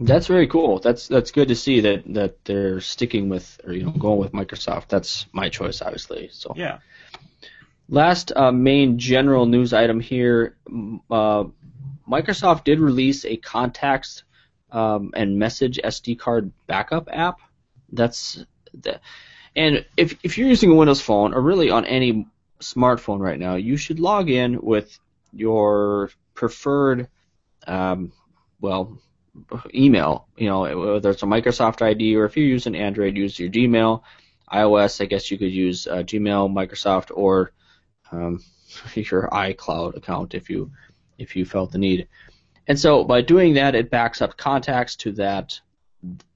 That's 0.00 0.26
very 0.26 0.48
cool. 0.48 0.80
That's 0.80 1.06
that's 1.06 1.30
good 1.30 1.48
to 1.48 1.54
see 1.54 1.80
that 1.80 2.02
that 2.14 2.44
they're 2.44 2.80
sticking 2.80 3.28
with 3.28 3.60
or 3.64 3.72
you 3.72 3.84
know 3.84 3.92
going 3.92 4.18
with 4.18 4.32
Microsoft. 4.32 4.88
That's 4.88 5.26
my 5.32 5.48
choice, 5.48 5.80
obviously. 5.80 6.30
So 6.32 6.52
yeah. 6.56 6.78
Last 7.88 8.32
uh, 8.34 8.50
main 8.50 8.98
general 8.98 9.46
news 9.46 9.72
item 9.72 10.00
here: 10.00 10.56
uh, 11.08 11.44
Microsoft 12.10 12.64
did 12.64 12.80
release 12.80 13.24
a 13.24 13.36
contacts 13.36 14.24
um, 14.72 15.12
and 15.14 15.38
message 15.38 15.78
SD 15.82 16.18
card 16.18 16.50
backup 16.66 17.08
app. 17.12 17.38
That's 17.94 18.44
the, 18.72 19.00
and 19.56 19.84
if 19.96 20.16
if 20.22 20.36
you're 20.36 20.48
using 20.48 20.70
a 20.70 20.74
Windows 20.74 21.00
phone 21.00 21.34
or 21.34 21.40
really 21.40 21.70
on 21.70 21.84
any 21.86 22.26
smartphone 22.60 23.20
right 23.20 23.38
now, 23.38 23.54
you 23.54 23.76
should 23.76 24.00
log 24.00 24.30
in 24.30 24.60
with 24.60 24.98
your 25.32 26.10
preferred 26.34 27.08
um, 27.66 28.12
well 28.60 28.98
email. 29.74 30.28
You 30.36 30.48
know, 30.48 30.60
whether 30.94 31.10
it's 31.10 31.22
a 31.22 31.26
Microsoft 31.26 31.82
ID 31.82 32.16
or 32.16 32.24
if 32.24 32.36
you're 32.36 32.46
using 32.46 32.74
Android, 32.74 33.16
use 33.16 33.38
your 33.38 33.50
Gmail. 33.50 34.02
iOS, 34.52 35.00
I 35.00 35.06
guess 35.06 35.30
you 35.30 35.38
could 35.38 35.52
use 35.52 35.86
uh, 35.86 36.02
Gmail, 36.02 36.52
Microsoft, 36.52 37.10
or 37.14 37.52
um, 38.12 38.42
your 38.94 39.28
iCloud 39.28 39.96
account 39.96 40.34
if 40.34 40.50
you 40.50 40.70
if 41.18 41.36
you 41.36 41.44
felt 41.44 41.72
the 41.72 41.78
need. 41.78 42.08
And 42.66 42.78
so 42.78 43.04
by 43.04 43.20
doing 43.20 43.54
that, 43.54 43.74
it 43.74 43.90
backs 43.90 44.22
up 44.22 44.36
contacts 44.36 44.96
to 44.96 45.12
that 45.12 45.60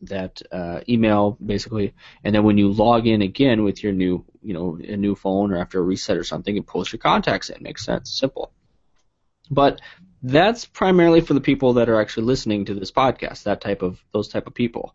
that 0.02 0.42
uh, 0.50 0.80
email 0.88 1.36
basically, 1.44 1.94
and 2.24 2.34
then 2.34 2.44
when 2.44 2.58
you 2.58 2.70
log 2.70 3.06
in 3.06 3.22
again 3.22 3.64
with 3.64 3.82
your 3.82 3.92
new 3.92 4.24
you 4.42 4.54
know 4.54 4.78
a 4.82 4.96
new 4.96 5.14
phone 5.14 5.52
or 5.52 5.58
after 5.58 5.78
a 5.78 5.82
reset 5.82 6.16
or 6.16 6.24
something, 6.24 6.56
it 6.56 6.66
pulls 6.66 6.92
your 6.92 6.98
contacts 6.98 7.50
in. 7.50 7.62
Makes 7.62 7.84
sense, 7.84 8.10
simple. 8.10 8.52
But 9.50 9.80
that's 10.22 10.64
primarily 10.64 11.20
for 11.20 11.34
the 11.34 11.40
people 11.40 11.74
that 11.74 11.88
are 11.88 12.00
actually 12.00 12.24
listening 12.24 12.66
to 12.66 12.74
this 12.74 12.90
podcast, 12.90 13.44
that 13.44 13.60
type 13.60 13.82
of 13.82 14.02
those 14.12 14.28
type 14.28 14.46
of 14.46 14.54
people. 14.54 14.94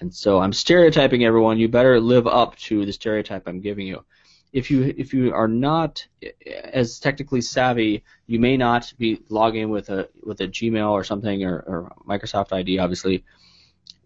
And 0.00 0.14
so 0.14 0.40
I'm 0.40 0.52
stereotyping 0.52 1.24
everyone. 1.24 1.58
You 1.58 1.68
better 1.68 2.00
live 2.00 2.26
up 2.26 2.56
to 2.68 2.84
the 2.84 2.92
stereotype 2.92 3.46
I'm 3.46 3.60
giving 3.60 3.86
you. 3.86 4.04
If 4.52 4.70
you 4.70 4.94
if 4.96 5.14
you 5.14 5.32
are 5.32 5.48
not 5.48 6.06
as 6.44 6.98
technically 6.98 7.40
savvy, 7.40 8.02
you 8.26 8.38
may 8.38 8.56
not 8.56 8.92
be 8.98 9.22
logging 9.28 9.70
with 9.70 9.88
a 9.88 10.08
with 10.22 10.40
a 10.40 10.48
Gmail 10.48 10.90
or 10.90 11.04
something 11.04 11.44
or, 11.44 11.56
or 11.56 11.92
Microsoft 12.06 12.52
ID, 12.52 12.78
obviously. 12.78 13.24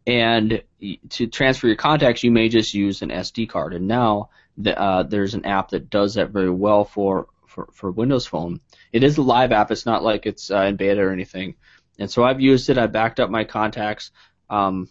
And 0.07 0.63
to 1.11 1.27
transfer 1.27 1.67
your 1.67 1.77
contacts, 1.77 2.23
you 2.23 2.31
may 2.31 2.49
just 2.49 2.75
use 2.75 3.03
an 3.03 3.11
SD 3.11 3.49
card. 3.49 3.75
And 3.75 3.89
now 3.89 4.31
the, 4.57 4.79
uh, 4.81 5.03
there's 5.03 5.35
an 5.35 5.45
app 5.45 5.71
that 5.71 5.91
does 5.91 6.15
that 6.15 6.31
very 6.31 6.51
well 6.51 6.85
for 6.85 7.27
for, 7.47 7.69
for 7.73 7.91
Windows 7.91 8.27
Phone. 8.27 8.61
It 8.93 9.03
is 9.03 9.17
a 9.17 9.23
live 9.23 9.51
app. 9.51 9.71
It's 9.71 9.87
not 9.87 10.03
like 10.03 10.27
it's 10.27 10.51
uh, 10.51 10.63
in 10.63 10.77
beta 10.77 11.01
or 11.01 11.11
anything. 11.11 11.55
And 11.99 12.11
so 12.11 12.23
I've 12.23 12.41
used 12.41 12.69
it. 12.69 12.77
I 12.77 12.87
backed 12.87 13.19
up 13.19 13.31
my 13.31 13.45
contacts. 13.45 14.11
Um, 14.51 14.91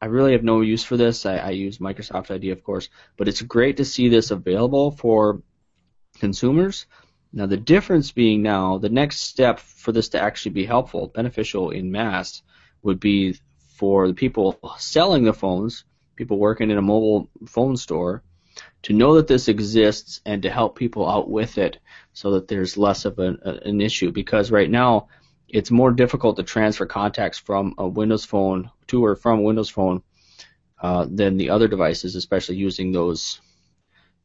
I 0.00 0.06
really 0.06 0.32
have 0.32 0.42
no 0.42 0.60
use 0.62 0.82
for 0.82 0.96
this. 0.96 1.24
I, 1.24 1.36
I 1.36 1.50
use 1.50 1.78
Microsoft 1.78 2.32
ID, 2.32 2.50
of 2.50 2.64
course, 2.64 2.88
but 3.16 3.28
it's 3.28 3.40
great 3.40 3.76
to 3.76 3.84
see 3.84 4.08
this 4.08 4.32
available 4.32 4.90
for 4.90 5.42
consumers. 6.18 6.86
Now 7.32 7.46
the 7.46 7.56
difference 7.56 8.10
being 8.10 8.42
now, 8.42 8.78
the 8.78 8.88
next 8.88 9.20
step 9.20 9.60
for 9.60 9.92
this 9.92 10.10
to 10.10 10.20
actually 10.20 10.52
be 10.52 10.66
helpful, 10.66 11.06
beneficial 11.06 11.70
in 11.70 11.92
mass, 11.92 12.42
would 12.82 12.98
be 12.98 13.38
for 13.82 14.06
the 14.06 14.14
people 14.14 14.60
selling 14.78 15.24
the 15.24 15.32
phones, 15.32 15.82
people 16.14 16.38
working 16.38 16.70
in 16.70 16.78
a 16.78 16.82
mobile 16.82 17.28
phone 17.48 17.76
store, 17.76 18.22
to 18.82 18.92
know 18.92 19.16
that 19.16 19.26
this 19.26 19.48
exists 19.48 20.20
and 20.24 20.42
to 20.42 20.50
help 20.50 20.78
people 20.78 21.10
out 21.10 21.28
with 21.28 21.58
it 21.58 21.80
so 22.12 22.30
that 22.30 22.46
there's 22.46 22.76
less 22.76 23.06
of 23.06 23.18
an, 23.18 23.38
an 23.42 23.80
issue 23.80 24.12
because 24.12 24.52
right 24.52 24.70
now 24.70 25.08
it's 25.48 25.72
more 25.72 25.90
difficult 25.90 26.36
to 26.36 26.44
transfer 26.44 26.86
contacts 26.86 27.38
from 27.38 27.74
a 27.76 27.88
Windows 27.88 28.24
phone 28.24 28.70
to 28.86 29.04
or 29.04 29.16
from 29.16 29.42
Windows 29.42 29.68
phone 29.68 30.04
uh, 30.80 31.04
than 31.10 31.36
the 31.36 31.50
other 31.50 31.66
devices, 31.66 32.14
especially 32.14 32.54
using 32.54 32.92
those. 32.92 33.40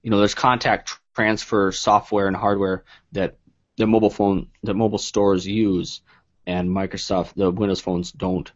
You 0.04 0.12
know, 0.12 0.20
there's 0.20 0.36
contact 0.36 1.00
transfer 1.16 1.72
software 1.72 2.28
and 2.28 2.38
hardware 2.38 2.84
that 3.14 3.40
the 3.76 3.88
mobile 3.88 4.12
phone, 4.12 4.50
the 4.62 4.76
mobile 4.76 5.00
stores 5.00 5.48
use, 5.48 6.02
and 6.46 6.70
Microsoft, 6.70 7.34
the 7.34 7.50
Windows 7.50 7.82
phones 7.82 8.12
don't 8.12 8.52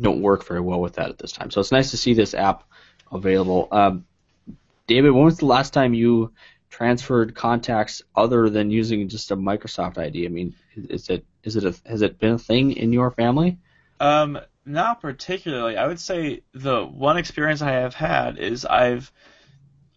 don't 0.00 0.20
work 0.20 0.46
very 0.46 0.60
well 0.60 0.80
with 0.80 0.94
that 0.94 1.10
at 1.10 1.18
this 1.18 1.32
time. 1.32 1.50
So 1.50 1.60
it's 1.60 1.72
nice 1.72 1.90
to 1.92 1.96
see 1.96 2.14
this 2.14 2.34
app 2.34 2.64
available. 3.12 3.68
Um, 3.70 4.04
David, 4.86 5.10
when 5.10 5.24
was 5.24 5.38
the 5.38 5.46
last 5.46 5.72
time 5.72 5.94
you 5.94 6.32
transferred 6.68 7.34
contacts 7.34 8.02
other 8.16 8.50
than 8.50 8.70
using 8.70 9.08
just 9.08 9.30
a 9.30 9.36
Microsoft 9.36 9.98
ID? 9.98 10.26
I 10.26 10.28
mean, 10.28 10.54
is 10.74 11.08
it 11.08 11.24
is 11.42 11.56
it 11.56 11.64
a, 11.64 11.88
has 11.88 12.02
it 12.02 12.18
been 12.18 12.32
a 12.32 12.38
thing 12.38 12.72
in 12.72 12.92
your 12.92 13.10
family? 13.12 13.58
Um, 14.00 14.38
not 14.66 15.00
particularly. 15.00 15.76
I 15.76 15.86
would 15.86 16.00
say 16.00 16.42
the 16.52 16.84
one 16.84 17.16
experience 17.16 17.62
I 17.62 17.72
have 17.72 17.94
had 17.94 18.38
is 18.38 18.64
I've 18.64 19.12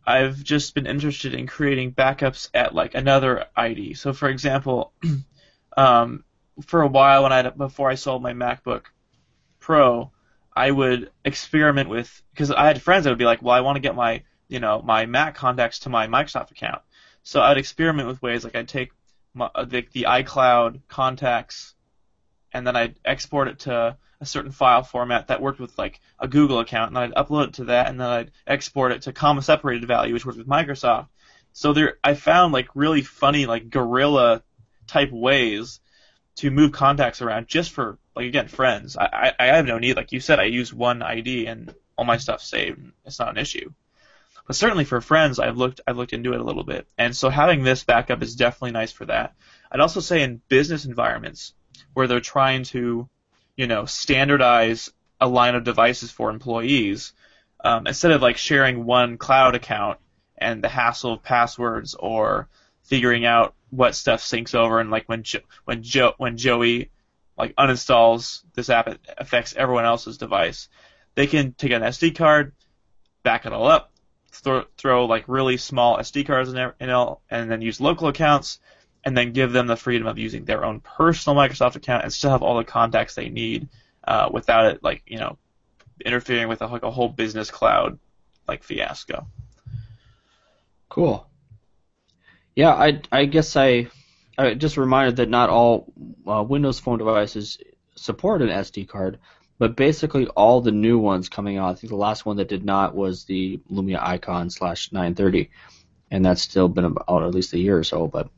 I've 0.05 0.41
just 0.43 0.75
been 0.75 0.85
interested 0.85 1.33
in 1.33 1.47
creating 1.47 1.93
backups 1.93 2.49
at 2.53 2.75
like 2.75 2.95
another 2.95 3.45
ID. 3.55 3.95
So 3.95 4.13
for 4.13 4.29
example, 4.29 4.93
um, 5.77 6.23
for 6.65 6.81
a 6.81 6.87
while 6.87 7.23
when 7.23 7.33
I 7.33 7.49
before 7.49 7.89
I 7.89 7.95
sold 7.95 8.21
my 8.21 8.33
MacBook 8.33 8.83
Pro, 9.67 10.11
I 10.55 10.71
would 10.71 11.11
experiment 11.25 11.89
with 11.89 12.21
because 12.31 12.51
I 12.51 12.67
had 12.67 12.81
friends 12.81 13.03
that 13.03 13.09
would 13.09 13.19
be 13.19 13.25
like, 13.25 13.41
well, 13.41 13.53
I 13.53 13.59
want 13.59 13.75
to 13.75 13.81
get 13.81 13.95
my 13.95 14.23
you 14.47 14.61
know 14.61 14.81
my 14.81 15.05
Mac 15.05 15.35
contacts 15.35 15.79
to 15.79 15.89
my 15.89 16.07
Microsoft 16.07 16.51
account. 16.51 16.81
So 17.23 17.41
I'd 17.41 17.57
experiment 17.57 18.07
with 18.07 18.21
ways 18.21 18.45
like 18.45 18.55
I'd 18.55 18.69
take 18.69 18.91
my, 19.33 19.49
uh, 19.53 19.65
the, 19.65 19.85
the 19.91 20.05
iCloud 20.07 20.83
contacts 20.87 21.75
and 22.53 22.65
then 22.65 22.77
I'd 22.77 22.97
export 23.03 23.49
it 23.49 23.59
to 23.59 23.97
a 24.21 24.25
certain 24.25 24.53
file 24.53 24.83
format 24.83 25.27
that 25.27 25.41
worked 25.41 25.59
with 25.59 25.77
like 25.77 25.99
a 26.17 26.29
Google 26.29 26.59
account, 26.59 26.87
and 26.87 26.95
then 26.95 27.03
I'd 27.03 27.25
upload 27.25 27.49
it 27.49 27.53
to 27.55 27.65
that, 27.65 27.87
and 27.87 27.99
then 27.99 28.07
I'd 28.07 28.31
export 28.47 28.93
it 28.93 29.01
to 29.01 29.11
comma 29.11 29.41
separated 29.41 29.85
value, 29.85 30.13
which 30.13 30.25
worked 30.25 30.37
with 30.37 30.47
Microsoft. 30.47 31.09
So 31.51 31.73
there, 31.73 31.97
I 32.01 32.13
found 32.13 32.53
like 32.53 32.69
really 32.73 33.01
funny 33.01 33.45
like 33.45 33.69
guerrilla 33.69 34.43
type 34.87 35.11
ways 35.11 35.81
to 36.37 36.51
move 36.51 36.71
contacts 36.71 37.21
around 37.21 37.47
just 37.47 37.71
for 37.71 37.99
like 38.17 38.25
again 38.25 38.47
friends. 38.47 38.97
I, 38.97 39.05
I, 39.05 39.31
I 39.39 39.45
have 39.55 39.65
no 39.65 39.77
need, 39.77 39.95
like 39.95 40.11
you 40.11 40.19
said, 40.19 40.39
I 40.39 40.45
use 40.45 40.73
one 40.73 41.01
ID 41.01 41.45
and 41.45 41.73
all 41.97 42.05
my 42.05 42.17
stuff's 42.17 42.47
saved. 42.47 42.91
It's 43.05 43.19
not 43.19 43.29
an 43.29 43.37
issue. 43.37 43.71
But 44.45 44.55
certainly 44.55 44.85
for 44.85 45.01
friends, 45.01 45.39
I've 45.39 45.57
looked 45.57 45.81
I've 45.85 45.97
looked 45.97 46.13
into 46.13 46.33
it 46.33 46.39
a 46.39 46.43
little 46.43 46.63
bit, 46.63 46.87
and 46.97 47.15
so 47.15 47.29
having 47.29 47.63
this 47.63 47.83
backup 47.83 48.23
is 48.23 48.35
definitely 48.35 48.71
nice 48.71 48.91
for 48.91 49.05
that. 49.05 49.35
I'd 49.71 49.81
also 49.81 49.99
say 49.99 50.23
in 50.23 50.41
business 50.47 50.85
environments 50.85 51.53
where 51.93 52.07
they're 52.07 52.21
trying 52.21 52.63
to, 52.63 53.09
you 53.55 53.67
know, 53.67 53.85
standardize 53.85 54.89
a 55.19 55.27
line 55.27 55.55
of 55.55 55.63
devices 55.63 56.11
for 56.11 56.29
employees, 56.29 57.13
um, 57.63 57.87
instead 57.87 58.11
of 58.11 58.21
like 58.21 58.37
sharing 58.37 58.85
one 58.85 59.17
cloud 59.17 59.55
account 59.55 59.99
and 60.37 60.63
the 60.63 60.69
hassle 60.69 61.13
of 61.13 61.23
passwords 61.23 61.95
or 61.95 62.47
figuring 62.83 63.25
out 63.25 63.53
what 63.69 63.95
stuff 63.95 64.21
syncs 64.21 64.55
over 64.55 64.79
and 64.79 64.89
like 64.89 65.09
when 65.09 65.23
jo- 65.23 65.39
when 65.65 65.83
jo- 65.83 66.13
when 66.17 66.37
Joey 66.37 66.89
like 67.37 67.55
uninstalls 67.55 68.41
this 68.53 68.69
app 68.69 68.87
it 68.87 68.99
affects 69.17 69.53
everyone 69.55 69.85
else's 69.85 70.17
device. 70.17 70.69
They 71.15 71.27
can 71.27 71.53
take 71.53 71.71
an 71.71 71.81
SD 71.81 72.15
card, 72.15 72.53
back 73.23 73.45
it 73.45 73.53
all 73.53 73.67
up, 73.67 73.91
throw, 74.31 74.65
throw 74.77 75.05
like 75.05 75.25
really 75.27 75.57
small 75.57 75.97
SD 75.97 76.25
cards 76.25 76.49
in 76.49 76.55
there, 76.55 76.75
and 76.79 77.51
then 77.51 77.61
use 77.61 77.81
local 77.81 78.07
accounts, 78.07 78.59
and 79.03 79.17
then 79.17 79.33
give 79.33 79.51
them 79.51 79.67
the 79.67 79.75
freedom 79.75 80.07
of 80.07 80.17
using 80.17 80.45
their 80.45 80.65
own 80.65 80.79
personal 80.79 81.37
Microsoft 81.37 81.75
account 81.75 82.03
and 82.03 82.11
still 82.11 82.31
have 82.31 82.43
all 82.43 82.57
the 82.57 82.63
contacts 82.63 83.15
they 83.15 83.29
need 83.29 83.67
uh, 84.07 84.29
without 84.31 84.65
it 84.65 84.83
like 84.83 85.03
you 85.05 85.19
know 85.19 85.37
interfering 86.05 86.47
with 86.47 86.61
a, 86.61 86.67
like 86.67 86.83
a 86.83 86.91
whole 86.91 87.09
business 87.09 87.51
cloud 87.51 87.99
like 88.47 88.63
fiasco. 88.63 89.27
Cool. 90.89 91.27
Yeah, 92.55 92.73
I 92.73 93.01
I 93.11 93.25
guess 93.25 93.55
I 93.55 93.87
I 94.37 94.53
just 94.53 94.77
reminder 94.77 95.13
that 95.13 95.29
not 95.29 95.49
all 95.49 95.91
uh, 96.27 96.43
Windows 96.43 96.79
Phone 96.79 96.99
devices 96.99 97.57
support 97.95 98.41
an 98.41 98.49
SD 98.49 98.87
card, 98.87 99.19
but 99.57 99.75
basically 99.75 100.27
all 100.27 100.61
the 100.61 100.71
new 100.71 100.99
ones 100.99 101.29
coming 101.29 101.57
out. 101.57 101.71
I 101.71 101.73
think 101.73 101.89
the 101.89 101.97
last 101.97 102.25
one 102.25 102.37
that 102.37 102.49
did 102.49 102.63
not 102.63 102.95
was 102.95 103.25
the 103.25 103.59
Lumia 103.71 103.99
Icon 104.01 104.49
slash 104.49 104.91
930, 104.91 105.49
and 106.11 106.23
that's 106.23 106.41
still 106.41 106.67
been 106.67 106.95
out 107.07 107.23
at 107.23 107.33
least 107.33 107.53
a 107.53 107.59
year 107.59 107.77
or 107.77 107.83
so. 107.83 108.07
But 108.07 108.29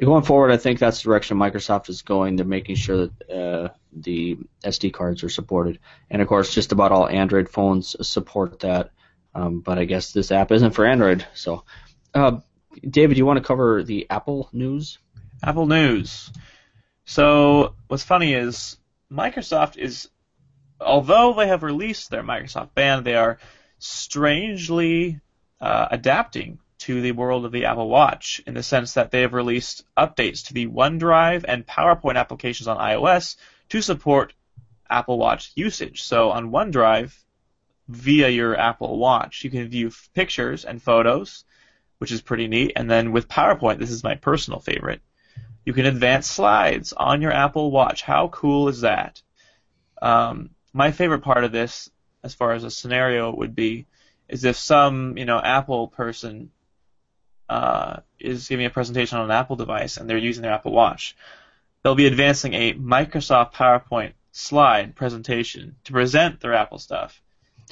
going 0.00 0.24
forward, 0.24 0.50
I 0.50 0.56
think 0.56 0.78
that's 0.78 1.02
the 1.02 1.08
direction 1.08 1.36
Microsoft 1.36 1.90
is 1.90 2.02
going. 2.02 2.36
They're 2.36 2.46
making 2.46 2.76
sure 2.76 3.06
that 3.06 3.30
uh, 3.30 3.68
the 3.92 4.38
SD 4.64 4.94
cards 4.94 5.22
are 5.22 5.28
supported, 5.28 5.78
and 6.10 6.22
of 6.22 6.28
course, 6.28 6.54
just 6.54 6.72
about 6.72 6.92
all 6.92 7.08
Android 7.08 7.50
phones 7.50 7.94
support 8.06 8.60
that. 8.60 8.90
Um, 9.34 9.60
but 9.60 9.78
I 9.78 9.84
guess 9.84 10.12
this 10.12 10.32
app 10.32 10.50
isn't 10.50 10.70
for 10.70 10.86
Android. 10.86 11.26
So, 11.34 11.64
uh, 12.14 12.38
David, 12.88 13.18
you 13.18 13.26
want 13.26 13.36
to 13.36 13.44
cover 13.44 13.82
the 13.82 14.06
Apple 14.08 14.48
news? 14.50 14.98
Apple 15.42 15.66
News. 15.66 16.30
So 17.04 17.74
what's 17.88 18.02
funny 18.02 18.34
is 18.34 18.76
Microsoft 19.10 19.76
is, 19.76 20.08
although 20.80 21.34
they 21.34 21.46
have 21.46 21.62
released 21.62 22.10
their 22.10 22.22
Microsoft 22.22 22.74
Band, 22.74 23.04
they 23.04 23.14
are 23.14 23.38
strangely 23.78 25.20
uh, 25.60 25.88
adapting 25.90 26.58
to 26.78 27.00
the 27.00 27.12
world 27.12 27.44
of 27.44 27.52
the 27.52 27.64
Apple 27.64 27.88
Watch 27.88 28.42
in 28.46 28.54
the 28.54 28.62
sense 28.62 28.94
that 28.94 29.10
they 29.10 29.22
have 29.22 29.32
released 29.32 29.84
updates 29.96 30.46
to 30.46 30.54
the 30.54 30.66
OneDrive 30.66 31.44
and 31.46 31.66
PowerPoint 31.66 32.16
applications 32.16 32.68
on 32.68 32.76
iOS 32.76 33.36
to 33.70 33.80
support 33.80 34.34
Apple 34.88 35.18
Watch 35.18 35.52
usage. 35.54 36.02
So 36.02 36.30
on 36.30 36.50
OneDrive, 36.50 37.12
via 37.88 38.28
your 38.28 38.58
Apple 38.58 38.98
Watch, 38.98 39.44
you 39.44 39.50
can 39.50 39.68
view 39.68 39.90
pictures 40.14 40.64
and 40.64 40.82
photos, 40.82 41.44
which 41.98 42.12
is 42.12 42.20
pretty 42.20 42.48
neat. 42.48 42.72
And 42.76 42.90
then 42.90 43.12
with 43.12 43.28
PowerPoint, 43.28 43.78
this 43.78 43.90
is 43.90 44.04
my 44.04 44.16
personal 44.16 44.60
favorite. 44.60 45.00
You 45.66 45.72
can 45.72 45.84
advance 45.84 46.30
slides 46.30 46.92
on 46.92 47.20
your 47.20 47.32
Apple 47.32 47.72
Watch. 47.72 48.02
How 48.02 48.28
cool 48.28 48.68
is 48.68 48.82
that? 48.82 49.20
Um, 50.00 50.50
my 50.72 50.92
favorite 50.92 51.22
part 51.22 51.42
of 51.42 51.50
this, 51.50 51.90
as 52.22 52.34
far 52.34 52.52
as 52.52 52.62
a 52.62 52.70
scenario 52.70 53.34
would 53.34 53.56
be, 53.56 53.86
is 54.28 54.44
if 54.44 54.56
some 54.56 55.18
you 55.18 55.24
know 55.24 55.40
Apple 55.40 55.88
person 55.88 56.52
uh, 57.48 57.96
is 58.20 58.46
giving 58.46 58.64
a 58.64 58.70
presentation 58.70 59.18
on 59.18 59.24
an 59.24 59.32
Apple 59.32 59.56
device 59.56 59.96
and 59.96 60.08
they're 60.08 60.18
using 60.18 60.42
their 60.42 60.52
Apple 60.52 60.70
Watch, 60.70 61.16
they'll 61.82 61.96
be 61.96 62.06
advancing 62.06 62.54
a 62.54 62.74
Microsoft 62.74 63.52
PowerPoint 63.52 64.12
slide 64.30 64.94
presentation 64.94 65.74
to 65.82 65.92
present 65.92 66.38
their 66.38 66.54
Apple 66.54 66.78
stuff, 66.78 67.20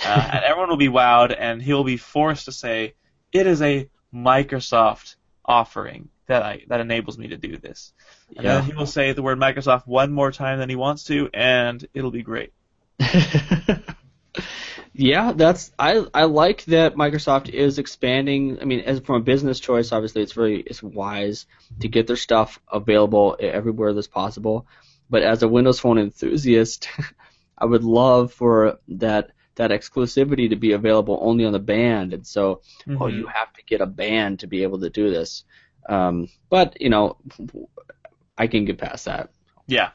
uh, 0.05 0.09
and 0.33 0.45
everyone 0.45 0.69
will 0.69 0.77
be 0.77 0.89
wowed, 0.89 1.33
and 1.39 1.63
he'll 1.63 1.85
be 1.85 1.97
forced 1.97 2.47
to 2.47 2.53
say 2.53 2.95
it 3.33 3.47
is 3.47 3.63
a 3.63 3.89
Microsoft 4.13 5.15
offering 5.45 6.09
that 6.27 6.43
I 6.43 6.63
that 6.69 6.81
enables 6.81 7.19
me 7.19 7.29
to 7.29 7.37
do 7.37 7.57
this. 7.57 7.93
And 8.37 8.47
Yeah. 8.47 8.55
then 8.55 8.63
he 8.65 8.73
will 8.75 8.87
say 8.87 9.13
the 9.13 9.23
word 9.23 9.39
Microsoft 9.39 9.87
one 9.87 10.13
more 10.13 10.33
time 10.33 10.59
than 10.59 10.69
he 10.69 10.77
wants 10.77 11.05
to, 11.05 11.29
and 11.35 11.87
it'll 11.95 12.11
be 12.11 12.23
great. 12.23 12.53
yeah, 14.93 15.33
that's 15.33 15.73
I 15.79 16.05
I 16.15 16.25
like 16.25 16.65
that 16.67 16.95
Microsoft 16.95 17.49
is 17.49 17.79
expanding. 17.79 18.59
I 18.61 18.65
mean, 18.65 18.81
as 18.81 19.01
from 19.01 19.17
a 19.17 19.21
business 19.25 19.61
choice, 19.61 19.93
obviously 19.93 20.23
it's 20.23 20.33
very 20.33 20.61
it's 20.61 20.83
wise 20.83 21.47
to 21.81 21.89
get 21.89 22.07
their 22.07 22.17
stuff 22.17 22.61
available 22.73 23.37
everywhere 23.41 23.93
that's 23.93 24.07
possible. 24.07 24.67
But 25.11 25.23
as 25.23 25.43
a 25.43 25.49
Windows 25.49 25.81
Phone 25.81 25.99
enthusiast, 25.99 26.89
I 27.59 27.67
would 27.67 27.85
love 27.85 28.33
for 28.33 28.79
that 28.89 29.31
that 29.57 29.71
exclusivity 29.71 30.51
to 30.51 30.57
be 30.57 30.73
available 30.73 31.19
only 31.23 31.45
on 31.45 31.53
the 31.53 31.59
band, 31.61 32.13
and 32.13 32.27
so 32.27 32.63
oh, 33.01 33.07
Mhm. 33.07 33.15
you 33.15 33.27
have 33.27 33.53
to 33.55 33.63
get 33.65 33.81
a 33.81 33.87
band 33.87 34.41
to 34.41 34.47
be 34.49 34.63
able 34.65 34.81
to 34.81 34.91
do 34.91 35.11
this. 35.11 35.45
Um, 35.89 36.29
but 36.51 36.81
you 36.81 36.91
know, 36.91 37.17
I 38.37 38.47
can 38.47 38.65
get 38.65 38.79
past 38.79 39.05
that. 39.07 39.31
Yeah. 39.67 39.91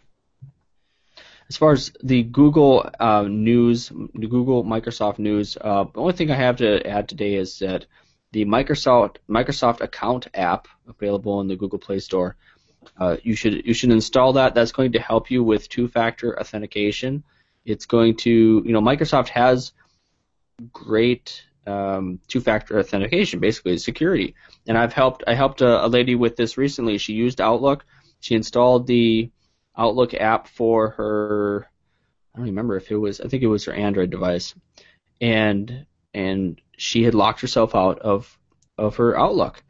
As 1.49 1.57
far 1.57 1.71
as 1.71 1.91
the 2.03 2.23
Google 2.23 2.89
uh, 2.99 3.23
News, 3.23 3.89
the 3.89 4.27
Google 4.27 4.63
Microsoft 4.63 5.17
News, 5.17 5.57
uh, 5.59 5.85
the 5.85 5.99
only 5.99 6.13
thing 6.13 6.29
I 6.29 6.35
have 6.35 6.57
to 6.57 6.85
add 6.85 7.09
today 7.09 7.35
is 7.35 7.59
that 7.59 7.85
the 8.31 8.45
Microsoft 8.45 9.17
Microsoft 9.27 9.81
Account 9.81 10.27
app 10.35 10.67
available 10.87 11.41
in 11.41 11.47
the 11.47 11.55
Google 11.55 11.79
Play 11.79 11.99
Store. 11.99 12.35
Uh, 12.97 13.17
you 13.23 13.35
should 13.35 13.65
you 13.65 13.73
should 13.73 13.91
install 13.91 14.33
that. 14.33 14.53
That's 14.53 14.71
going 14.71 14.91
to 14.91 14.99
help 14.99 15.31
you 15.31 15.43
with 15.43 15.69
two-factor 15.69 16.39
authentication. 16.39 17.23
It's 17.65 17.85
going 17.85 18.17
to 18.17 18.63
you 18.65 18.71
know 18.71 18.81
Microsoft 18.81 19.29
has 19.29 19.73
great 20.71 21.43
um, 21.67 22.19
two-factor 22.27 22.79
authentication, 22.79 23.39
basically 23.39 23.77
security. 23.77 24.35
And 24.67 24.77
I've 24.77 24.93
helped 24.93 25.23
I 25.27 25.33
helped 25.33 25.61
a, 25.61 25.85
a 25.85 25.87
lady 25.87 26.15
with 26.15 26.35
this 26.35 26.57
recently. 26.57 26.97
She 26.97 27.13
used 27.13 27.41
Outlook. 27.41 27.85
She 28.19 28.35
installed 28.35 28.87
the 28.87 29.31
Outlook 29.77 30.13
app 30.13 30.47
for 30.47 30.89
her. 30.91 31.67
I 32.33 32.39
don't 32.39 32.47
remember 32.47 32.77
if 32.77 32.91
it 32.91 32.97
was. 32.97 33.21
I 33.21 33.27
think 33.27 33.43
it 33.43 33.47
was 33.47 33.65
her 33.65 33.73
Android 33.73 34.09
device, 34.09 34.55
and 35.21 35.85
and 36.13 36.59
she 36.77 37.03
had 37.03 37.15
locked 37.15 37.41
herself 37.41 37.75
out 37.75 37.99
of 37.99 38.37
of 38.77 38.97
her 38.97 39.17
Outlook. 39.17 39.63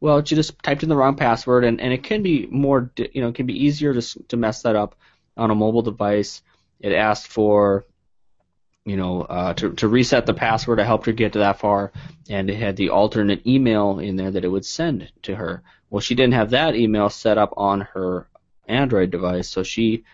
Well, 0.00 0.22
she 0.24 0.34
just 0.34 0.62
typed 0.62 0.82
in 0.82 0.90
the 0.90 0.96
wrong 0.96 1.16
password, 1.16 1.64
and, 1.64 1.80
and 1.80 1.92
it 1.92 2.02
can 2.02 2.22
be 2.22 2.46
more, 2.46 2.92
you 2.96 3.22
know, 3.22 3.28
it 3.28 3.34
can 3.34 3.46
be 3.46 3.64
easier 3.64 3.94
to 3.94 4.24
to 4.28 4.36
mess 4.36 4.62
that 4.62 4.76
up 4.76 4.94
on 5.36 5.50
a 5.50 5.54
mobile 5.54 5.82
device. 5.82 6.42
It 6.80 6.92
asked 6.92 7.28
for, 7.28 7.86
you 8.86 8.96
know, 8.96 9.22
uh, 9.22 9.52
to 9.54 9.72
to 9.72 9.88
reset 9.88 10.24
the 10.26 10.32
password. 10.32 10.80
I 10.80 10.84
helped 10.84 11.06
her 11.06 11.12
get 11.12 11.32
to 11.32 11.40
that 11.40 11.58
far, 11.58 11.92
and 12.30 12.48
it 12.48 12.56
had 12.56 12.76
the 12.76 12.90
alternate 12.90 13.44
email 13.44 13.98
in 13.98 14.14
there 14.14 14.30
that 14.30 14.44
it 14.44 14.48
would 14.48 14.64
send 14.64 15.10
to 15.22 15.34
her. 15.34 15.62
Well, 15.90 16.00
she 16.00 16.14
didn't 16.14 16.34
have 16.34 16.50
that 16.50 16.76
email 16.76 17.10
set 17.10 17.36
up 17.36 17.52
on 17.56 17.80
her 17.80 18.28
Android 18.68 19.10
device, 19.10 19.48
so 19.48 19.64
she, 19.64 20.04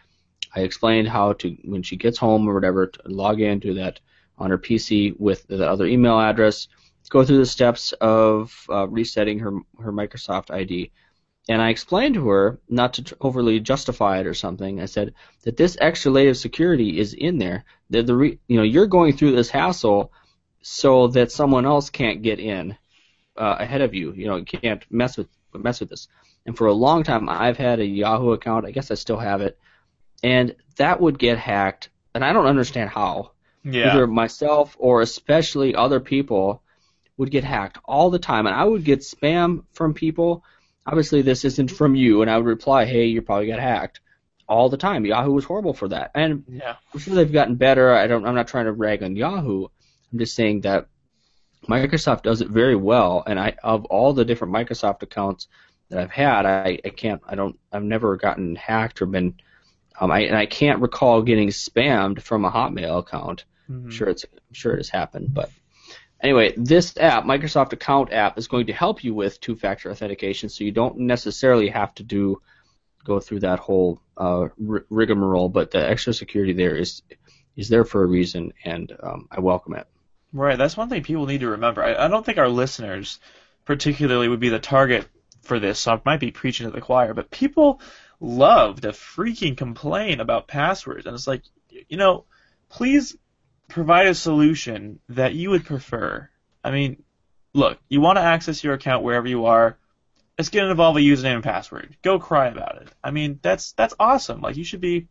I 0.57 0.61
explained 0.61 1.09
how 1.09 1.35
to 1.35 1.57
when 1.65 1.83
she 1.83 1.97
gets 1.97 2.17
home 2.17 2.49
or 2.49 2.55
whatever 2.55 2.87
to 2.87 3.01
log 3.05 3.43
into 3.43 3.75
that 3.75 4.01
on 4.39 4.51
her 4.51 4.59
PC 4.59 5.21
with 5.21 5.47
the 5.47 5.69
other 5.69 5.87
email 5.87 6.19
address, 6.19 6.69
go 7.11 7.25
through 7.25 7.39
the 7.39 7.47
steps 7.47 7.93
of 8.01 8.67
uh, 8.71 8.89
resetting 8.89 9.39
her 9.41 9.53
her 9.83 9.93
Microsoft 9.93 10.51
ID. 10.51 10.91
And 11.49 11.61
I 11.61 11.71
explained 11.71 12.15
to 12.15 12.29
her 12.29 12.61
not 12.69 12.95
to 12.95 13.17
overly 13.21 13.59
justify 13.59 14.21
it 14.21 14.27
or 14.27 14.35
something. 14.35 14.81
I 14.81 14.87
said 14.87 15.15
that 15.43 15.57
this 15.57 15.77
extra 15.81 16.13
layer 16.13 16.31
of 16.31 16.37
security 16.37 16.99
is 17.01 17.15
in 17.15 17.39
there. 17.39 17.65
That 17.91 18.07
the 18.07 18.15
re- 18.15 18.39
you 18.47 18.57
know 18.57 18.63
you're 18.63 18.87
going 18.87 19.17
through 19.17 19.35
this 19.35 19.51
hassle 19.51 20.13
so 20.63 21.09
that 21.09 21.33
someone 21.33 21.67
else 21.67 21.91
can't 21.91 22.23
get 22.23 22.39
in 22.39 22.77
uh, 23.37 23.57
ahead 23.59 23.81
of 23.81 23.95
you. 23.95 24.13
You 24.13 24.27
know, 24.29 24.45
can't 24.45 24.85
mess 24.91 25.17
with 25.17 25.29
mess 25.53 25.81
with 25.81 25.91
this. 25.91 26.09
And 26.47 26.57
for 26.57 26.69
a 26.69 26.73
long 26.73 27.03
time, 27.03 27.29
I've 27.29 27.57
had 27.57 27.81
a 27.81 27.87
Yahoo 27.87 28.33
account. 28.33 28.67
I 28.67 28.71
guess 28.71 28.91
I 28.91 28.95
still 28.95 29.19
have 29.19 29.41
it, 29.41 29.59
and 30.23 30.55
that 30.77 31.01
would 31.01 31.19
get 31.19 31.39
hacked. 31.39 31.91
And 32.15 32.25
I 32.25 32.33
don't 32.33 32.47
understand 32.47 32.91
how. 32.91 33.33
Yeah. 33.65 33.93
Either 33.93 34.07
myself 34.07 34.77
or 34.79 35.03
especially 35.03 35.75
other 35.75 36.01
people 36.01 36.63
would 37.17 37.31
get 37.31 37.45
hacked 37.45 37.79
all 37.85 38.11
the 38.11 38.19
time, 38.19 38.47
and 38.47 38.55
I 38.55 38.65
would 38.65 38.85
get 38.85 39.01
spam 39.01 39.65
from 39.73 39.95
people. 39.95 40.45
Obviously, 40.87 41.23
this 41.23 41.45
isn't 41.45 41.71
from 41.71 41.95
you, 41.95 42.23
and 42.23 42.31
I 42.31 42.37
would 42.37 42.47
reply, 42.47 42.85
"Hey, 42.85 43.07
you 43.07 43.23
probably 43.23 43.47
got 43.47 43.61
hacked." 43.61 44.01
all 44.49 44.69
the 44.69 44.77
time. 44.77 45.07
Yahoo 45.07 45.31
was 45.33 45.45
horrible 45.45 45.73
for 45.73 45.89
that, 45.89 46.11
and 46.15 46.45
Yeah. 46.47 46.77
I'm 46.93 47.01
sure 47.01 47.15
they've 47.15 47.33
gotten 47.33 47.55
better. 47.55 47.93
I 47.95 48.07
don't. 48.07 48.27
I'm 48.27 48.35
not 48.35 48.49
trying 48.49 48.67
to 48.67 48.73
rag 48.73 49.03
on 49.03 49.17
Yahoo. 49.17 49.67
I'm 50.13 50.19
just 50.19 50.35
saying 50.35 50.63
that 50.63 50.89
Microsoft 51.69 52.23
does 52.23 52.43
it 52.43 52.49
very 52.49 52.77
well. 52.77 53.23
And 53.27 53.39
I, 53.41 53.55
of 53.63 53.85
all 53.87 54.13
the 54.13 54.25
different 54.27 54.53
Microsoft 54.53 55.03
accounts 55.03 55.47
that 55.89 55.99
I've 56.01 56.11
had, 56.11 56.45
I, 56.45 56.79
I 56.85 56.89
can't. 56.91 57.23
I 57.27 57.35
don't. 57.35 57.59
I've 57.73 57.85
never 57.85 58.17
gotten 58.17 58.57
hacked 58.57 59.01
or 59.01 59.07
been. 59.07 59.35
Um, 60.01 60.11
I 60.11 60.21
and 60.21 60.37
I 60.37 60.45
can't 60.47 60.81
recall 60.81 61.23
getting 61.23 61.49
spammed 61.49 62.21
from 62.21 62.45
a 62.45 62.51
Hotmail 62.51 62.99
account. 62.99 63.45
Mhm. 63.71 63.85
I'm 63.85 63.91
sure 63.91 64.09
it's. 64.09 64.25
I'm 64.25 64.55
sure 64.55 64.75
it 64.75 64.79
has 64.79 64.91
happened, 64.91 65.33
but. 65.33 65.51
Anyway, 66.23 66.55
this 66.57 66.97
app, 66.99 67.25
Microsoft 67.25 67.73
Account 67.73 68.13
app, 68.13 68.39
is 68.39 68.47
going 68.47 68.67
to 68.67 68.73
help 68.73 69.03
you 69.03 69.13
with 69.13 69.41
two-factor 69.41 69.91
authentication, 69.91 70.49
so 70.49 70.63
you 70.63 70.71
don't 70.71 70.99
necessarily 70.99 71.69
have 71.69 71.93
to 71.97 72.05
do 72.05 72.41
go 73.05 73.19
through 73.19 73.41
that 73.41 73.59
whole 73.59 74.01
uh, 74.17 74.47
ri- 74.57 74.83
rigmarole. 74.89 75.49
But 75.49 75.73
the 75.73 75.85
extra 75.85 76.15
security 76.15 76.53
there 76.53 76.77
is 76.77 77.03
is 77.57 77.69
there 77.69 77.85
for 77.85 78.03
a 78.03 78.07
reason, 78.07 78.53
and 78.65 78.97
um, 79.03 79.29
I 79.31 79.41
welcome 79.41 79.75
it. 79.75 79.87
Right. 80.33 80.57
That's 80.57 80.77
one 80.77 80.89
thing 80.89 81.03
people 81.03 81.27
need 81.27 81.41
to 81.41 81.49
remember. 81.49 81.83
I, 81.83 82.07
I 82.07 82.09
don't 82.09 82.25
think 82.25 82.39
our 82.39 82.49
listeners, 82.49 83.19
particularly, 83.65 84.29
would 84.29 84.41
be 84.41 84.49
the 84.49 84.59
target 84.59 85.07
for 85.43 85.59
this. 85.59 85.81
So 85.81 85.93
I 85.93 86.01
might 86.05 86.21
be 86.21 86.31
preaching 86.31 86.67
to 86.67 86.73
the 86.73 86.81
choir, 86.81 87.13
but 87.13 87.31
people 87.31 87.81
love 88.21 88.81
to 88.83 88.91
freaking 88.91 89.57
complain 89.57 90.21
about 90.21 90.47
passwords, 90.47 91.07
and 91.07 91.15
it's 91.15 91.27
like, 91.27 91.43
you 91.69 91.97
know, 91.97 92.25
please 92.71 93.17
provide 93.73 94.07
a 94.07 94.15
solution 94.15 95.01
that 95.09 95.35
you 95.35 95.51
would 95.51 95.65
prefer. 95.65 96.29
I 96.63 96.71
mean, 96.71 97.03
look, 97.55 97.79
you 97.89 98.01
want 98.01 98.17
to 98.17 98.23
access 98.23 98.63
your 98.63 98.75
account 98.75 99.03
wherever 99.03 99.27
you 99.27 99.47
are. 99.47 99.79
It's 100.39 100.49
going 100.49 100.65
to 100.65 100.71
involve 100.71 100.97
a 100.97 101.01
username 101.01 101.37
and 101.37 101.45
password. 101.45 101.97
Go 102.03 102.19
cry 102.19 102.49
about 102.49 102.83
it. 102.83 102.89
I 103.03 103.11
mean, 103.11 103.39
that's 103.43 103.73
that's 103.73 103.95
awesome. 103.99 104.41
Like 104.41 104.57
you 104.57 104.65
should 104.65 104.81
be. 104.81 105.09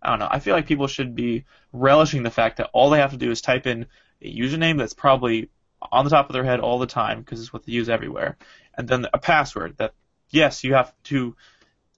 I 0.00 0.10
don't 0.10 0.20
know. 0.20 0.28
I 0.30 0.38
feel 0.38 0.54
like 0.54 0.66
people 0.66 0.86
should 0.86 1.14
be 1.14 1.44
relishing 1.72 2.22
the 2.22 2.30
fact 2.30 2.58
that 2.58 2.70
all 2.72 2.90
they 2.90 3.00
have 3.00 3.10
to 3.10 3.16
do 3.16 3.30
is 3.30 3.40
type 3.40 3.66
in 3.66 3.86
a 4.22 4.36
username 4.36 4.78
that's 4.78 4.94
probably 4.94 5.50
on 5.90 6.04
the 6.04 6.10
top 6.10 6.28
of 6.28 6.34
their 6.34 6.44
head 6.44 6.60
all 6.60 6.78
the 6.78 6.86
time 6.86 7.20
because 7.20 7.40
it's 7.40 7.52
what 7.52 7.64
they 7.64 7.72
use 7.72 7.88
everywhere, 7.88 8.36
and 8.76 8.86
then 8.86 9.06
a 9.12 9.18
password 9.18 9.76
that 9.78 9.94
yes, 10.30 10.62
you 10.62 10.74
have 10.74 10.92
to 11.04 11.34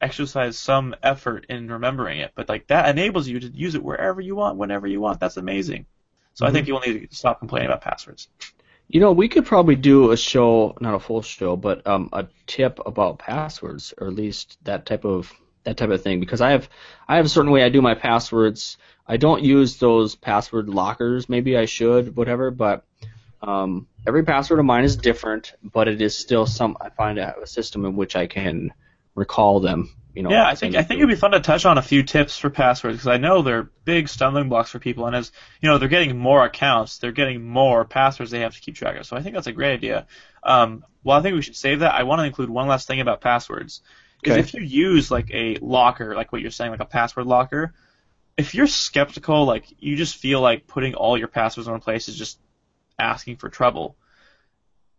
exercise 0.00 0.56
some 0.56 0.94
effort 1.02 1.46
in 1.48 1.70
remembering 1.70 2.20
it, 2.20 2.32
but 2.34 2.48
like 2.48 2.66
that 2.68 2.88
enables 2.88 3.28
you 3.28 3.40
to 3.40 3.48
use 3.48 3.74
it 3.74 3.82
wherever 3.82 4.20
you 4.20 4.34
want, 4.34 4.56
whenever 4.56 4.86
you 4.86 5.00
want. 5.00 5.20
That's 5.20 5.36
amazing. 5.36 5.86
So 6.40 6.46
I 6.46 6.52
think 6.52 6.64
people 6.64 6.80
need 6.80 7.10
to 7.10 7.14
stop 7.14 7.38
complaining 7.38 7.66
about 7.66 7.82
passwords. 7.82 8.28
You 8.88 8.98
know, 8.98 9.12
we 9.12 9.28
could 9.28 9.44
probably 9.44 9.76
do 9.76 10.10
a 10.10 10.16
show, 10.16 10.74
not 10.80 10.94
a 10.94 10.98
full 10.98 11.20
show, 11.20 11.54
but 11.54 11.86
um, 11.86 12.08
a 12.14 12.28
tip 12.46 12.80
about 12.86 13.18
passwords, 13.18 13.92
or 13.98 14.06
at 14.06 14.14
least 14.14 14.56
that 14.64 14.86
type 14.86 15.04
of 15.04 15.30
that 15.64 15.76
type 15.76 15.90
of 15.90 16.02
thing, 16.02 16.18
because 16.18 16.40
I 16.40 16.52
have 16.52 16.70
I 17.06 17.16
have 17.16 17.26
a 17.26 17.28
certain 17.28 17.50
way 17.50 17.62
I 17.62 17.68
do 17.68 17.82
my 17.82 17.94
passwords. 17.94 18.78
I 19.06 19.18
don't 19.18 19.42
use 19.42 19.76
those 19.76 20.14
password 20.14 20.70
lockers. 20.70 21.28
Maybe 21.28 21.58
I 21.58 21.66
should, 21.66 22.16
whatever. 22.16 22.50
But 22.50 22.86
um, 23.42 23.86
every 24.06 24.24
password 24.24 24.60
of 24.60 24.64
mine 24.64 24.84
is 24.84 24.96
different, 24.96 25.52
but 25.62 25.88
it 25.88 26.00
is 26.00 26.16
still 26.16 26.46
some. 26.46 26.78
I 26.80 26.88
find 26.88 27.20
I 27.20 27.26
have 27.26 27.36
a 27.42 27.46
system 27.46 27.84
in 27.84 27.96
which 27.96 28.16
I 28.16 28.26
can 28.26 28.72
recall 29.14 29.60
them. 29.60 29.94
You 30.14 30.22
know. 30.24 30.30
Yeah, 30.30 30.46
I 30.46 30.54
think 30.54 30.74
I 30.74 30.82
think 30.82 30.98
it'd 30.98 31.08
be 31.08 31.14
fun 31.14 31.30
to 31.32 31.40
touch 31.40 31.64
on 31.64 31.78
a 31.78 31.82
few 31.82 32.02
tips 32.02 32.36
for 32.36 32.50
passwords 32.50 32.96
because 32.96 33.06
I 33.06 33.18
know 33.18 33.42
they're 33.42 33.70
big 33.84 34.08
stumbling 34.08 34.48
blocks 34.48 34.70
for 34.70 34.78
people, 34.78 35.06
and 35.06 35.14
as 35.14 35.30
you 35.60 35.68
know, 35.68 35.78
they're 35.78 35.88
getting 35.88 36.18
more 36.18 36.44
accounts, 36.44 36.98
they're 36.98 37.12
getting 37.12 37.46
more 37.46 37.84
passwords 37.84 38.30
they 38.30 38.40
have 38.40 38.54
to 38.54 38.60
keep 38.60 38.74
track 38.74 38.96
of. 38.96 39.06
So 39.06 39.16
I 39.16 39.22
think 39.22 39.34
that's 39.34 39.46
a 39.46 39.52
great 39.52 39.72
idea. 39.72 40.06
Um, 40.42 40.84
well, 41.04 41.18
I 41.18 41.22
think 41.22 41.36
we 41.36 41.42
should 41.42 41.56
save 41.56 41.80
that. 41.80 41.94
I 41.94 42.02
want 42.02 42.20
to 42.20 42.24
include 42.24 42.50
one 42.50 42.66
last 42.66 42.86
thing 42.88 43.00
about 43.00 43.20
passwords. 43.20 43.82
Is 44.22 44.32
Okay. 44.32 44.40
if 44.40 44.52
you 44.52 44.62
use 44.62 45.10
like 45.10 45.30
a 45.32 45.56
locker, 45.62 46.14
like 46.14 46.32
what 46.32 46.42
you're 46.42 46.50
saying, 46.50 46.72
like 46.72 46.80
a 46.80 46.84
password 46.84 47.26
locker, 47.26 47.72
if 48.36 48.54
you're 48.54 48.66
skeptical, 48.66 49.44
like 49.44 49.64
you 49.78 49.96
just 49.96 50.16
feel 50.16 50.40
like 50.40 50.66
putting 50.66 50.94
all 50.94 51.16
your 51.16 51.28
passwords 51.28 51.68
in 51.68 51.72
one 51.72 51.80
place 51.80 52.08
is 52.08 52.16
just 52.16 52.38
asking 52.98 53.36
for 53.36 53.48
trouble, 53.48 53.96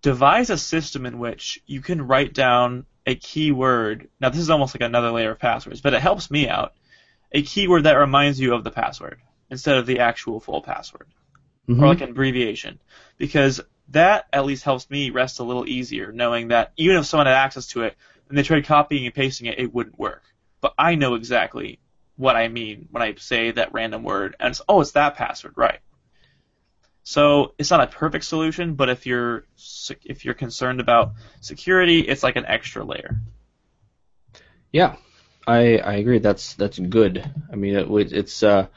devise 0.02 0.50
a 0.50 0.58
system 0.58 1.06
in 1.06 1.20
which 1.20 1.62
you 1.68 1.82
can 1.82 2.08
write 2.08 2.34
down 2.34 2.86
a 3.06 3.16
keyword. 3.16 4.10
Now, 4.20 4.30
this 4.30 4.40
is 4.40 4.50
almost 4.50 4.76
like 4.76 4.82
another 4.82 5.12
layer 5.12 5.32
of 5.32 5.40
passwords, 5.40 5.82
but 5.82 5.94
it 5.94 6.02
helps 6.02 6.30
me 6.30 6.48
out. 6.48 6.74
A 7.32 7.42
keyword 7.42 7.84
that 7.84 7.94
reminds 7.94 8.40
you 8.40 8.54
of 8.54 8.64
the 8.64 8.72
password 8.72 9.22
instead 9.50 9.78
of 9.78 9.86
the 9.86 10.00
actual 10.00 10.40
full 10.40 10.62
password, 10.62 11.08
Mhm. 11.68 11.82
or 11.82 11.88
like 11.88 12.02
an 12.02 12.10
abbreviation, 12.10 12.80
because 13.18 13.62
that 13.90 14.28
at 14.32 14.46
least 14.46 14.64
helps 14.64 14.90
me 14.90 15.10
rest 15.10 15.40
a 15.40 15.44
little 15.44 15.68
easier, 15.68 16.12
knowing 16.12 16.50
that 16.50 16.72
even 16.78 16.98
if 16.98 17.06
someone 17.06 17.28
had 17.28 17.36
access 17.36 17.68
to 17.68 17.84
it 17.84 17.98
and 18.30 18.38
they 18.38 18.44
tried 18.44 18.66
copying 18.66 19.06
and 19.06 19.16
pasting 19.16 19.48
it, 19.48 19.60
it 19.60 19.74
wouldn't 19.74 20.00
work. 20.00 20.24
But 20.62 20.74
I 20.78 20.96
know 20.96 21.16
exactly 21.16 21.80
what 22.16 22.36
I 22.36 22.48
mean 22.48 22.88
when 22.92 23.02
I 23.02 23.16
say 23.16 23.52
that 23.52 23.74
random 23.74 24.04
word, 24.04 24.36
and 24.40 24.52
it's, 24.52 24.62
oh, 24.70 24.80
it's 24.82 24.92
that 24.92 25.16
password, 25.16 25.54
right? 25.56 25.80
So 27.04 27.54
it's 27.58 27.72
not 27.72 27.82
a 27.82 27.88
perfect 27.88 28.26
solution, 28.26 28.76
but 28.76 28.90
if 28.90 29.06
you're 29.06 29.46
if 30.06 30.24
you're 30.24 30.34
concerned 30.34 30.80
about 30.80 31.14
security, 31.42 32.00
it's 32.02 32.24
like 32.24 32.36
an 32.36 32.46
extra 32.46 32.84
layer. 32.84 33.20
Yeah, 34.72 34.96
I 35.48 35.78
I 35.78 35.94
agree. 35.96 36.20
That's 36.20 36.54
that's 36.54 36.78
good. 36.80 37.30
I 37.52 37.56
mean, 37.56 37.76
it, 37.76 38.14
it's 38.14 38.44
uh, 38.44 38.68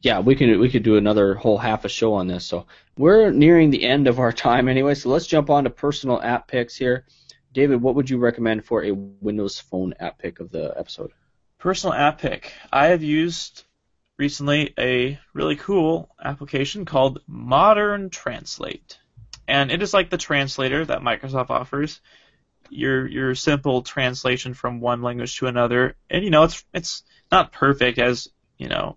yeah, 0.00 0.20
we 0.20 0.34
can 0.34 0.58
we 0.58 0.70
could 0.70 0.82
do 0.82 0.96
another 0.96 1.34
whole 1.34 1.58
half 1.58 1.84
a 1.84 1.88
show 1.88 2.14
on 2.14 2.26
this. 2.26 2.44
So 2.46 2.66
we're 2.96 3.30
nearing 3.30 3.70
the 3.70 3.84
end 3.84 4.08
of 4.08 4.18
our 4.18 4.32
time 4.32 4.68
anyway. 4.68 4.94
So 4.94 5.10
let's 5.10 5.26
jump 5.26 5.50
on 5.50 5.64
to 5.64 5.70
personal 5.70 6.20
app 6.22 6.48
picks 6.48 6.76
here. 6.76 7.04
David, 7.52 7.80
what 7.80 7.94
would 7.94 8.10
you 8.10 8.18
recommend 8.18 8.64
for 8.64 8.84
a 8.84 8.92
Windows 8.92 9.58
Phone 9.58 9.94
app 10.00 10.18
pick 10.18 10.40
of 10.40 10.50
the 10.50 10.74
episode? 10.76 11.10
Personal 11.58 11.94
app 11.94 12.20
pick. 12.20 12.52
I 12.72 12.88
have 12.88 13.02
used 13.02 13.64
recently 14.18 14.72
a 14.78 15.18
really 15.32 15.56
cool 15.56 16.08
application 16.22 16.84
called 16.84 17.20
Modern 17.26 18.10
Translate. 18.10 18.98
And 19.48 19.70
it 19.70 19.82
is 19.82 19.94
like 19.94 20.10
the 20.10 20.16
translator 20.16 20.84
that 20.84 21.02
Microsoft 21.02 21.50
offers. 21.50 22.00
Your 22.68 23.06
your 23.06 23.34
simple 23.36 23.82
translation 23.82 24.54
from 24.54 24.80
one 24.80 25.02
language 25.02 25.38
to 25.38 25.46
another. 25.46 25.96
And 26.10 26.24
you 26.24 26.30
know, 26.30 26.44
it's 26.44 26.64
it's 26.74 27.04
not 27.30 27.52
perfect 27.52 27.98
as, 27.98 28.28
you 28.58 28.68
know, 28.68 28.96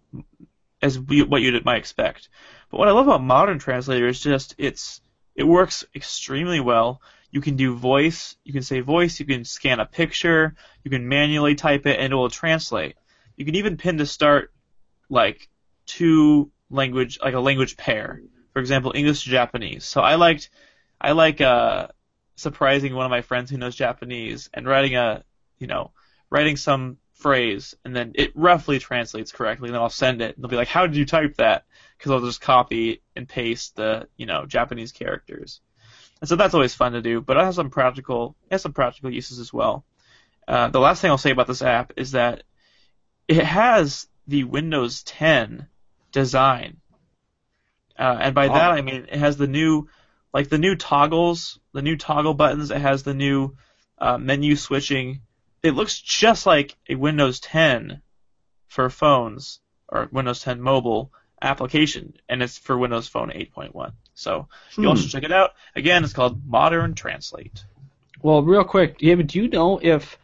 as 0.81 0.97
we, 0.97 1.21
what 1.21 1.41
you 1.41 1.59
might 1.63 1.77
expect. 1.77 2.29
But 2.71 2.79
what 2.79 2.87
I 2.87 2.91
love 2.91 3.07
about 3.07 3.21
Modern 3.21 3.59
Translator 3.59 4.07
is 4.07 4.19
just 4.19 4.55
it's 4.57 5.01
it 5.35 5.43
works 5.43 5.85
extremely 5.95 6.59
well. 6.59 7.01
You 7.31 7.41
can 7.41 7.57
do 7.57 7.75
voice, 7.75 8.35
you 8.43 8.53
can 8.53 8.63
say 8.63 8.79
voice, 8.79 9.19
you 9.19 9.25
can 9.27 9.45
scan 9.45 9.79
a 9.79 9.85
picture, 9.85 10.55
you 10.83 10.89
can 10.89 11.07
manually 11.07 11.53
type 11.53 11.85
it 11.85 11.99
and 11.99 12.11
it 12.11 12.15
will 12.15 12.29
translate. 12.29 12.95
You 13.37 13.45
can 13.45 13.55
even 13.55 13.77
pin 13.77 13.99
to 13.99 14.07
start 14.07 14.51
like 15.09 15.49
two 15.85 16.51
language 16.69 17.19
like 17.23 17.33
a 17.33 17.39
language 17.39 17.77
pair. 17.77 18.21
For 18.53 18.59
example, 18.59 18.91
English 18.95 19.23
to 19.23 19.29
Japanese. 19.29 19.85
So 19.85 20.01
I 20.01 20.15
liked 20.15 20.49
I 20.99 21.11
like 21.11 21.41
uh 21.41 21.87
surprising 22.35 22.95
one 22.95 23.05
of 23.05 23.11
my 23.11 23.21
friends 23.21 23.49
who 23.49 23.57
knows 23.57 23.75
Japanese 23.75 24.49
and 24.53 24.67
writing 24.67 24.95
a 24.95 25.23
you 25.57 25.67
know, 25.67 25.91
writing 26.29 26.55
some 26.55 26.97
phrase 27.13 27.75
and 27.83 27.93
then 27.93 28.13
it 28.15 28.31
roughly 28.33 28.79
translates 28.79 29.31
correctly 29.31 29.67
and 29.67 29.75
then 29.75 29.81
I'll 29.81 29.89
send 29.89 30.21
it 30.21 30.35
and 30.35 30.43
they'll 30.43 30.49
be 30.49 30.55
like, 30.55 30.67
How 30.67 30.87
did 30.87 30.95
you 30.95 31.05
type 31.05 31.35
that? 31.37 31.65
Because 31.97 32.11
I'll 32.11 32.25
just 32.25 32.41
copy 32.41 33.01
and 33.15 33.27
paste 33.27 33.75
the, 33.75 34.07
you 34.15 34.25
know, 34.25 34.45
Japanese 34.45 34.91
characters. 34.91 35.59
And 36.21 36.29
so 36.29 36.35
that's 36.35 36.53
always 36.53 36.75
fun 36.75 36.93
to 36.93 37.01
do, 37.01 37.21
but 37.21 37.37
it 37.37 37.43
has 37.43 37.55
some 37.55 37.69
practical 37.69 38.35
it 38.49 38.55
has 38.55 38.61
some 38.61 38.73
practical 38.73 39.11
uses 39.11 39.39
as 39.39 39.51
well. 39.51 39.85
Uh, 40.47 40.69
the 40.69 40.79
last 40.79 41.01
thing 41.01 41.11
I'll 41.11 41.17
say 41.17 41.31
about 41.31 41.47
this 41.47 41.61
app 41.61 41.93
is 41.97 42.11
that 42.11 42.43
it 43.27 43.43
has 43.43 44.07
the 44.29 44.43
Windows 44.43 45.03
10 45.03 45.67
design, 46.11 46.77
uh, 47.97 48.17
and 48.21 48.35
by 48.35 48.47
that 48.47 48.71
Oh. 48.71 48.75
I 48.75 48.81
mean 48.81 49.07
it 49.11 49.19
has 49.19 49.37
the 49.37 49.47
new, 49.47 49.89
like 50.33 50.49
the 50.49 50.57
new 50.57 50.75
toggles, 50.75 51.59
the 51.73 51.81
new 51.81 51.97
toggle 51.97 52.33
buttons. 52.33 52.71
It 52.71 52.81
has 52.81 53.03
the 53.03 53.13
new 53.13 53.55
uh, 53.97 54.17
menu 54.17 54.55
switching. 54.55 55.21
It 55.63 55.71
looks 55.71 55.99
just 55.99 56.45
like 56.45 56.77
a 56.87 56.95
Windows 56.95 57.39
10 57.41 58.01
for 58.67 58.89
phones 58.89 59.59
or 59.89 60.07
Windows 60.11 60.41
10 60.41 60.61
mobile 60.61 61.11
application, 61.41 62.13
and 62.29 62.41
it's 62.43 62.57
for 62.57 62.77
Windows 62.77 63.07
Phone 63.07 63.29
8.1. 63.31 63.91
So 64.13 64.47
you 64.77 64.87
all 64.87 64.95
Hmm. 64.95 65.01
should 65.01 65.11
check 65.11 65.23
it 65.23 65.31
out. 65.31 65.51
Again, 65.75 66.03
it's 66.03 66.13
called 66.13 66.45
Modern 66.45 66.93
Translate. 66.95 67.63
Well, 68.21 68.43
real 68.43 68.63
quick, 68.65 68.97
David, 68.99 69.27
do 69.27 69.41
you 69.41 69.47
know 69.47 69.79
if 69.81 70.17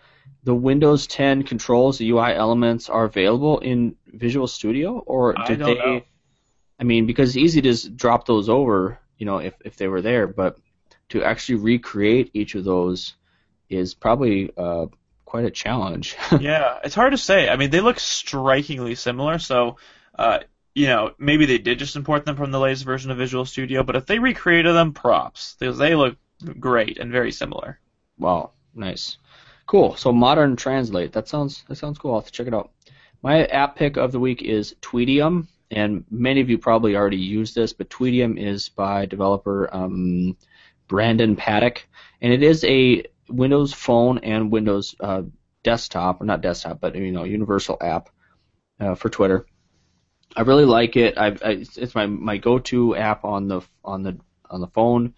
the 0.46 0.56
Windows 0.56 1.08
10 1.08 1.44
controls, 1.44 1.98
the 1.98 2.10
UI 2.12 2.32
elements, 2.34 2.88
are 2.88 3.04
available 3.04 3.58
in 3.60 3.96
Visual 4.08 4.48
Studio, 4.48 5.00
or 5.00 5.38
I 5.38 5.48
did 5.48 5.60
don't 5.60 5.76
they? 5.76 5.84
know. 5.84 6.02
I 6.80 6.84
mean, 6.84 7.08
because 7.08 7.30
it's 7.30 7.38
easy 7.38 7.62
to 7.62 7.70
just 7.70 7.98
drop 7.98 8.28
those 8.28 8.48
over, 8.48 9.00
you 9.18 9.26
know, 9.26 9.40
if 9.40 9.56
if 9.66 9.76
they 9.76 9.88
were 9.88 10.04
there, 10.04 10.28
but 10.28 10.58
to 11.10 11.24
actually 11.24 11.56
recreate 11.56 12.30
each 12.34 12.54
of 12.54 12.64
those 12.64 13.16
is 13.70 13.96
probably 13.96 14.52
uh, 14.56 14.86
quite 15.26 15.46
a 15.46 15.52
challenge. 15.52 16.16
yeah, 16.40 16.78
it's 16.84 16.96
hard 16.96 17.12
to 17.12 17.18
say. 17.18 17.50
I 17.50 17.56
mean, 17.56 17.72
they 17.72 17.82
look 17.82 18.00
strikingly 18.00 18.94
similar, 18.94 19.40
so 19.40 19.78
uh, 20.18 20.40
you 20.76 20.86
know 20.86 21.14
maybe 21.18 21.48
they 21.48 21.58
did 21.58 21.80
just 21.80 21.96
import 21.96 22.26
them 22.26 22.36
from 22.36 22.52
the 22.52 22.60
latest 22.60 22.86
version 22.86 23.10
of 23.10 23.18
Visual 23.18 23.46
Studio. 23.46 23.82
But 23.82 23.96
if 23.96 24.06
they 24.06 24.20
recreated 24.20 24.76
them, 24.76 24.94
props 24.94 25.56
because 25.58 25.80
they 25.80 25.96
look 25.96 26.18
great 26.60 27.00
and 27.00 27.12
very 27.12 27.32
similar. 27.32 27.80
wow, 28.20 28.52
nice, 28.76 29.18
cool. 29.68 29.96
So 29.96 30.12
modern 30.12 30.56
translate. 30.56 31.12
That 31.14 31.28
sounds 31.28 31.64
that 31.68 31.76
sounds 31.76 31.98
cool. 31.98 32.14
I'll 32.14 32.20
have 32.20 32.28
to 32.28 32.32
check 32.32 32.48
it 32.48 32.54
out. 32.54 32.72
My 33.22 33.46
app 33.46 33.76
pick 33.76 33.98
of 33.98 34.12
the 34.12 34.20
week 34.20 34.42
is 34.42 34.76
Tweetium, 34.82 35.48
and 35.72 36.06
many 36.12 36.42
of 36.42 36.50
you 36.50 36.58
probably 36.58 36.96
already 36.96 37.18
use 37.18 37.54
this, 37.54 37.74
but 37.74 37.90
Tweetium 37.90 38.38
is 38.38 38.70
by 38.70 39.06
developer 39.06 39.74
um, 39.74 40.38
Brandon 40.88 41.36
Paddock, 41.36 41.88
and 42.22 42.32
it 42.32 42.44
is 42.44 42.64
a 42.66 43.04
Windows 43.30 43.74
Phone 43.74 44.20
and 44.20 44.52
Windows 44.52 44.96
uh, 45.00 45.24
desktop, 45.64 46.22
or 46.22 46.26
not 46.26 46.42
desktop, 46.42 46.80
but 46.80 46.96
you 46.96 47.12
know, 47.12 47.24
universal 47.24 47.78
app 47.82 48.10
uh, 48.80 48.96
for 48.96 49.10
Twitter. 49.10 49.48
I 50.36 50.42
really 50.42 50.66
like 50.66 50.96
it. 50.98 51.18
I, 51.18 51.36
it's 51.42 51.96
my 51.96 52.06
my 52.06 52.38
go-to 52.38 52.96
app 52.96 53.24
on 53.24 53.48
the 53.48 53.62
on 53.84 54.04
the 54.04 54.20
on 54.50 54.62
the 54.62 54.68
phone. 54.68 55.14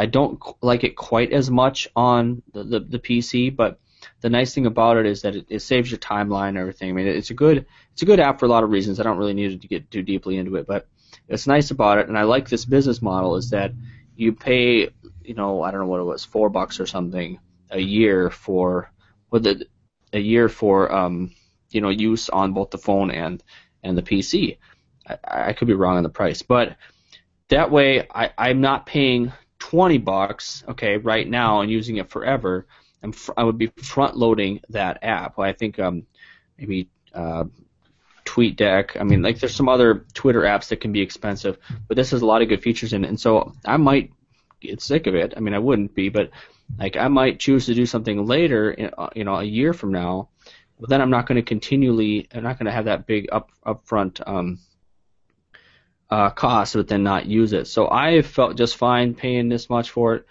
I 0.00 0.06
don't 0.06 0.40
like 0.62 0.82
it 0.82 0.96
quite 0.96 1.30
as 1.30 1.50
much 1.50 1.86
on 1.94 2.40
the, 2.54 2.64
the, 2.64 2.80
the 2.80 2.98
PC, 2.98 3.54
but 3.54 3.78
the 4.22 4.30
nice 4.30 4.54
thing 4.54 4.64
about 4.64 4.96
it 4.96 5.04
is 5.04 5.20
that 5.20 5.36
it, 5.36 5.44
it 5.50 5.60
saves 5.60 5.90
your 5.90 5.98
timeline 5.98 6.48
and 6.48 6.56
everything. 6.56 6.88
I 6.88 6.92
mean, 6.94 7.06
it's 7.06 7.28
a 7.28 7.34
good 7.34 7.66
it's 7.92 8.00
a 8.00 8.06
good 8.06 8.18
app 8.18 8.40
for 8.40 8.46
a 8.46 8.48
lot 8.48 8.64
of 8.64 8.70
reasons. 8.70 8.98
I 8.98 9.02
don't 9.02 9.18
really 9.18 9.34
need 9.34 9.60
to 9.60 9.68
get 9.68 9.90
too 9.90 10.00
deeply 10.00 10.38
into 10.38 10.56
it, 10.56 10.66
but 10.66 10.88
it's 11.28 11.46
nice 11.46 11.70
about 11.70 11.98
it, 11.98 12.08
and 12.08 12.16
I 12.16 12.22
like 12.22 12.48
this 12.48 12.64
business 12.64 13.02
model 13.02 13.36
is 13.36 13.50
that 13.50 13.72
you 14.16 14.32
pay, 14.32 14.88
you 15.22 15.34
know, 15.34 15.62
I 15.62 15.70
don't 15.70 15.80
know 15.80 15.86
what 15.86 16.00
it 16.00 16.04
was, 16.04 16.24
four 16.24 16.48
bucks 16.48 16.80
or 16.80 16.86
something 16.86 17.38
a 17.68 17.78
year 17.78 18.30
for 18.30 18.90
with 19.30 19.46
a, 19.46 19.66
a 20.14 20.18
year 20.18 20.48
for 20.48 20.90
um, 20.90 21.32
you 21.68 21.82
know 21.82 21.90
use 21.90 22.30
on 22.30 22.54
both 22.54 22.70
the 22.70 22.78
phone 22.78 23.10
and 23.10 23.42
and 23.82 23.98
the 23.98 24.02
PC. 24.02 24.56
I, 25.06 25.18
I 25.50 25.52
could 25.52 25.68
be 25.68 25.74
wrong 25.74 25.98
on 25.98 26.04
the 26.04 26.08
price, 26.08 26.40
but 26.40 26.78
that 27.48 27.70
way 27.70 28.08
I, 28.10 28.30
I'm 28.38 28.62
not 28.62 28.86
paying 28.86 29.32
20 29.60 29.98
bucks, 29.98 30.64
okay, 30.68 30.96
right 30.96 31.28
now 31.28 31.60
and 31.60 31.70
using 31.70 31.98
it 31.98 32.10
forever. 32.10 32.66
I'm 33.02 33.12
fr- 33.12 33.32
I 33.36 33.44
would 33.44 33.58
be 33.58 33.68
front 33.68 34.16
loading 34.16 34.60
that 34.70 34.98
app. 35.02 35.38
I 35.38 35.52
think 35.52 35.78
um, 35.78 36.06
maybe 36.58 36.88
uh, 37.14 37.44
TweetDeck. 38.24 39.00
I 39.00 39.04
mean, 39.04 39.22
like 39.22 39.38
there's 39.38 39.54
some 39.54 39.68
other 39.68 40.06
Twitter 40.12 40.42
apps 40.42 40.68
that 40.68 40.80
can 40.80 40.92
be 40.92 41.00
expensive, 41.00 41.58
but 41.88 41.96
this 41.96 42.10
has 42.10 42.22
a 42.22 42.26
lot 42.26 42.42
of 42.42 42.48
good 42.48 42.62
features 42.62 42.92
in 42.92 43.04
it. 43.04 43.08
And 43.08 43.20
so 43.20 43.52
I 43.64 43.76
might 43.76 44.12
get 44.60 44.82
sick 44.82 45.06
of 45.06 45.14
it. 45.14 45.34
I 45.36 45.40
mean, 45.40 45.54
I 45.54 45.58
wouldn't 45.58 45.94
be, 45.94 46.08
but 46.08 46.30
like 46.78 46.96
I 46.96 47.08
might 47.08 47.40
choose 47.40 47.66
to 47.66 47.74
do 47.74 47.86
something 47.86 48.26
later, 48.26 48.90
you 49.14 49.24
know, 49.24 49.36
a 49.36 49.44
year 49.44 49.72
from 49.72 49.92
now. 49.92 50.28
But 50.78 50.88
then 50.88 51.00
I'm 51.00 51.10
not 51.10 51.26
going 51.26 51.36
to 51.36 51.42
continually. 51.42 52.28
I'm 52.32 52.42
not 52.42 52.58
going 52.58 52.66
to 52.66 52.72
have 52.72 52.86
that 52.86 53.06
big 53.06 53.28
up 53.32 53.50
upfront 53.66 54.26
um, 54.26 54.58
uh, 56.10 56.30
cost, 56.30 56.74
but 56.74 56.88
then 56.88 57.02
not 57.02 57.26
use 57.26 57.52
it. 57.52 57.66
So 57.66 57.88
I 57.90 58.22
felt 58.22 58.56
just 58.56 58.76
fine 58.76 59.14
paying 59.14 59.48
this 59.48 59.70
much 59.70 59.90
for 59.90 60.16
it. 60.16 60.26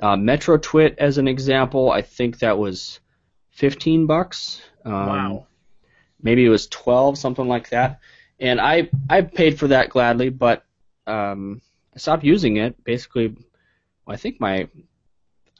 Uh, 0.00 0.16
Metro 0.16 0.56
Twit, 0.56 0.96
as 0.98 1.18
an 1.18 1.28
example, 1.28 1.90
I 1.90 2.02
think 2.02 2.38
that 2.38 2.58
was 2.58 3.00
15 3.50 4.06
bucks. 4.06 4.62
Um, 4.84 4.92
wow. 4.92 5.46
Maybe 6.22 6.44
it 6.44 6.48
was 6.48 6.66
12, 6.66 7.18
something 7.18 7.46
like 7.46 7.70
that. 7.70 8.00
And 8.38 8.60
I 8.60 8.88
I 9.08 9.20
paid 9.20 9.58
for 9.58 9.68
that 9.68 9.90
gladly, 9.90 10.30
but 10.30 10.64
um, 11.06 11.60
I 11.94 11.98
stopped 11.98 12.24
using 12.24 12.56
it. 12.56 12.82
Basically, 12.82 13.36
I 14.06 14.16
think 14.16 14.40
my 14.40 14.68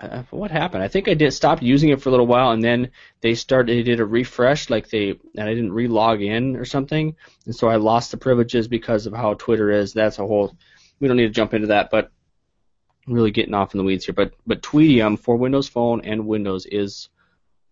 uh, 0.01 0.23
what 0.31 0.51
happened? 0.51 0.83
I 0.83 0.89
think 0.89 1.09
I 1.09 1.15
did 1.15 1.33
stop 1.33 1.63
using 1.63 1.91
it 1.91 2.01
for 2.01 2.09
a 2.09 2.13
little 2.13 2.27
while, 2.27 2.51
and 2.53 2.63
then 2.65 2.91
they 3.21 3.35
started. 3.35 3.77
They 3.77 3.83
did 3.83 4.01
a 4.01 4.07
refresh, 4.07 4.71
like 4.71 4.89
they 4.89 5.11
and 5.11 5.49
I 5.49 5.55
didn't 5.55 5.73
re-log 5.73 6.23
in 6.23 6.57
or 6.57 6.65
something, 6.65 7.17
and 7.47 7.55
so 7.55 7.69
I 7.69 7.77
lost 7.77 8.11
the 8.11 8.17
privileges 8.17 8.69
because 8.69 9.07
of 9.07 9.13
how 9.13 9.35
Twitter 9.35 9.71
is. 9.71 9.93
That's 9.93 10.19
a 10.19 10.27
whole. 10.27 10.57
We 11.01 11.09
don't 11.09 11.17
need 11.17 11.25
to 11.25 11.31
jump 11.31 11.55
into 11.55 11.69
that, 11.69 11.91
but 11.91 12.11
really 13.07 13.31
getting 13.31 13.55
off 13.55 13.75
in 13.75 13.79
the 13.79 13.85
weeds 13.85 14.07
here. 14.07 14.15
But 14.15 14.33
but 14.47 14.63
Tweetium 14.63 15.19
for 15.19 15.37
Windows 15.37 15.69
Phone 15.69 16.03
and 16.03 16.27
Windows 16.27 16.67
is 16.67 17.09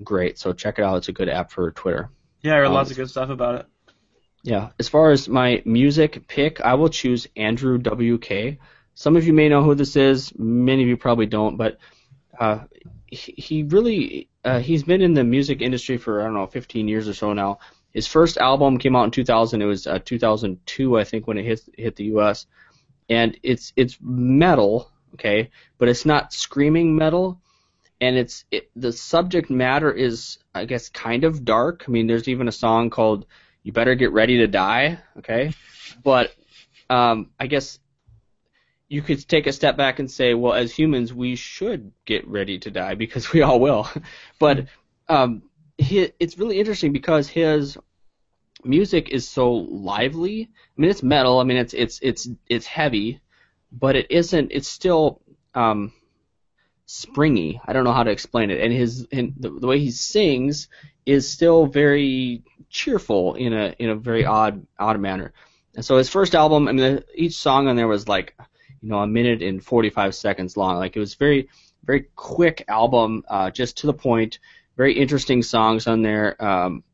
great. 0.03 0.39
So 0.39 0.53
check 0.53 0.79
it 0.79 0.85
out. 0.85 0.99
It's 0.99 1.09
a 1.09 1.12
good 1.12 1.29
app 1.29 1.51
for 1.51 1.70
Twitter. 1.70 2.11
Yeah, 2.43 2.55
I 2.55 2.59
heard 2.59 2.66
Um, 2.66 2.74
lots 2.74 2.91
of 2.91 2.97
good 2.97 3.11
stuff 3.11 3.31
about 3.31 3.61
it. 3.61 3.66
Yeah. 4.43 4.70
As 4.79 4.89
far 4.89 5.11
as 5.11 5.29
my 5.29 5.62
music 5.64 6.29
pick, 6.29 6.61
I 6.61 6.74
will 6.74 6.89
choose 6.89 7.26
Andrew 7.37 7.79
WK. 7.79 8.59
Some 8.95 9.16
of 9.16 9.26
you 9.26 9.33
may 9.33 9.49
know 9.49 9.62
who 9.62 9.74
this 9.74 9.97
is. 9.97 10.33
Many 10.39 10.83
of 10.83 10.89
you 10.89 10.97
probably 10.97 11.26
don't, 11.26 11.57
but 11.57 11.79
uh, 12.39 12.64
he, 13.07 13.34
he 13.36 13.62
really 13.64 14.28
uh, 14.45 14.61
he's 14.61 14.82
been 14.82 15.03
in 15.03 15.14
the 15.14 15.24
music 15.24 15.61
industry 15.61 15.99
for 15.99 16.20
I 16.20 16.24
don't 16.24 16.34
know 16.34 16.47
15 16.47 16.89
years 16.89 17.09
or 17.09 17.14
so 17.14 17.32
now. 17.32 17.59
His 17.93 18.07
first 18.07 18.36
album 18.36 18.78
came 18.78 18.95
out 18.95 19.05
in 19.05 19.11
2000. 19.11 19.62
It 19.62 19.64
was 19.64 19.86
uh, 19.86 19.99
2002, 20.05 20.99
I 20.99 21.05
think, 21.05 21.26
when 21.26 21.39
it 21.39 21.45
hit 21.45 21.61
hit 21.76 21.97
the 21.97 22.05
U.S. 22.05 22.47
And 23.09 23.39
it's 23.43 23.72
it's 23.76 23.97
metal, 24.01 24.91
okay, 25.14 25.51
but 25.78 25.89
it's 25.89 26.05
not 26.05 26.32
screaming 26.32 26.95
metal, 26.95 27.41
and 28.01 28.16
it's 28.16 28.45
it, 28.51 28.70
the 28.76 28.93
subject 28.93 29.51
matter 29.51 29.91
is 29.91 30.39
I 30.55 30.66
guess 30.66 30.91
kind 30.91 31.24
of 31.24 31.45
dark. 31.45 31.84
I 31.89 31.91
mean, 31.91 32.07
there's 32.07 32.28
even 32.28 32.47
a 32.47 32.53
song 32.53 32.91
called 32.91 33.26
"You 33.62 33.72
Better 33.72 33.95
Get 33.95 34.12
Ready 34.12 34.39
to 34.39 34.47
Die," 34.47 34.99
okay, 35.18 35.53
but 36.05 36.34
um, 36.91 37.30
I 37.41 37.47
guess 37.47 37.78
you 38.89 39.03
could 39.03 39.26
take 39.28 39.47
a 39.47 39.53
step 39.53 39.76
back 39.76 39.99
and 39.99 40.11
say, 40.11 40.34
well, 40.34 40.55
as 40.55 40.74
humans, 40.74 41.12
we 41.12 41.36
should 41.36 41.93
get 42.07 42.26
ready 42.26 42.59
to 42.59 42.70
die 42.70 42.95
because 43.05 43.32
we 43.32 43.43
all 43.43 43.61
will. 43.61 43.89
but 44.39 44.66
um, 45.09 45.43
he, 45.76 46.11
it's 46.18 46.39
really 46.39 46.59
interesting 46.59 46.93
because 46.93 47.28
his 47.28 47.76
music 48.64 49.11
is 49.11 49.28
so 49.28 49.53
lively. 49.53 50.49
I 50.51 50.80
mean, 50.80 50.91
it's 50.91 51.03
metal. 51.03 51.39
I 51.39 51.45
mean, 51.45 51.57
it's 51.57 51.74
it's 51.74 52.01
it's 52.03 52.28
it's 52.49 52.66
heavy, 52.66 53.20
but 53.70 53.97
it 53.97 54.11
isn't. 54.11 54.51
It's 54.53 54.68
still 54.68 55.20
um, 55.55 55.93
springy. 56.86 57.61
I 57.66 57.72
don't 57.72 57.84
know 57.84 57.93
how 57.93 58.03
to 58.03 58.11
explain 58.11 58.51
it. 58.51 58.61
And 58.61 58.72
his 58.72 59.07
and 59.12 59.34
the, 59.39 59.51
the 59.51 59.66
way 59.66 59.78
he 59.78 59.91
sings 59.91 60.68
is 61.07 61.30
still 61.30 61.66
very 61.66 62.43
cheerful 62.70 63.34
in 63.34 63.53
a 63.53 63.74
in 63.78 63.91
a 63.91 63.97
very 63.97 64.24
odd 64.24 64.66
odd 64.78 64.99
manner. 64.99 65.32
And 65.76 65.84
so 65.84 65.97
his 65.97 66.09
first 66.09 66.34
album, 66.34 66.66
I 66.66 66.72
mean, 66.72 67.05
each 67.14 67.34
song 67.34 67.68
on 67.68 67.76
there 67.76 67.86
was 67.86 68.09
like 68.09 68.34
you 68.81 68.89
know 68.89 68.99
a 68.99 69.07
minute 69.07 69.43
and 69.43 69.62
45 69.62 70.14
seconds 70.14 70.57
long. 70.57 70.76
Like 70.76 70.97
it 70.97 71.01
was 71.01 71.14
very 71.14 71.49
very 71.85 72.09
quick 72.14 72.64
album, 72.68 73.24
uh, 73.29 73.51
just 73.51 73.79
to 73.79 73.87
the 73.87 73.95
point. 73.95 74.39
Very 74.76 74.95
interesting 74.95 75.43
songs 75.43 75.87
on 75.87 76.03
there. 76.03 76.43
Um, 76.45 76.85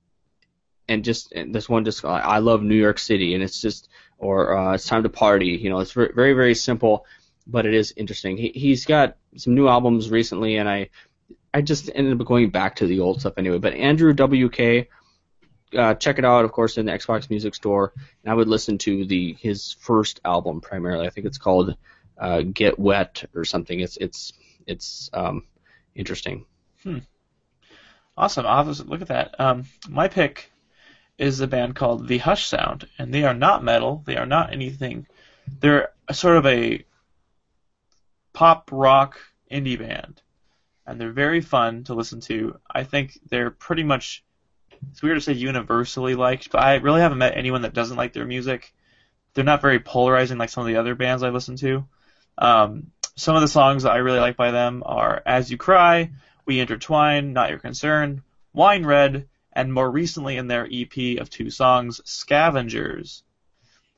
and 0.88 1.04
just 1.04 1.32
and 1.32 1.54
this 1.54 1.68
one 1.68 1.84
just 1.84 2.04
I 2.04 2.38
love 2.38 2.62
New 2.62 2.74
York 2.74 2.98
City, 2.98 3.34
and 3.34 3.42
it's 3.42 3.60
just 3.60 3.88
or 4.18 4.56
uh, 4.56 4.74
it's 4.74 4.86
time 4.86 5.02
to 5.02 5.08
party. 5.08 5.58
You 5.60 5.70
know, 5.70 5.80
it's 5.80 5.92
very 5.92 6.12
very, 6.14 6.32
very 6.34 6.54
simple, 6.54 7.06
but 7.46 7.66
it 7.66 7.74
is 7.74 7.94
interesting. 7.96 8.36
He 8.36 8.48
he's 8.54 8.84
got 8.84 9.16
some 9.36 9.54
new 9.54 9.68
albums 9.68 10.10
recently, 10.10 10.56
and 10.56 10.68
I 10.68 10.90
I 11.52 11.62
just 11.62 11.90
ended 11.94 12.20
up 12.20 12.26
going 12.26 12.50
back 12.50 12.76
to 12.76 12.86
the 12.86 13.00
old 13.00 13.20
stuff 13.20 13.34
anyway. 13.36 13.58
But 13.58 13.74
Andrew 13.74 14.12
WK, 14.12 14.88
uh, 15.76 15.94
check 15.94 16.18
it 16.18 16.24
out, 16.24 16.44
of 16.44 16.52
course, 16.52 16.78
in 16.78 16.86
the 16.86 16.92
Xbox 16.92 17.30
Music 17.30 17.54
Store. 17.54 17.92
And 18.22 18.30
I 18.32 18.34
would 18.34 18.48
listen 18.48 18.78
to 18.78 19.04
the 19.04 19.34
his 19.40 19.72
first 19.80 20.20
album 20.24 20.60
primarily. 20.60 21.06
I 21.06 21.10
think 21.10 21.26
it's 21.26 21.38
called 21.38 21.76
uh, 22.18 22.42
Get 22.42 22.78
Wet 22.78 23.24
or 23.34 23.44
something. 23.44 23.80
It's 23.80 23.96
it's 23.96 24.32
it's 24.66 25.10
um, 25.12 25.46
interesting. 25.94 26.46
Awesome. 28.16 28.44
Have 28.44 28.76
to 28.76 28.84
look 28.84 29.02
at 29.02 29.08
that. 29.08 29.40
Um, 29.40 29.64
my 29.88 30.08
pick 30.08 30.52
is 31.18 31.40
a 31.40 31.46
band 31.46 31.74
called 31.74 32.06
The 32.06 32.18
Hush 32.18 32.46
Sound, 32.46 32.86
and 32.98 33.12
they 33.12 33.24
are 33.24 33.34
not 33.34 33.64
metal. 33.64 34.02
They 34.06 34.16
are 34.16 34.26
not 34.26 34.52
anything. 34.52 35.06
They're 35.60 35.90
sort 36.12 36.36
of 36.36 36.46
a 36.46 36.84
pop 38.32 38.70
rock 38.72 39.18
indie 39.50 39.78
band, 39.78 40.22
and 40.86 41.00
they're 41.00 41.12
very 41.12 41.40
fun 41.40 41.84
to 41.84 41.94
listen 41.94 42.20
to. 42.22 42.58
I 42.70 42.84
think 42.84 43.18
they're 43.28 43.50
pretty 43.50 43.82
much. 43.82 44.24
It's 44.92 45.02
weird 45.02 45.16
to 45.16 45.20
say 45.20 45.32
universally 45.32 46.14
liked, 46.14 46.50
but 46.50 46.62
I 46.62 46.76
really 46.76 47.00
haven't 47.00 47.18
met 47.18 47.36
anyone 47.36 47.62
that 47.62 47.74
doesn't 47.74 47.96
like 47.96 48.12
their 48.12 48.24
music. 48.24 48.72
They're 49.34 49.44
not 49.44 49.62
very 49.62 49.80
polarizing 49.80 50.38
like 50.38 50.50
some 50.50 50.62
of 50.62 50.68
the 50.68 50.76
other 50.76 50.94
bands 50.94 51.22
I 51.22 51.30
listen 51.30 51.56
to. 51.56 51.86
Um, 52.38 52.92
some 53.16 53.36
of 53.36 53.42
the 53.42 53.48
songs 53.48 53.84
that 53.84 53.92
I 53.92 53.98
really 53.98 54.20
like 54.20 54.36
by 54.36 54.50
them 54.50 54.82
are 54.84 55.22
As 55.24 55.50
You 55.50 55.56
Cry, 55.56 56.10
We 56.46 56.60
Intertwine, 56.60 57.32
Not 57.32 57.50
Your 57.50 57.58
Concern, 57.58 58.22
Wine 58.52 58.84
Red, 58.84 59.28
and 59.52 59.72
more 59.72 59.90
recently 59.90 60.36
in 60.36 60.48
their 60.48 60.68
EP 60.70 61.20
of 61.20 61.30
two 61.30 61.50
songs, 61.50 62.00
Scavengers. 62.04 63.22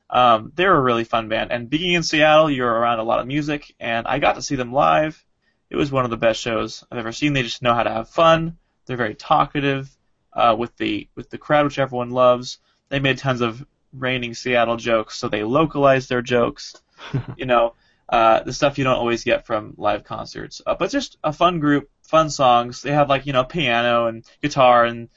Um, 0.09 0.51
they're 0.55 0.75
a 0.75 0.81
really 0.81 1.03
fun 1.03 1.29
band, 1.29 1.51
and 1.51 1.69
being 1.69 1.93
in 1.93 2.03
Seattle, 2.03 2.49
you're 2.49 2.71
around 2.71 2.99
a 2.99 3.03
lot 3.03 3.19
of 3.19 3.27
music, 3.27 3.75
and 3.79 4.07
I 4.07 4.19
got 4.19 4.35
to 4.35 4.41
see 4.41 4.55
them 4.55 4.71
live. 4.71 5.23
It 5.69 5.75
was 5.75 5.91
one 5.91 6.05
of 6.05 6.11
the 6.11 6.17
best 6.17 6.39
shows 6.39 6.83
I've 6.89 6.99
ever 6.99 7.11
seen. 7.11 7.33
They 7.33 7.43
just 7.43 7.61
know 7.61 7.73
how 7.73 7.83
to 7.83 7.91
have 7.91 8.09
fun. 8.09 8.57
They're 8.85 8.95
very 8.95 9.15
talkative 9.15 9.96
uh, 10.37 10.55
with 10.57 10.75
the 10.77 11.09
with 11.15 11.29
the 11.29 11.37
crowd, 11.37 11.65
which 11.65 11.79
everyone 11.79 12.11
loves. 12.11 12.59
They 12.89 12.99
made 12.99 13.17
tons 13.17 13.41
of 13.41 13.65
raining 13.91 14.35
Seattle 14.35 14.77
jokes, 14.77 15.17
so 15.17 15.27
they 15.27 15.43
localized 15.43 16.07
their 16.07 16.21
jokes. 16.21 16.75
you 17.37 17.45
know, 17.45 17.73
uh, 18.07 18.43
the 18.43 18.53
stuff 18.53 18.77
you 18.77 18.83
don't 18.83 18.95
always 18.95 19.23
get 19.23 19.45
from 19.45 19.73
live 19.77 20.03
concerts. 20.03 20.61
Uh, 20.65 20.75
but 20.75 20.91
just 20.91 21.17
a 21.23 21.33
fun 21.33 21.59
group, 21.59 21.89
fun 22.03 22.29
songs. 22.29 22.83
They 22.83 22.91
have 22.91 23.09
like 23.09 23.25
you 23.25 23.33
know 23.33 23.43
piano 23.43 24.07
and 24.07 24.23
guitar, 24.41 24.85
and 24.85 25.09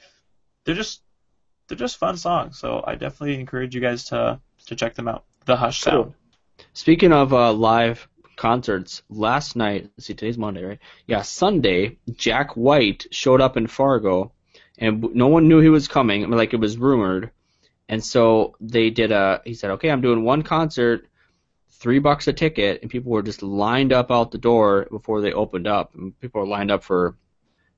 they're 0.65 0.75
just 0.75 1.01
they're 1.67 1.77
just 1.77 1.97
fun 1.97 2.17
songs. 2.17 2.57
So 2.57 2.83
I 2.85 2.95
definitely 2.95 3.39
encourage 3.39 3.75
you 3.75 3.81
guys 3.81 4.05
to 4.05 4.39
to 4.65 4.75
check 4.75 4.95
them 4.95 5.07
out. 5.07 5.23
The 5.45 5.55
Hush 5.55 5.83
Cool. 5.83 5.91
Sound. 5.91 6.13
Speaking 6.73 7.13
of 7.13 7.33
uh, 7.33 7.53
live 7.53 8.07
concerts, 8.35 9.03
last 9.09 9.55
night, 9.55 9.89
see, 9.99 10.13
today's 10.13 10.37
Monday, 10.37 10.63
right? 10.63 10.79
Yeah, 11.05 11.21
Sunday, 11.21 11.97
Jack 12.13 12.55
White 12.55 13.07
showed 13.11 13.41
up 13.41 13.57
in 13.57 13.67
Fargo, 13.67 14.31
and 14.81 15.13
no 15.13 15.27
one 15.27 15.47
knew 15.47 15.59
he 15.59 15.69
was 15.69 15.87
coming. 15.87 16.23
I 16.23 16.27
mean, 16.27 16.37
like 16.37 16.53
it 16.53 16.59
was 16.59 16.77
rumored, 16.77 17.31
and 17.87 18.03
so 18.03 18.55
they 18.59 18.89
did 18.89 19.11
a. 19.11 19.41
He 19.45 19.53
said, 19.53 19.71
"Okay, 19.71 19.89
I'm 19.89 20.01
doing 20.01 20.23
one 20.23 20.41
concert, 20.41 21.07
three 21.69 21.99
bucks 21.99 22.27
a 22.27 22.33
ticket," 22.33 22.81
and 22.81 22.89
people 22.89 23.11
were 23.11 23.21
just 23.21 23.43
lined 23.43 23.93
up 23.93 24.11
out 24.11 24.31
the 24.31 24.39
door 24.39 24.87
before 24.89 25.21
they 25.21 25.31
opened 25.31 25.67
up. 25.67 25.93
And 25.93 26.19
people 26.19 26.41
were 26.41 26.47
lined 26.47 26.71
up 26.71 26.83
for, 26.83 27.15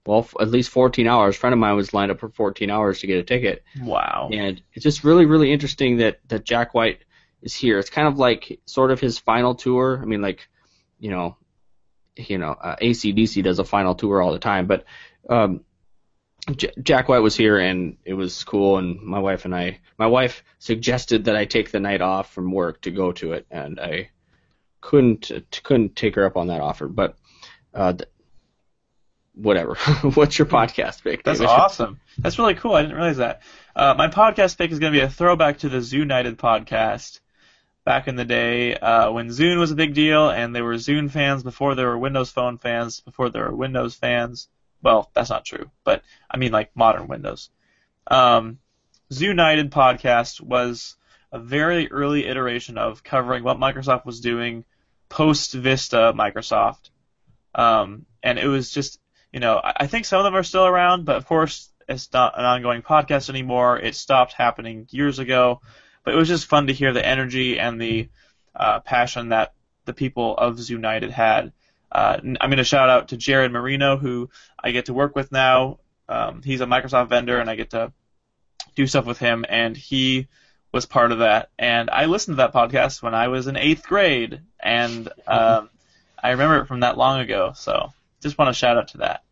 well, 0.06 0.28
at 0.40 0.50
least 0.50 0.70
14 0.70 1.06
hours. 1.06 1.36
A 1.36 1.40
friend 1.40 1.54
of 1.54 1.60
mine 1.60 1.76
was 1.76 1.94
lined 1.94 2.10
up 2.10 2.22
for 2.22 2.30
14 2.30 2.72
hours 2.72 3.00
to 3.02 3.08
get 3.08 3.20
a 3.20 3.24
ticket. 3.24 3.64
Wow. 3.82 4.30
And 4.32 4.62
it's 4.74 4.84
just 4.84 5.04
really, 5.04 5.26
really 5.26 5.52
interesting 5.52 5.98
that 5.98 6.22
that 6.30 6.46
Jack 6.46 6.74
White 6.74 7.04
is 7.42 7.54
here. 7.54 7.80
It's 7.80 7.90
kind 7.90 8.08
of 8.08 8.18
like 8.18 8.62
sort 8.66 8.92
of 8.92 9.02
his 9.02 9.20
final 9.20 9.56
tour. 9.56 10.00
I 10.02 10.06
mean, 10.06 10.22
like, 10.22 10.48
you 11.00 11.12
know, 11.12 11.36
you 12.16 12.38
know, 12.38 12.52
uh, 12.52 12.78
ACDC 12.78 13.44
does 13.44 13.60
a 13.60 13.66
final 13.66 13.94
tour 13.94 14.22
all 14.22 14.32
the 14.32 14.40
time, 14.40 14.68
but 14.68 14.86
um, 15.30 15.66
J- 16.52 16.74
Jack 16.82 17.08
White 17.08 17.20
was 17.20 17.36
here 17.36 17.58
and 17.58 17.98
it 18.04 18.14
was 18.14 18.44
cool. 18.44 18.78
And 18.78 19.02
my 19.02 19.20
wife 19.20 19.46
and 19.46 19.56
I, 19.56 19.80
my 19.98 20.08
wife 20.08 20.44
suggested 20.60 21.26
that 21.26 21.36
I 21.36 21.46
take 21.46 21.72
the 21.72 21.80
night 21.80 22.02
off 22.02 22.34
from 22.34 22.52
work 22.52 22.82
to 22.82 22.92
go 22.92 23.12
to 23.14 23.34
it, 23.34 23.46
and 23.50 23.80
I 23.80 24.10
couldn't 24.82 25.32
couldn't 25.64 25.96
take 25.96 26.16
her 26.16 26.26
up 26.26 26.36
on 26.36 26.48
that 26.48 26.62
offer. 26.62 26.88
But 26.88 27.16
uh, 27.74 27.94
th- 27.94 28.10
whatever. 29.34 29.76
What's 30.14 30.38
your 30.38 30.46
podcast 30.46 31.04
pick? 31.04 31.24
That's 31.24 31.40
David? 31.40 31.52
awesome. 31.52 32.00
That's 32.18 32.38
really 32.38 32.56
cool. 32.56 32.74
I 32.74 32.82
didn't 32.82 32.98
realize 32.98 33.18
that. 33.18 33.42
Uh, 33.76 33.96
my 33.98 34.08
podcast 34.08 34.58
pick 34.58 34.72
is 34.72 34.80
going 34.80 34.94
to 34.94 35.00
be 35.00 35.04
a 35.04 35.10
throwback 35.10 35.60
to 35.60 35.70
the 35.70 35.78
Zoonited 35.78 36.36
podcast. 36.36 37.20
Back 37.86 38.08
in 38.08 38.16
the 38.16 38.24
day, 38.24 38.76
uh, 38.76 39.12
when 39.12 39.28
Zune 39.28 39.60
was 39.60 39.72
a 39.72 39.76
big 39.76 39.94
deal, 39.94 40.30
and 40.30 40.56
there 40.56 40.64
were 40.64 40.76
Zune 40.76 41.12
fans 41.12 41.44
before 41.44 41.76
there 41.76 41.88
were 41.88 41.98
Windows 41.98 42.32
Phone 42.32 42.58
fans, 42.58 43.02
before 43.02 43.30
there 43.30 43.44
were 43.50 43.56
Windows 43.56 43.94
fans. 43.94 44.48
Well, 44.84 45.10
that's 45.14 45.30
not 45.30 45.46
true, 45.46 45.72
but 45.84 46.04
I 46.30 46.38
mean 46.38 46.52
like 46.52 46.76
modern 46.76 47.08
Windows. 47.08 47.50
Um, 48.06 48.60
Zoonited 49.12 49.70
podcast 49.70 50.42
was 50.42 50.96
a 51.32 51.40
very 51.40 51.92
early 51.92 52.28
iteration 52.28 52.78
of 52.78 53.04
covering 53.04 53.44
what 53.44 53.58
Microsoft 53.58 54.06
was 54.06 54.20
doing 54.20 54.66
post 55.10 55.54
Vista 55.54 56.14
Microsoft. 56.16 56.90
Um, 57.56 58.06
and 58.22 58.38
it 58.38 58.48
was 58.48 58.72
just, 58.72 59.00
you 59.32 59.40
know, 59.40 59.60
I, 59.64 59.74
I 59.82 59.88
think 59.88 60.06
some 60.06 60.20
of 60.20 60.26
them 60.26 60.36
are 60.36 60.44
still 60.44 60.66
around, 60.66 61.06
but 61.06 61.16
of 61.16 61.26
course 61.26 61.70
it's 61.88 62.12
not 62.14 62.38
an 62.38 62.46
ongoing 62.46 62.82
podcast 62.82 63.30
anymore. 63.30 63.80
It 63.80 63.96
stopped 63.96 64.34
happening 64.34 64.88
years 64.92 65.20
ago. 65.20 65.62
But 66.04 66.14
it 66.14 66.18
was 66.18 66.28
just 66.28 66.48
fun 66.48 66.68
to 66.68 66.74
hear 66.74 66.92
the 66.92 67.06
energy 67.06 67.60
and 67.60 67.80
the 67.80 68.10
uh, 68.56 68.82
passion 68.82 69.30
that 69.30 69.54
the 69.86 69.94
people 69.94 70.36
of 70.36 70.58
Zoonited 70.58 71.12
had. 71.12 71.54
Uh, 71.94 72.20
I'm 72.24 72.50
going 72.50 72.58
to 72.58 72.64
shout 72.64 72.90
out 72.90 73.10
to 73.10 73.18
Jared 73.18 73.52
Marino, 73.52 73.98
who 73.98 74.30
I 74.62 74.72
get 74.72 74.86
to 74.86 74.94
work 74.94 75.16
with 75.16 75.32
now. 75.32 75.80
Um, 76.10 76.42
he's 76.44 76.62
a 76.62 76.66
Microsoft 76.66 77.10
vendor, 77.10 77.40
and 77.40 77.50
I 77.50 77.56
get 77.56 77.70
to 77.72 77.94
do 78.76 78.88
stuff 78.88 79.06
with 79.06 79.20
him, 79.20 79.46
and 79.48 79.78
he 79.78 80.28
was 80.72 80.86
part 80.86 81.12
of 81.12 81.20
that. 81.20 81.52
And 81.58 81.90
I 81.90 82.06
listened 82.06 82.38
to 82.38 82.38
that 82.38 82.54
podcast 82.54 83.04
when 83.04 83.14
I 83.14 83.28
was 83.28 83.48
in 83.48 83.56
eighth 83.56 83.88
grade, 83.88 84.42
and 84.60 85.08
um, 85.28 85.70
I 86.22 86.32
remember 86.32 86.62
it 86.62 86.68
from 86.68 86.82
that 86.82 86.98
long 86.98 87.20
ago. 87.20 87.54
So 87.56 87.94
just 88.22 88.38
want 88.38 88.50
to 88.50 88.54
shout 88.54 88.78
out 88.78 88.90
to 88.90 88.98
that. 89.00 89.24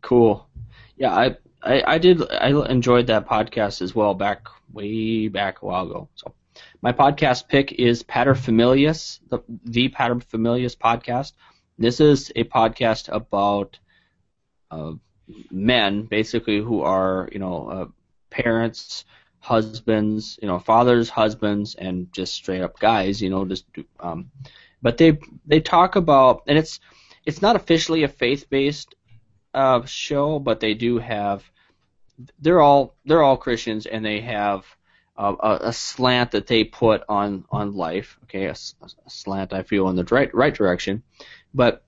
Cool. 0.00 0.46
Yeah, 0.96 1.12
I, 1.12 1.36
I 1.62 1.82
I 1.94 1.98
did 1.98 2.22
I 2.30 2.50
enjoyed 2.66 3.08
that 3.08 3.26
podcast 3.26 3.82
as 3.82 3.94
well 3.94 4.14
back 4.14 4.46
way 4.72 5.28
back 5.28 5.62
a 5.62 5.66
while 5.66 5.86
ago. 5.86 6.08
So 6.14 6.32
my 6.80 6.92
podcast 6.92 7.48
pick 7.48 7.72
is 7.72 8.02
Paterfamilias, 8.02 9.18
the 9.28 9.40
the 9.64 9.88
Paterfamilias 9.88 10.76
podcast. 10.76 11.32
This 11.78 12.00
is 12.00 12.32
a 12.36 12.44
podcast 12.44 13.08
about 13.12 13.78
uh, 14.70 14.92
men, 15.50 16.02
basically, 16.04 16.58
who 16.58 16.82
are 16.82 17.28
you 17.32 17.38
know 17.38 17.68
uh, 17.68 17.86
parents, 18.30 19.04
husbands, 19.40 20.38
you 20.40 20.48
know 20.48 20.58
fathers, 20.58 21.08
husbands, 21.08 21.74
and 21.74 22.12
just 22.12 22.34
straight 22.34 22.62
up 22.62 22.78
guys. 22.78 23.20
You 23.20 23.30
know, 23.30 23.44
just 23.44 23.66
um, 24.00 24.30
but 24.82 24.98
they 24.98 25.18
they 25.46 25.60
talk 25.60 25.96
about 25.96 26.42
and 26.46 26.58
it's 26.58 26.80
it's 27.26 27.42
not 27.42 27.56
officially 27.56 28.02
a 28.04 28.08
faith 28.08 28.48
based 28.50 28.94
uh, 29.54 29.84
show, 29.84 30.38
but 30.38 30.60
they 30.60 30.74
do 30.74 30.98
have 30.98 31.44
they're 32.38 32.60
all 32.60 32.94
they're 33.04 33.22
all 33.22 33.36
Christians 33.36 33.86
and 33.86 34.04
they 34.04 34.20
have 34.20 34.64
uh, 35.16 35.34
a, 35.40 35.68
a 35.68 35.72
slant 35.72 36.32
that 36.32 36.46
they 36.46 36.64
put 36.64 37.02
on 37.08 37.44
on 37.50 37.74
life. 37.74 38.18
Okay, 38.24 38.46
a, 38.46 38.52
a 38.52 39.10
slant 39.10 39.52
I 39.52 39.62
feel 39.62 39.88
in 39.88 39.96
the 39.96 40.04
right 40.04 40.34
right 40.34 40.54
direction, 40.54 41.02
but 41.52 41.82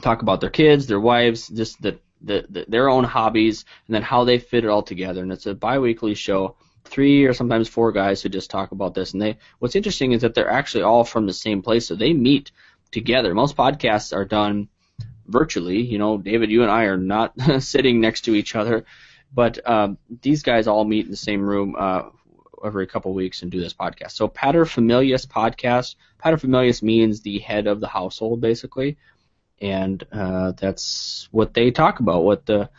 talk 0.00 0.22
about 0.22 0.40
their 0.40 0.50
kids, 0.50 0.86
their 0.86 1.00
wives, 1.00 1.48
just 1.48 1.80
the, 1.82 1.98
the, 2.22 2.46
the 2.48 2.64
their 2.68 2.88
own 2.88 3.04
hobbies, 3.04 3.64
and 3.86 3.94
then 3.94 4.02
how 4.02 4.24
they 4.24 4.38
fit 4.38 4.64
it 4.64 4.70
all 4.70 4.82
together. 4.82 5.22
And 5.22 5.32
it's 5.32 5.46
a 5.46 5.54
biweekly 5.54 6.14
show. 6.14 6.56
Three 6.84 7.24
or 7.26 7.34
sometimes 7.34 7.68
four 7.68 7.92
guys 7.92 8.22
who 8.22 8.30
just 8.30 8.48
talk 8.48 8.72
about 8.72 8.94
this. 8.94 9.12
And 9.12 9.20
they 9.20 9.36
what's 9.58 9.76
interesting 9.76 10.12
is 10.12 10.22
that 10.22 10.34
they're 10.34 10.50
actually 10.50 10.84
all 10.84 11.04
from 11.04 11.26
the 11.26 11.34
same 11.34 11.60
place, 11.60 11.86
so 11.86 11.94
they 11.94 12.14
meet 12.14 12.50
together. 12.90 13.34
Most 13.34 13.56
podcasts 13.56 14.16
are 14.16 14.24
done 14.24 14.68
virtually. 15.26 15.82
You 15.82 15.98
know, 15.98 16.16
David, 16.16 16.50
you 16.50 16.62
and 16.62 16.70
I 16.70 16.84
are 16.84 16.96
not 16.96 17.34
sitting 17.60 18.00
next 18.00 18.22
to 18.22 18.34
each 18.34 18.56
other, 18.56 18.86
but 19.34 19.68
um, 19.68 19.98
these 20.22 20.42
guys 20.42 20.66
all 20.66 20.84
meet 20.84 21.04
in 21.04 21.10
the 21.10 21.16
same 21.16 21.42
room 21.42 21.76
uh, 21.78 22.04
every 22.64 22.86
couple 22.86 23.12
weeks 23.12 23.42
and 23.42 23.50
do 23.50 23.60
this 23.60 23.74
podcast. 23.74 24.12
So 24.12 24.28
Paterfamilias 24.28 25.26
podcast. 25.26 25.96
Paterfamilias 26.22 26.82
means 26.82 27.20
the 27.20 27.38
head 27.38 27.66
of 27.66 27.80
the 27.80 27.88
household, 27.88 28.40
basically, 28.40 28.96
and 29.60 30.04
uh, 30.12 30.52
that's 30.52 31.28
what 31.30 31.54
they 31.54 31.70
talk 31.70 32.00
about. 32.00 32.24
What 32.24 32.46
the 32.46 32.70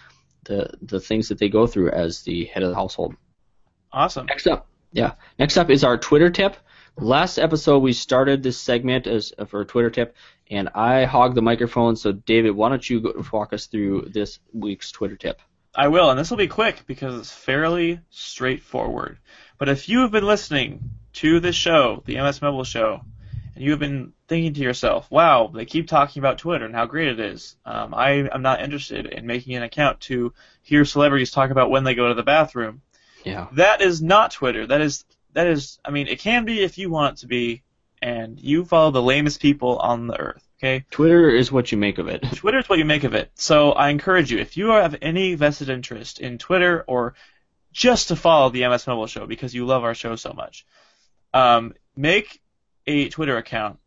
the 0.45 0.69
the 0.81 0.99
things 0.99 1.29
that 1.29 1.37
they 1.37 1.49
go 1.49 1.67
through 1.67 1.91
as 1.91 2.21
the 2.23 2.45
head 2.45 2.63
of 2.63 2.69
the 2.69 2.75
household. 2.75 3.15
Awesome. 3.91 4.25
Next 4.25 4.47
up, 4.47 4.67
yeah. 4.91 5.13
Next 5.37 5.57
up 5.57 5.69
is 5.69 5.83
our 5.83 5.97
Twitter 5.97 6.29
tip. 6.29 6.57
Last 6.97 7.37
episode 7.37 7.79
we 7.79 7.93
started 7.93 8.43
this 8.43 8.57
segment 8.57 9.07
as 9.07 9.33
for 9.47 9.61
a 9.61 9.65
Twitter 9.65 9.89
tip, 9.89 10.15
and 10.49 10.69
I 10.75 11.05
hogged 11.05 11.35
the 11.35 11.41
microphone. 11.41 11.95
So 11.95 12.11
David, 12.11 12.51
why 12.51 12.69
don't 12.69 12.89
you 12.89 12.99
go, 12.99 13.25
walk 13.31 13.53
us 13.53 13.67
through 13.67 14.09
this 14.11 14.39
week's 14.53 14.91
Twitter 14.91 15.15
tip? 15.15 15.39
I 15.75 15.87
will, 15.87 16.09
and 16.09 16.19
this 16.19 16.29
will 16.29 16.37
be 16.37 16.47
quick 16.47 16.83
because 16.87 17.19
it's 17.19 17.31
fairly 17.31 17.99
straightforward. 18.09 19.19
But 19.59 19.69
if 19.69 19.89
you 19.89 19.99
have 19.99 20.11
been 20.11 20.25
listening 20.25 20.89
to 21.13 21.39
this 21.39 21.55
show, 21.55 22.01
the 22.05 22.15
MS 22.15 22.41
Mobile 22.41 22.63
Show, 22.63 23.01
and 23.53 23.63
you 23.63 23.71
have 23.71 23.79
been 23.79 24.13
thinking 24.29 24.53
to 24.53 24.61
yourself, 24.61 25.11
"Wow, 25.11 25.51
they 25.53 25.65
keep 25.65 25.87
talking 25.87 26.21
about 26.21 26.37
Twitter 26.37 26.65
and 26.65 26.73
how 26.73 26.85
great 26.85 27.09
it 27.09 27.19
is," 27.19 27.57
um, 27.65 27.93
I 27.93 28.29
am 28.33 28.41
not 28.41 28.61
interested 28.61 29.05
in 29.05 29.27
making 29.27 29.55
an 29.55 29.63
account 29.63 29.99
to 30.01 30.33
hear 30.63 30.85
celebrities 30.85 31.31
talk 31.31 31.51
about 31.51 31.69
when 31.69 31.83
they 31.83 31.93
go 31.93 32.07
to 32.07 32.13
the 32.13 32.23
bathroom. 32.23 32.81
Yeah. 33.25 33.47
That 33.51 33.81
is 33.81 34.01
not 34.01 34.31
Twitter. 34.31 34.65
That 34.65 34.79
is 34.79 35.03
that 35.33 35.45
is. 35.45 35.77
I 35.83 35.91
mean, 35.91 36.07
it 36.07 36.19
can 36.19 36.45
be 36.45 36.61
if 36.61 36.77
you 36.77 36.89
want 36.89 37.17
it 37.17 37.21
to 37.21 37.27
be, 37.27 37.63
and 38.01 38.39
you 38.39 38.63
follow 38.63 38.91
the 38.91 39.01
lamest 39.01 39.41
people 39.41 39.77
on 39.77 40.07
the 40.07 40.17
earth. 40.17 40.47
Okay. 40.59 40.85
Twitter 40.89 41.29
is 41.29 41.51
what 41.51 41.71
you 41.73 41.77
make 41.77 41.97
of 41.97 42.07
it. 42.07 42.23
Twitter 42.33 42.59
is 42.59 42.69
what 42.69 42.79
you 42.79 42.85
make 42.85 43.03
of 43.03 43.13
it. 43.13 43.29
So 43.35 43.73
I 43.73 43.89
encourage 43.89 44.31
you, 44.31 44.39
if 44.39 44.55
you 44.55 44.69
have 44.69 44.95
any 45.01 45.35
vested 45.35 45.69
interest 45.69 46.19
in 46.19 46.37
Twitter 46.37 46.85
or 46.87 47.15
just 47.71 48.09
to 48.09 48.15
follow 48.15 48.49
the 48.49 48.67
MS 48.67 48.87
Mobile 48.87 49.07
Show 49.07 49.25
because 49.25 49.53
you 49.53 49.65
love 49.65 49.83
our 49.83 49.93
show 49.93 50.15
so 50.15 50.33
much, 50.33 50.65
um, 51.33 51.73
make 51.95 52.41
a 52.87 53.09
Twitter 53.09 53.37
account 53.37 53.79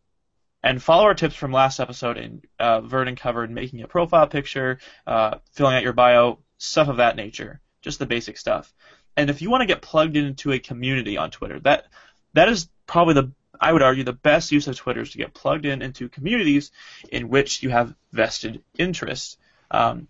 and 0.63 0.81
follow 0.81 1.03
our 1.03 1.13
tips 1.13 1.35
from 1.35 1.51
last 1.51 1.79
episode. 1.79 2.17
And 2.17 2.45
uh, 2.59 2.81
Vernon 2.81 3.15
covered 3.15 3.51
making 3.51 3.81
a 3.81 3.87
profile 3.87 4.27
picture, 4.27 4.79
uh, 5.05 5.35
filling 5.51 5.75
out 5.75 5.83
your 5.83 5.93
bio, 5.93 6.39
stuff 6.57 6.87
of 6.87 6.97
that 6.97 7.17
nature, 7.17 7.59
just 7.81 7.99
the 7.99 8.05
basic 8.05 8.37
stuff. 8.37 8.73
And 9.17 9.29
if 9.29 9.41
you 9.41 9.49
want 9.49 9.61
to 9.61 9.67
get 9.67 9.81
plugged 9.81 10.15
into 10.15 10.51
a 10.51 10.59
community 10.59 11.17
on 11.17 11.29
Twitter, 11.29 11.59
that 11.61 11.85
that 12.33 12.49
is 12.49 12.69
probably 12.87 13.13
the 13.13 13.31
I 13.59 13.71
would 13.71 13.83
argue 13.83 14.03
the 14.03 14.13
best 14.13 14.51
use 14.51 14.67
of 14.67 14.75
Twitter 14.75 15.01
is 15.01 15.11
to 15.11 15.17
get 15.17 15.33
plugged 15.33 15.65
in 15.65 15.81
into 15.81 16.09
communities 16.09 16.71
in 17.11 17.29
which 17.29 17.63
you 17.63 17.69
have 17.69 17.93
vested 18.11 18.63
interest. 18.77 19.37
Um, 19.69 20.07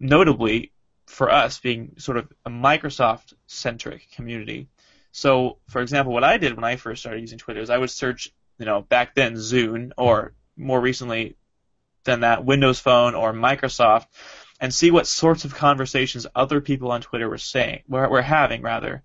notably, 0.00 0.72
for 1.10 1.30
us 1.30 1.58
being 1.58 1.94
sort 1.98 2.16
of 2.16 2.32
a 2.46 2.50
Microsoft 2.50 3.34
centric 3.46 4.10
community. 4.12 4.68
So, 5.12 5.58
for 5.68 5.82
example, 5.82 6.12
what 6.12 6.24
I 6.24 6.38
did 6.38 6.54
when 6.54 6.64
I 6.64 6.76
first 6.76 7.02
started 7.02 7.20
using 7.20 7.38
Twitter 7.38 7.60
is 7.60 7.68
I 7.68 7.78
would 7.78 7.90
search, 7.90 8.32
you 8.58 8.64
know, 8.64 8.80
back 8.82 9.14
then 9.14 9.34
Zune 9.34 9.90
or 9.98 10.32
more 10.56 10.80
recently 10.80 11.36
than 12.04 12.20
that 12.20 12.44
Windows 12.44 12.78
Phone 12.78 13.14
or 13.14 13.32
Microsoft 13.32 14.06
and 14.60 14.72
see 14.72 14.90
what 14.90 15.06
sorts 15.06 15.44
of 15.44 15.54
conversations 15.54 16.26
other 16.34 16.60
people 16.60 16.92
on 16.92 17.00
Twitter 17.00 17.28
were 17.28 17.38
saying, 17.38 17.82
were, 17.88 18.08
were 18.08 18.22
having 18.22 18.62
rather, 18.62 19.02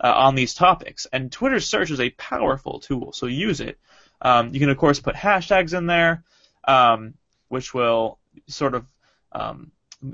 uh, 0.00 0.12
on 0.14 0.36
these 0.36 0.54
topics. 0.54 1.06
And 1.12 1.32
Twitter 1.32 1.58
search 1.60 1.90
is 1.90 2.00
a 2.00 2.10
powerful 2.10 2.78
tool, 2.78 3.12
so 3.12 3.26
use 3.26 3.60
it. 3.60 3.78
Um, 4.22 4.54
you 4.54 4.60
can 4.60 4.70
of 4.70 4.76
course 4.76 5.00
put 5.00 5.16
hashtags 5.16 5.76
in 5.76 5.86
there, 5.86 6.24
um, 6.66 7.14
which 7.48 7.74
will 7.74 8.18
sort 8.46 8.74
of 8.74 8.86
um, 9.32 9.72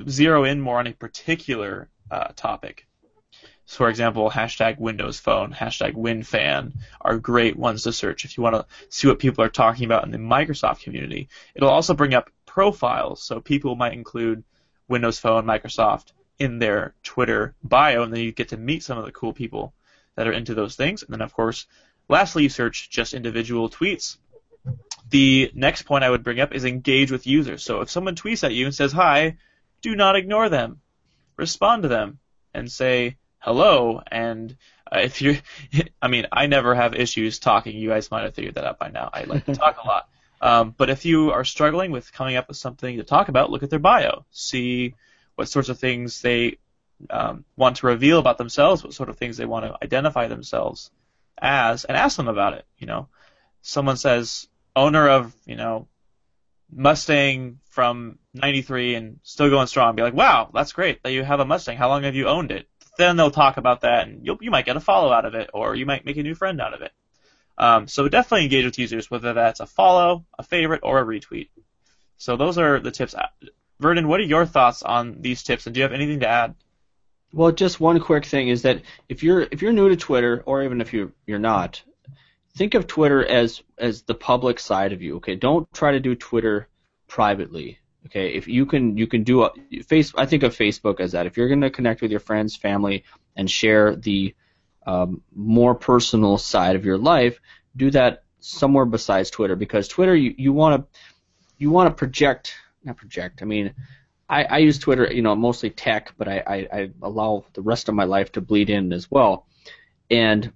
zero 0.09 0.45
in 0.45 0.61
more 0.61 0.79
on 0.79 0.87
a 0.87 0.93
particular 0.93 1.89
uh, 2.11 2.29
topic. 2.37 2.87
So, 3.67 3.79
for 3.79 3.89
example, 3.89 4.31
hashtag 4.31 4.79
Windows 4.79 5.19
Phone, 5.19 5.53
hashtag 5.53 5.95
WinFan 5.95 6.73
are 7.01 7.19
great 7.19 7.57
ones 7.57 7.83
to 7.85 7.93
search 7.93 8.25
if 8.25 8.37
you 8.37 8.43
want 8.43 8.57
to 8.57 8.67
see 8.91 9.09
what 9.09 9.19
people 9.19 9.43
are 9.43 9.49
talking 9.49 9.87
about 9.87 10.05
in 10.05 10.11
the 10.11 10.19
Microsoft 10.19 10.83
community. 10.83 11.29
It'll 11.55 11.71
also 11.71 11.95
bring 11.95 12.15
up 12.15 12.31
profiles, 12.45 13.23
so 13.23 13.41
people 13.41 13.75
might 13.75 13.95
include 13.95 14.45
Windows 14.87 15.19
Phone, 15.19 15.45
Microsoft, 15.45 16.13
in 16.39 16.59
their 16.59 16.95
Twitter 17.03 17.55
bio, 17.63 18.03
and 18.03 18.13
then 18.13 18.21
you 18.21 18.33
get 18.33 18.51
to 18.51 18.57
meet 18.57 18.83
some 18.83 18.99
of 18.99 19.07
the 19.07 19.13
cool 19.13 19.33
people 19.33 19.73
that 20.17 20.27
are 20.27 20.33
into 20.33 20.55
those 20.55 20.77
things. 20.77 21.03
And 21.03 21.13
then, 21.13 21.23
of 21.23 21.33
course, 21.33 21.67
lastly, 22.09 22.43
you 22.43 22.49
search 22.49 22.91
just 22.91 23.15
individual 23.15 23.71
tweets. 23.71 24.19
The 25.11 25.51
next 25.55 25.83
point 25.83 26.05
I 26.05 26.11
would 26.11 26.25
bring 26.25 26.41
up 26.41 26.55
is 26.55 26.65
engage 26.65 27.11
with 27.11 27.27
users. 27.27 27.65
So 27.65 27.81
if 27.81 27.91
someone 27.91 28.15
tweets 28.15 28.45
at 28.45 28.53
you 28.53 28.67
and 28.67 28.75
says 28.75 28.93
hi, 28.93 29.37
do 29.85 29.95
not 29.95 30.17
ignore 30.17 30.49
them. 30.49 30.81
Respond 31.37 31.83
to 31.83 31.89
them 31.89 32.19
and 32.55 32.73
say 32.73 33.19
hello. 33.39 34.01
And 34.11 34.57
uh, 34.91 35.01
if 35.01 35.21
you're, 35.21 35.37
I 36.03 36.09
mean, 36.09 36.27
I 36.33 36.47
never 36.47 36.75
have 36.75 36.95
issues 36.95 37.39
talking. 37.39 37.77
You 37.77 37.91
guys 37.91 38.11
might 38.11 38.25
have 38.25 38.35
figured 38.35 38.55
that 38.55 38.65
out 38.65 38.79
by 38.79 38.89
now. 38.89 39.11
I 39.13 39.25
like 39.25 39.45
to 39.45 39.55
talk 39.55 39.79
a 39.83 39.87
lot. 39.87 40.09
Um, 40.41 40.75
but 40.77 40.91
if 40.91 41.07
you 41.07 41.31
are 41.31 41.45
struggling 41.45 41.91
with 41.91 42.13
coming 42.13 42.37
up 42.37 42.49
with 42.49 42.59
something 42.59 42.99
to 42.99 43.03
talk 43.03 43.31
about, 43.31 43.51
look 43.51 43.63
at 43.63 43.71
their 43.71 43.79
bio. 43.79 44.27
See 44.31 44.95
what 45.37 45.49
sorts 45.49 45.71
of 45.71 45.79
things 45.79 46.21
they 46.21 46.59
um, 47.09 47.47
want 47.57 47.77
to 47.77 47.87
reveal 47.87 48.19
about 48.19 48.37
themselves, 48.37 48.85
what 48.85 48.93
sort 48.93 49.09
of 49.09 49.17
things 49.17 49.39
they 49.39 49.47
want 49.47 49.65
to 49.65 49.79
identify 49.83 50.29
themselves 50.29 50.91
as, 51.41 51.87
and 51.87 51.97
ask 51.97 52.19
them 52.19 52.29
about 52.29 52.53
it. 52.53 52.67
You 52.77 52.87
know, 52.87 53.09
someone 53.63 53.97
says 53.97 54.47
owner 54.77 55.09
of 55.09 55.35
you 55.47 55.57
know 55.57 55.89
Mustang 56.73 57.59
from 57.71 58.19
'93 58.35 58.95
and 58.95 59.21
still 59.23 59.51
going 59.51 59.67
strong. 59.67 59.97
Be 59.97 60.03
like, 60.03 60.15
wow, 60.15 60.51
that's 60.53 60.73
great 60.73 61.03
that 61.03 61.13
you 61.13 61.23
have 61.23 61.41
a 61.41 61.45
Mustang. 61.45 61.77
How 61.77 61.89
long 61.89 62.05
have 62.05 62.15
you 62.15 62.29
owned 62.29 62.51
it? 62.51 62.69
Then 62.97 63.17
they'll 63.17 63.31
talk 63.31 63.57
about 63.57 63.81
that, 63.83 64.07
and 64.07 64.25
you 64.25 64.39
you 64.41 64.51
might 64.51 64.67
get 64.67 64.77
a 64.77 64.81
follow 64.81 65.13
out 65.13 65.25
of 65.25 65.35
it, 65.35 65.51
or 65.53 65.75
you 65.75 65.87
might 65.87 66.05
make 66.05 66.17
a 66.17 66.23
new 66.23 66.35
friend 66.35 66.61
out 66.61 66.75
of 66.75 66.83
it. 66.83 66.93
Um, 67.57 67.87
so 67.87 68.09
definitely 68.09 68.45
engage 68.45 68.65
with 68.65 68.79
users, 68.79 69.11
whether 69.11 69.33
that's 69.33 69.61
a 69.61 69.67
follow, 69.67 70.25
a 70.39 70.43
favorite, 70.43 70.81
or 70.83 70.99
a 70.99 71.05
retweet. 71.05 71.49
So 72.17 72.37
those 72.37 72.59
are 72.59 72.81
the 72.81 72.91
tips. 72.91 73.15
Vernon, 73.81 74.09
what 74.09 74.21
are 74.21 74.25
your 74.25 74.47
thoughts 74.47 74.83
on 74.83 75.21
these 75.21 75.43
tips, 75.43 75.67
and 75.67 75.75
do 75.75 75.81
you 75.81 75.83
have 75.83 75.93
anything 75.93 76.21
to 76.21 76.29
add? 76.29 76.55
Well, 77.33 77.51
just 77.51 77.81
one 77.81 77.99
quick 78.01 78.25
thing 78.25 78.49
is 78.49 78.63
that 78.63 78.83
if 79.09 79.23
you're 79.23 79.43
if 79.43 79.61
you're 79.61 79.73
new 79.73 79.89
to 79.89 79.97
Twitter, 79.97 80.43
or 80.47 80.63
even 80.63 80.81
if 80.81 80.93
you 80.93 81.13
you're 81.27 81.39
not, 81.41 81.83
think 82.57 82.75
of 82.75 82.87
Twitter 82.87 83.25
as 83.25 83.63
as 83.79 84.03
the 84.03 84.15
public 84.15 84.59
side 84.59 84.93
of 84.93 85.03
you. 85.03 85.17
Okay, 85.17 85.37
don't 85.37 85.73
try 85.73 85.93
to 85.93 86.01
do 86.01 86.15
Twitter 86.15 86.69
privately. 87.09 87.79
Okay, 88.07 88.35
if 88.35 88.49
you 88.49 88.67
can 88.67 88.97
you 88.97 89.07
can 89.07 89.25
do 89.25 89.45
a 89.45 89.53
face. 89.87 90.13
I 90.17 90.27
think 90.27 90.43
of 90.43 90.57
Facebook 90.57 91.01
as 91.01 91.13
that. 91.13 91.27
If 91.27 91.37
you're 91.37 91.49
going 91.49 91.63
to 91.63 91.71
connect 91.71 92.03
with 92.03 92.11
your 92.11 92.21
friends, 92.21 92.57
family, 92.57 93.05
and 93.37 93.51
share 93.51 93.97
the 93.97 94.35
um, 94.87 95.23
more 95.35 95.75
personal 95.75 96.39
side 96.39 96.77
of 96.77 96.85
your 96.85 96.99
life, 96.99 97.41
do 97.77 97.91
that 97.93 98.25
somewhere 98.41 98.85
besides 98.85 99.31
Twitter 99.31 99.57
because 99.57 99.89
Twitter 99.89 100.15
you 100.15 100.53
want 100.53 100.83
to 100.83 100.99
you 101.57 101.71
want 101.71 101.89
to 101.89 101.95
project 101.95 102.55
not 102.85 102.97
project. 102.97 103.43
I 103.43 103.47
mean, 103.47 103.75
I, 104.29 104.45
I 104.45 104.59
use 104.59 104.79
Twitter, 104.79 105.11
you 105.13 105.23
know, 105.23 105.35
mostly 105.35 105.71
tech, 105.71 106.13
but 106.17 106.29
I, 106.29 106.43
I, 106.47 106.55
I 106.73 106.91
allow 107.03 107.45
the 107.55 107.63
rest 107.63 107.89
of 107.89 107.95
my 107.95 108.05
life 108.05 108.33
to 108.33 108.41
bleed 108.41 108.71
in 108.71 108.93
as 108.93 109.11
well. 109.11 109.47
And 110.11 110.53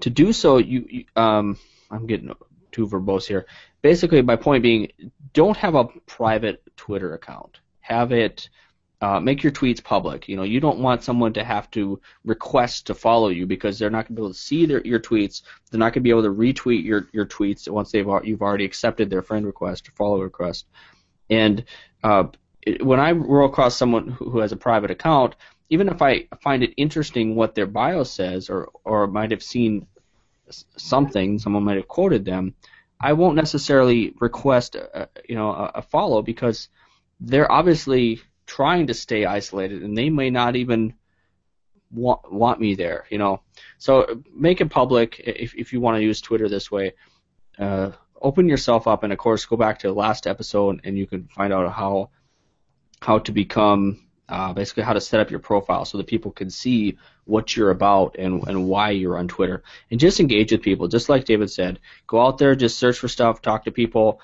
to 0.00 0.10
do 0.10 0.32
so, 0.32 0.58
you, 0.58 0.86
you 0.88 1.04
um, 1.16 1.58
I'm 1.90 2.06
getting 2.06 2.32
too 2.72 2.86
verbose 2.86 3.26
here. 3.26 3.46
Basically, 3.82 4.22
my 4.22 4.36
point 4.36 4.62
being, 4.62 4.90
don't 5.32 5.56
have 5.56 5.74
a 5.74 5.84
private 6.06 6.62
Twitter 6.76 7.14
account. 7.14 7.60
Have 7.80 8.12
it 8.12 8.48
uh, 9.00 9.20
make 9.20 9.42
your 9.42 9.52
tweets 9.52 9.82
public. 9.82 10.28
You 10.28 10.36
know, 10.36 10.42
you 10.42 10.58
don't 10.58 10.78
want 10.78 11.02
someone 11.02 11.34
to 11.34 11.44
have 11.44 11.70
to 11.72 12.00
request 12.24 12.86
to 12.86 12.94
follow 12.94 13.28
you 13.28 13.46
because 13.46 13.78
they're 13.78 13.90
not 13.90 14.08
going 14.08 14.16
to 14.16 14.20
be 14.20 14.22
able 14.22 14.32
to 14.32 14.38
see 14.38 14.66
their, 14.66 14.84
your 14.86 15.00
tweets. 15.00 15.42
They're 15.70 15.78
not 15.78 15.92
going 15.92 15.94
to 15.94 16.00
be 16.00 16.10
able 16.10 16.22
to 16.22 16.30
retweet 16.30 16.84
your, 16.84 17.08
your 17.12 17.26
tweets 17.26 17.68
once 17.68 17.92
they've 17.92 18.06
you've 18.24 18.42
already 18.42 18.64
accepted 18.64 19.10
their 19.10 19.22
friend 19.22 19.44
request 19.44 19.88
or 19.88 19.92
follow 19.92 20.22
request. 20.22 20.66
And 21.28 21.64
uh, 22.02 22.24
it, 22.62 22.84
when 22.84 22.98
I 22.98 23.12
roll 23.12 23.48
across 23.48 23.76
someone 23.76 24.08
who, 24.08 24.30
who 24.30 24.38
has 24.38 24.52
a 24.52 24.56
private 24.56 24.90
account, 24.90 25.36
even 25.68 25.88
if 25.88 26.02
I 26.02 26.28
find 26.42 26.62
it 26.62 26.74
interesting 26.76 27.34
what 27.34 27.54
their 27.54 27.66
bio 27.66 28.04
says, 28.04 28.50
or 28.50 28.70
or 28.84 29.06
might 29.06 29.30
have 29.30 29.42
seen 29.42 29.86
something, 30.76 31.38
someone 31.38 31.64
might 31.64 31.76
have 31.76 31.88
quoted 31.88 32.24
them, 32.24 32.54
I 33.00 33.12
won't 33.14 33.36
necessarily 33.36 34.14
request 34.20 34.76
a, 34.76 35.08
you 35.28 35.34
know 35.34 35.50
a, 35.50 35.72
a 35.76 35.82
follow 35.82 36.22
because 36.22 36.68
they're 37.20 37.50
obviously 37.50 38.20
trying 38.46 38.86
to 38.86 38.94
stay 38.94 39.24
isolated 39.24 39.82
and 39.82 39.96
they 39.96 40.10
may 40.10 40.30
not 40.30 40.56
even 40.56 40.94
want 41.90 42.32
want 42.32 42.60
me 42.60 42.74
there, 42.74 43.06
you 43.10 43.18
know. 43.18 43.40
So 43.78 44.22
make 44.32 44.60
it 44.60 44.70
public 44.70 45.20
if 45.24 45.54
if 45.54 45.72
you 45.72 45.80
want 45.80 45.96
to 45.96 46.02
use 46.02 46.20
Twitter 46.20 46.48
this 46.48 46.70
way. 46.70 46.94
Uh, 47.58 47.92
open 48.20 48.48
yourself 48.48 48.86
up, 48.86 49.02
and 49.02 49.12
of 49.12 49.18
course, 49.18 49.46
go 49.46 49.56
back 49.56 49.78
to 49.80 49.88
the 49.88 49.94
last 49.94 50.26
episode, 50.26 50.80
and 50.84 50.96
you 50.96 51.06
can 51.06 51.28
find 51.28 51.52
out 51.52 51.72
how 51.72 52.10
how 53.00 53.18
to 53.20 53.32
become 53.32 54.05
uh, 54.28 54.52
basically 54.52 54.82
how 54.82 54.92
to 54.92 55.00
set 55.00 55.20
up 55.20 55.30
your 55.30 55.40
profile 55.40 55.84
so 55.84 55.98
that 55.98 56.06
people 56.06 56.30
can 56.30 56.50
see 56.50 56.98
what 57.24 57.56
you're 57.56 57.70
about 57.70 58.16
and 58.18 58.46
and 58.48 58.68
why 58.68 58.90
you're 58.90 59.18
on 59.18 59.28
Twitter, 59.28 59.62
and 59.90 60.00
just 60.00 60.20
engage 60.20 60.52
with 60.52 60.62
people. 60.62 60.88
Just 60.88 61.08
like 61.08 61.24
David 61.24 61.50
said, 61.50 61.78
go 62.06 62.20
out 62.20 62.38
there, 62.38 62.54
just 62.54 62.78
search 62.78 62.98
for 62.98 63.08
stuff, 63.08 63.42
talk 63.42 63.64
to 63.64 63.70
people, 63.70 64.20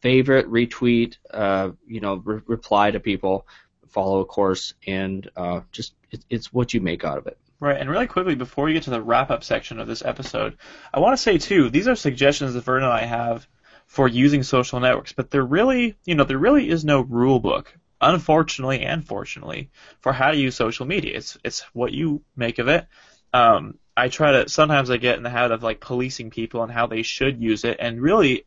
favorite, 0.00 0.50
retweet, 0.50 1.16
uh, 1.32 1.70
you 1.86 2.00
know, 2.00 2.16
re- 2.16 2.42
reply 2.46 2.90
to 2.90 3.00
people, 3.00 3.46
follow 3.88 4.20
a 4.20 4.24
course, 4.24 4.74
and 4.86 5.30
uh, 5.36 5.60
just 5.72 5.94
it, 6.10 6.24
it's 6.28 6.52
what 6.52 6.74
you 6.74 6.80
make 6.80 7.04
out 7.04 7.18
of 7.18 7.26
it. 7.26 7.38
Right, 7.60 7.80
and 7.80 7.88
really 7.88 8.08
quickly 8.08 8.34
before 8.34 8.64
we 8.64 8.74
get 8.74 8.82
to 8.82 8.90
the 8.90 9.00
wrap 9.00 9.30
up 9.30 9.44
section 9.44 9.80
of 9.80 9.86
this 9.86 10.04
episode, 10.04 10.58
I 10.92 11.00
want 11.00 11.16
to 11.16 11.22
say 11.22 11.38
too, 11.38 11.70
these 11.70 11.88
are 11.88 11.96
suggestions 11.96 12.54
that 12.54 12.64
Vernon 12.64 12.84
and 12.84 12.92
I 12.92 13.04
have 13.06 13.46
for 13.86 14.08
using 14.08 14.42
social 14.42 14.80
networks, 14.80 15.12
but 15.12 15.30
there 15.30 15.44
really, 15.44 15.96
you 16.04 16.14
know, 16.14 16.24
there 16.24 16.38
really 16.38 16.68
is 16.68 16.84
no 16.84 17.00
rule 17.00 17.38
book, 17.38 17.74
unfortunately 18.04 18.80
and 18.80 19.06
fortunately, 19.06 19.70
for 20.00 20.12
how 20.12 20.30
to 20.30 20.36
use 20.36 20.54
social 20.54 20.86
media. 20.86 21.16
It's 21.16 21.38
it's 21.44 21.60
what 21.72 21.92
you 21.92 22.22
make 22.36 22.58
of 22.58 22.68
it. 22.68 22.86
Um, 23.32 23.78
I 23.96 24.08
try 24.08 24.32
to 24.32 24.48
sometimes 24.48 24.90
I 24.90 24.96
get 24.96 25.16
in 25.16 25.22
the 25.22 25.30
habit 25.30 25.54
of 25.54 25.62
like 25.62 25.80
policing 25.80 26.30
people 26.30 26.62
and 26.62 26.72
how 26.72 26.86
they 26.86 27.02
should 27.02 27.40
use 27.40 27.64
it, 27.64 27.78
and 27.80 28.00
really, 28.00 28.44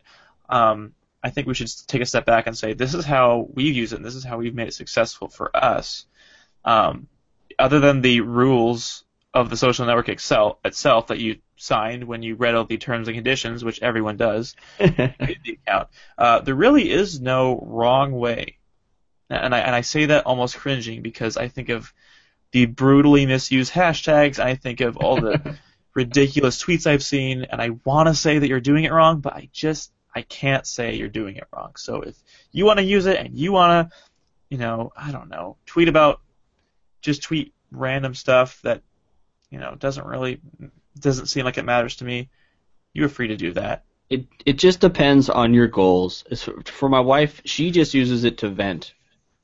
um, 0.50 0.94
I 1.24 1.30
think 1.30 1.48
we 1.48 1.54
should 1.54 1.70
take 1.88 2.02
a 2.02 2.06
step 2.06 2.26
back 2.26 2.48
and 2.48 2.58
say 2.58 2.74
this 2.74 2.94
is 2.94 3.06
how 3.06 3.48
we've 3.54 3.76
used 3.76 3.94
it, 3.94 3.98
and 3.98 4.06
this 4.06 4.16
is 4.16 4.24
how 4.24 4.38
we've 4.38 4.56
made 4.56 4.68
it 4.68 4.74
successful 4.74 5.28
for 5.28 5.56
us. 5.56 6.06
Um, 6.64 7.08
other 7.60 7.80
than 7.80 8.02
the 8.02 8.22
rules 8.22 9.04
of 9.34 9.50
the 9.50 9.58
social 9.58 9.86
network 9.86 10.10
itself, 10.10 10.58
itself 10.66 11.08
that 11.08 11.20
you 11.20 11.38
signed 11.58 12.04
when 12.04 12.24
you 12.24 12.36
read 12.36 12.56
all 12.56 12.66
the 12.66 12.78
terms 12.78 13.08
and 13.08 13.16
conditions, 13.16 13.64
which 13.64 13.82
everyone 13.82 14.18
does, 14.18 14.56
the 14.80 15.58
account, 15.68 15.90
uh, 16.18 16.40
there 16.40 16.56
really 16.56 16.90
is 16.90 17.20
no 17.20 17.60
wrong 17.66 18.14
way. 18.14 18.57
And 19.30 19.54
I, 19.54 19.60
and 19.60 19.76
I 19.76 19.82
say 19.82 20.06
that 20.06 20.26
almost 20.26 20.58
cringing 20.58 21.02
because 21.02 21.38
I 21.38 21.48
think 21.48 21.70
of 21.70 21.94
the 22.52 22.66
brutally 22.66 23.26
misused 23.26 23.74
hashtags. 23.74 24.40
I 24.40 24.56
think 24.56 24.82
of 24.82 24.98
all 24.98 25.20
the 25.20 25.58
ridiculous 25.94 26.64
tweets 26.64 26.88
I've 26.88 27.04
seen, 27.04 27.44
and 27.44 27.62
I 27.62 27.72
want 27.84 28.08
to 28.08 28.16
say 28.16 28.40
that 28.40 28.48
you're 28.48 28.60
doing 28.60 28.86
it 28.86 28.92
wrong, 28.92 29.20
but 29.20 29.34
I 29.34 29.50
just 29.52 29.92
I 30.16 30.22
can't 30.22 30.66
say 30.66 30.96
you're 30.96 31.10
doing 31.10 31.36
it 31.36 31.48
wrong. 31.54 31.76
So 31.76 32.02
if 32.02 32.16
you 32.52 32.66
want 32.66 32.80
to 32.80 32.84
use 32.84 33.06
it 33.06 33.18
and 33.18 33.38
you 33.38 33.52
want 33.52 33.90
to, 33.90 33.98
you 34.50 34.58
know, 34.58 34.92
I 34.96 35.12
don't 35.12 35.30
know, 35.30 35.58
tweet 35.66 35.90
about 35.90 36.22
just 37.02 37.24
tweet 37.24 37.54
random 37.72 38.16
stuff 38.16 38.62
that 38.62 38.82
you 39.50 39.60
know 39.60 39.76
doesn't 39.78 40.06
really 40.06 40.40
doesn't 41.00 41.28
seem 41.28 41.46
like 41.46 41.58
it 41.58 41.66
matters 41.66 41.98
to 41.98 42.06
me, 42.06 42.30
you 42.94 43.06
are 43.06 43.10
free 43.10 43.28
to 43.28 43.38
do 43.38 43.52
that. 43.54 43.84
It 44.10 44.26
it 44.46 44.54
just 44.54 44.80
depends 44.80 45.30
on 45.30 45.54
your 45.54 45.68
goals. 45.68 46.24
For 46.66 46.90
my 46.90 47.02
wife, 47.02 47.42
she 47.46 47.72
just 47.72 47.94
uses 47.94 48.24
it 48.24 48.40
to 48.40 48.50
vent. 48.50 48.94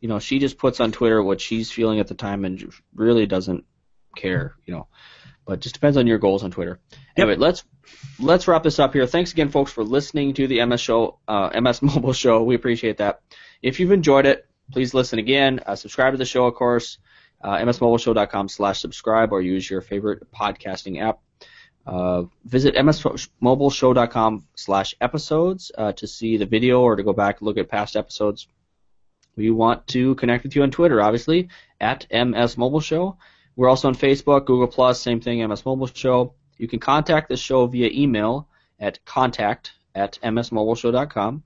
You 0.04 0.10
know, 0.10 0.20
she 0.20 0.40
just 0.40 0.58
puts 0.58 0.80
on 0.80 0.92
Twitter 0.92 1.24
what 1.24 1.42
she's 1.42 1.72
feeling 1.72 2.00
at 2.00 2.08
the 2.08 2.14
time 2.14 2.46
and 2.46 2.74
really 2.94 3.26
doesn't 3.26 3.66
care. 4.16 4.56
You 4.66 4.74
know, 4.74 4.88
but 5.46 5.62
just 5.62 5.76
depends 5.76 5.98
on 5.98 6.08
your 6.08 6.20
goals 6.20 6.44
on 6.44 6.52
Twitter. 6.52 6.80
Anyway, 7.16 7.34
yep. 7.34 7.40
let's 7.40 7.64
let's 8.20 8.48
wrap 8.48 8.64
this 8.64 8.80
up 8.80 8.94
here. 8.94 9.08
Thanks 9.08 9.32
again, 9.32 9.50
folks, 9.50 9.72
for 9.72 9.84
listening 9.84 10.34
to 10.36 10.48
the 10.48 10.64
MS 10.66 10.82
show, 10.82 11.20
uh, 11.28 11.60
MS 11.60 11.82
Mobile 11.82 12.14
Show. 12.14 12.44
We 12.44 12.56
appreciate 12.56 12.98
that. 12.98 13.22
If 13.62 13.80
you've 13.80 13.92
enjoyed 13.92 14.26
it, 14.26 14.46
please 14.72 14.94
listen 14.94 15.20
again. 15.20 15.62
Uh, 15.66 15.76
subscribe 15.76 16.14
to 16.14 16.18
the 16.18 16.26
show, 16.26 16.46
of 16.46 16.56
course 16.56 17.00
uh, 17.44 17.58
msmobileshow.com 17.58 18.50
slash 18.50 18.80
subscribe 18.80 19.32
or 19.32 19.42
use 19.42 19.70
your 19.70 19.82
favorite 19.82 20.32
podcasting 20.32 21.02
app. 21.02 21.20
Uh, 21.86 22.24
visit 22.46 22.76
msmobileshow.com 22.76 24.48
slash 24.56 24.96
episodes 25.02 25.72
uh, 25.78 25.92
to 25.92 26.08
see 26.08 26.38
the 26.38 26.46
video 26.46 26.82
or 26.82 26.96
to 26.96 27.04
go 27.04 27.12
back 27.12 27.40
and 27.40 27.46
look 27.46 27.58
at 27.58 27.68
past 27.68 27.98
episodes. 27.98 28.48
We 29.36 29.50
want 29.52 29.88
to 29.88 30.16
connect 30.16 30.44
with 30.44 30.56
you 30.56 30.64
on 30.64 30.72
Twitter, 30.72 31.02
obviously, 31.02 31.50
at 31.80 32.06
MS 32.12 32.58
Mobile 32.58 32.80
Show. 32.80 33.18
We're 33.56 33.70
also 33.70 33.88
on 33.88 33.96
Facebook, 33.96 34.46
Google 34.46 34.68
Plus, 34.68 35.02
same 35.02 35.22
thing, 35.22 35.48
MS 35.48 35.66
Mobile 35.66 35.88
Show. 35.88 36.34
You 36.58 36.68
can 36.68 36.80
contact 36.80 37.30
the 37.30 37.38
show 37.38 37.66
via 37.68 37.90
email 37.92 38.48
at 38.80 39.04
contact 39.06 39.74
at 39.96 40.20
msmobileshow.com. 40.24 41.44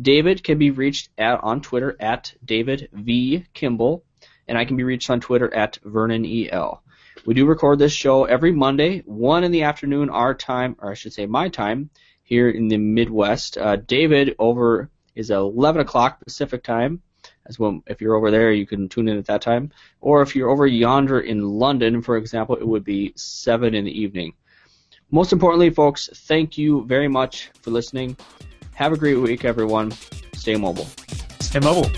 David 0.00 0.44
can 0.44 0.58
be 0.58 0.70
reached 0.70 1.10
at, 1.16 1.42
on 1.42 1.60
Twitter 1.60 1.96
at 1.98 2.34
David 2.44 2.88
V. 2.92 3.46
Kimball 3.54 4.04
and 4.48 4.56
I 4.56 4.64
can 4.64 4.76
be 4.76 4.84
reached 4.84 5.10
on 5.10 5.20
Twitter 5.20 5.52
at 5.52 5.78
VernonEL. 5.84 6.78
We 7.24 7.34
do 7.34 7.46
record 7.46 7.78
this 7.78 7.92
show 7.92 8.24
every 8.24 8.52
Monday, 8.52 9.00
1 9.00 9.44
in 9.44 9.50
the 9.50 9.64
afternoon, 9.64 10.10
our 10.10 10.34
time, 10.34 10.76
or 10.78 10.90
I 10.90 10.94
should 10.94 11.12
say 11.12 11.26
my 11.26 11.48
time, 11.48 11.90
here 12.22 12.48
in 12.48 12.68
the 12.68 12.76
Midwest. 12.76 13.58
Uh, 13.58 13.76
David 13.76 14.36
over 14.38 14.90
is 15.14 15.30
11 15.30 15.80
o'clock 15.80 16.20
Pacific 16.20 16.62
time. 16.62 17.02
As 17.48 17.58
well. 17.58 17.82
If 17.86 18.00
you're 18.00 18.14
over 18.14 18.30
there, 18.30 18.52
you 18.52 18.66
can 18.66 18.88
tune 18.88 19.08
in 19.08 19.18
at 19.18 19.26
that 19.26 19.42
time. 19.42 19.70
Or 20.00 20.22
if 20.22 20.34
you're 20.34 20.50
over 20.50 20.66
yonder 20.66 21.20
in 21.20 21.42
London, 21.42 22.02
for 22.02 22.16
example, 22.16 22.56
it 22.56 22.66
would 22.66 22.84
be 22.84 23.12
7 23.16 23.74
in 23.74 23.84
the 23.84 24.00
evening. 24.00 24.34
Most 25.10 25.32
importantly, 25.32 25.70
folks, 25.70 26.08
thank 26.12 26.58
you 26.58 26.84
very 26.84 27.08
much 27.08 27.50
for 27.62 27.70
listening. 27.70 28.16
Have 28.74 28.92
a 28.92 28.96
great 28.96 29.16
week, 29.16 29.44
everyone. 29.44 29.92
Stay 30.34 30.56
mobile. 30.56 30.88
Stay 31.40 31.60
mobile. 31.60 31.90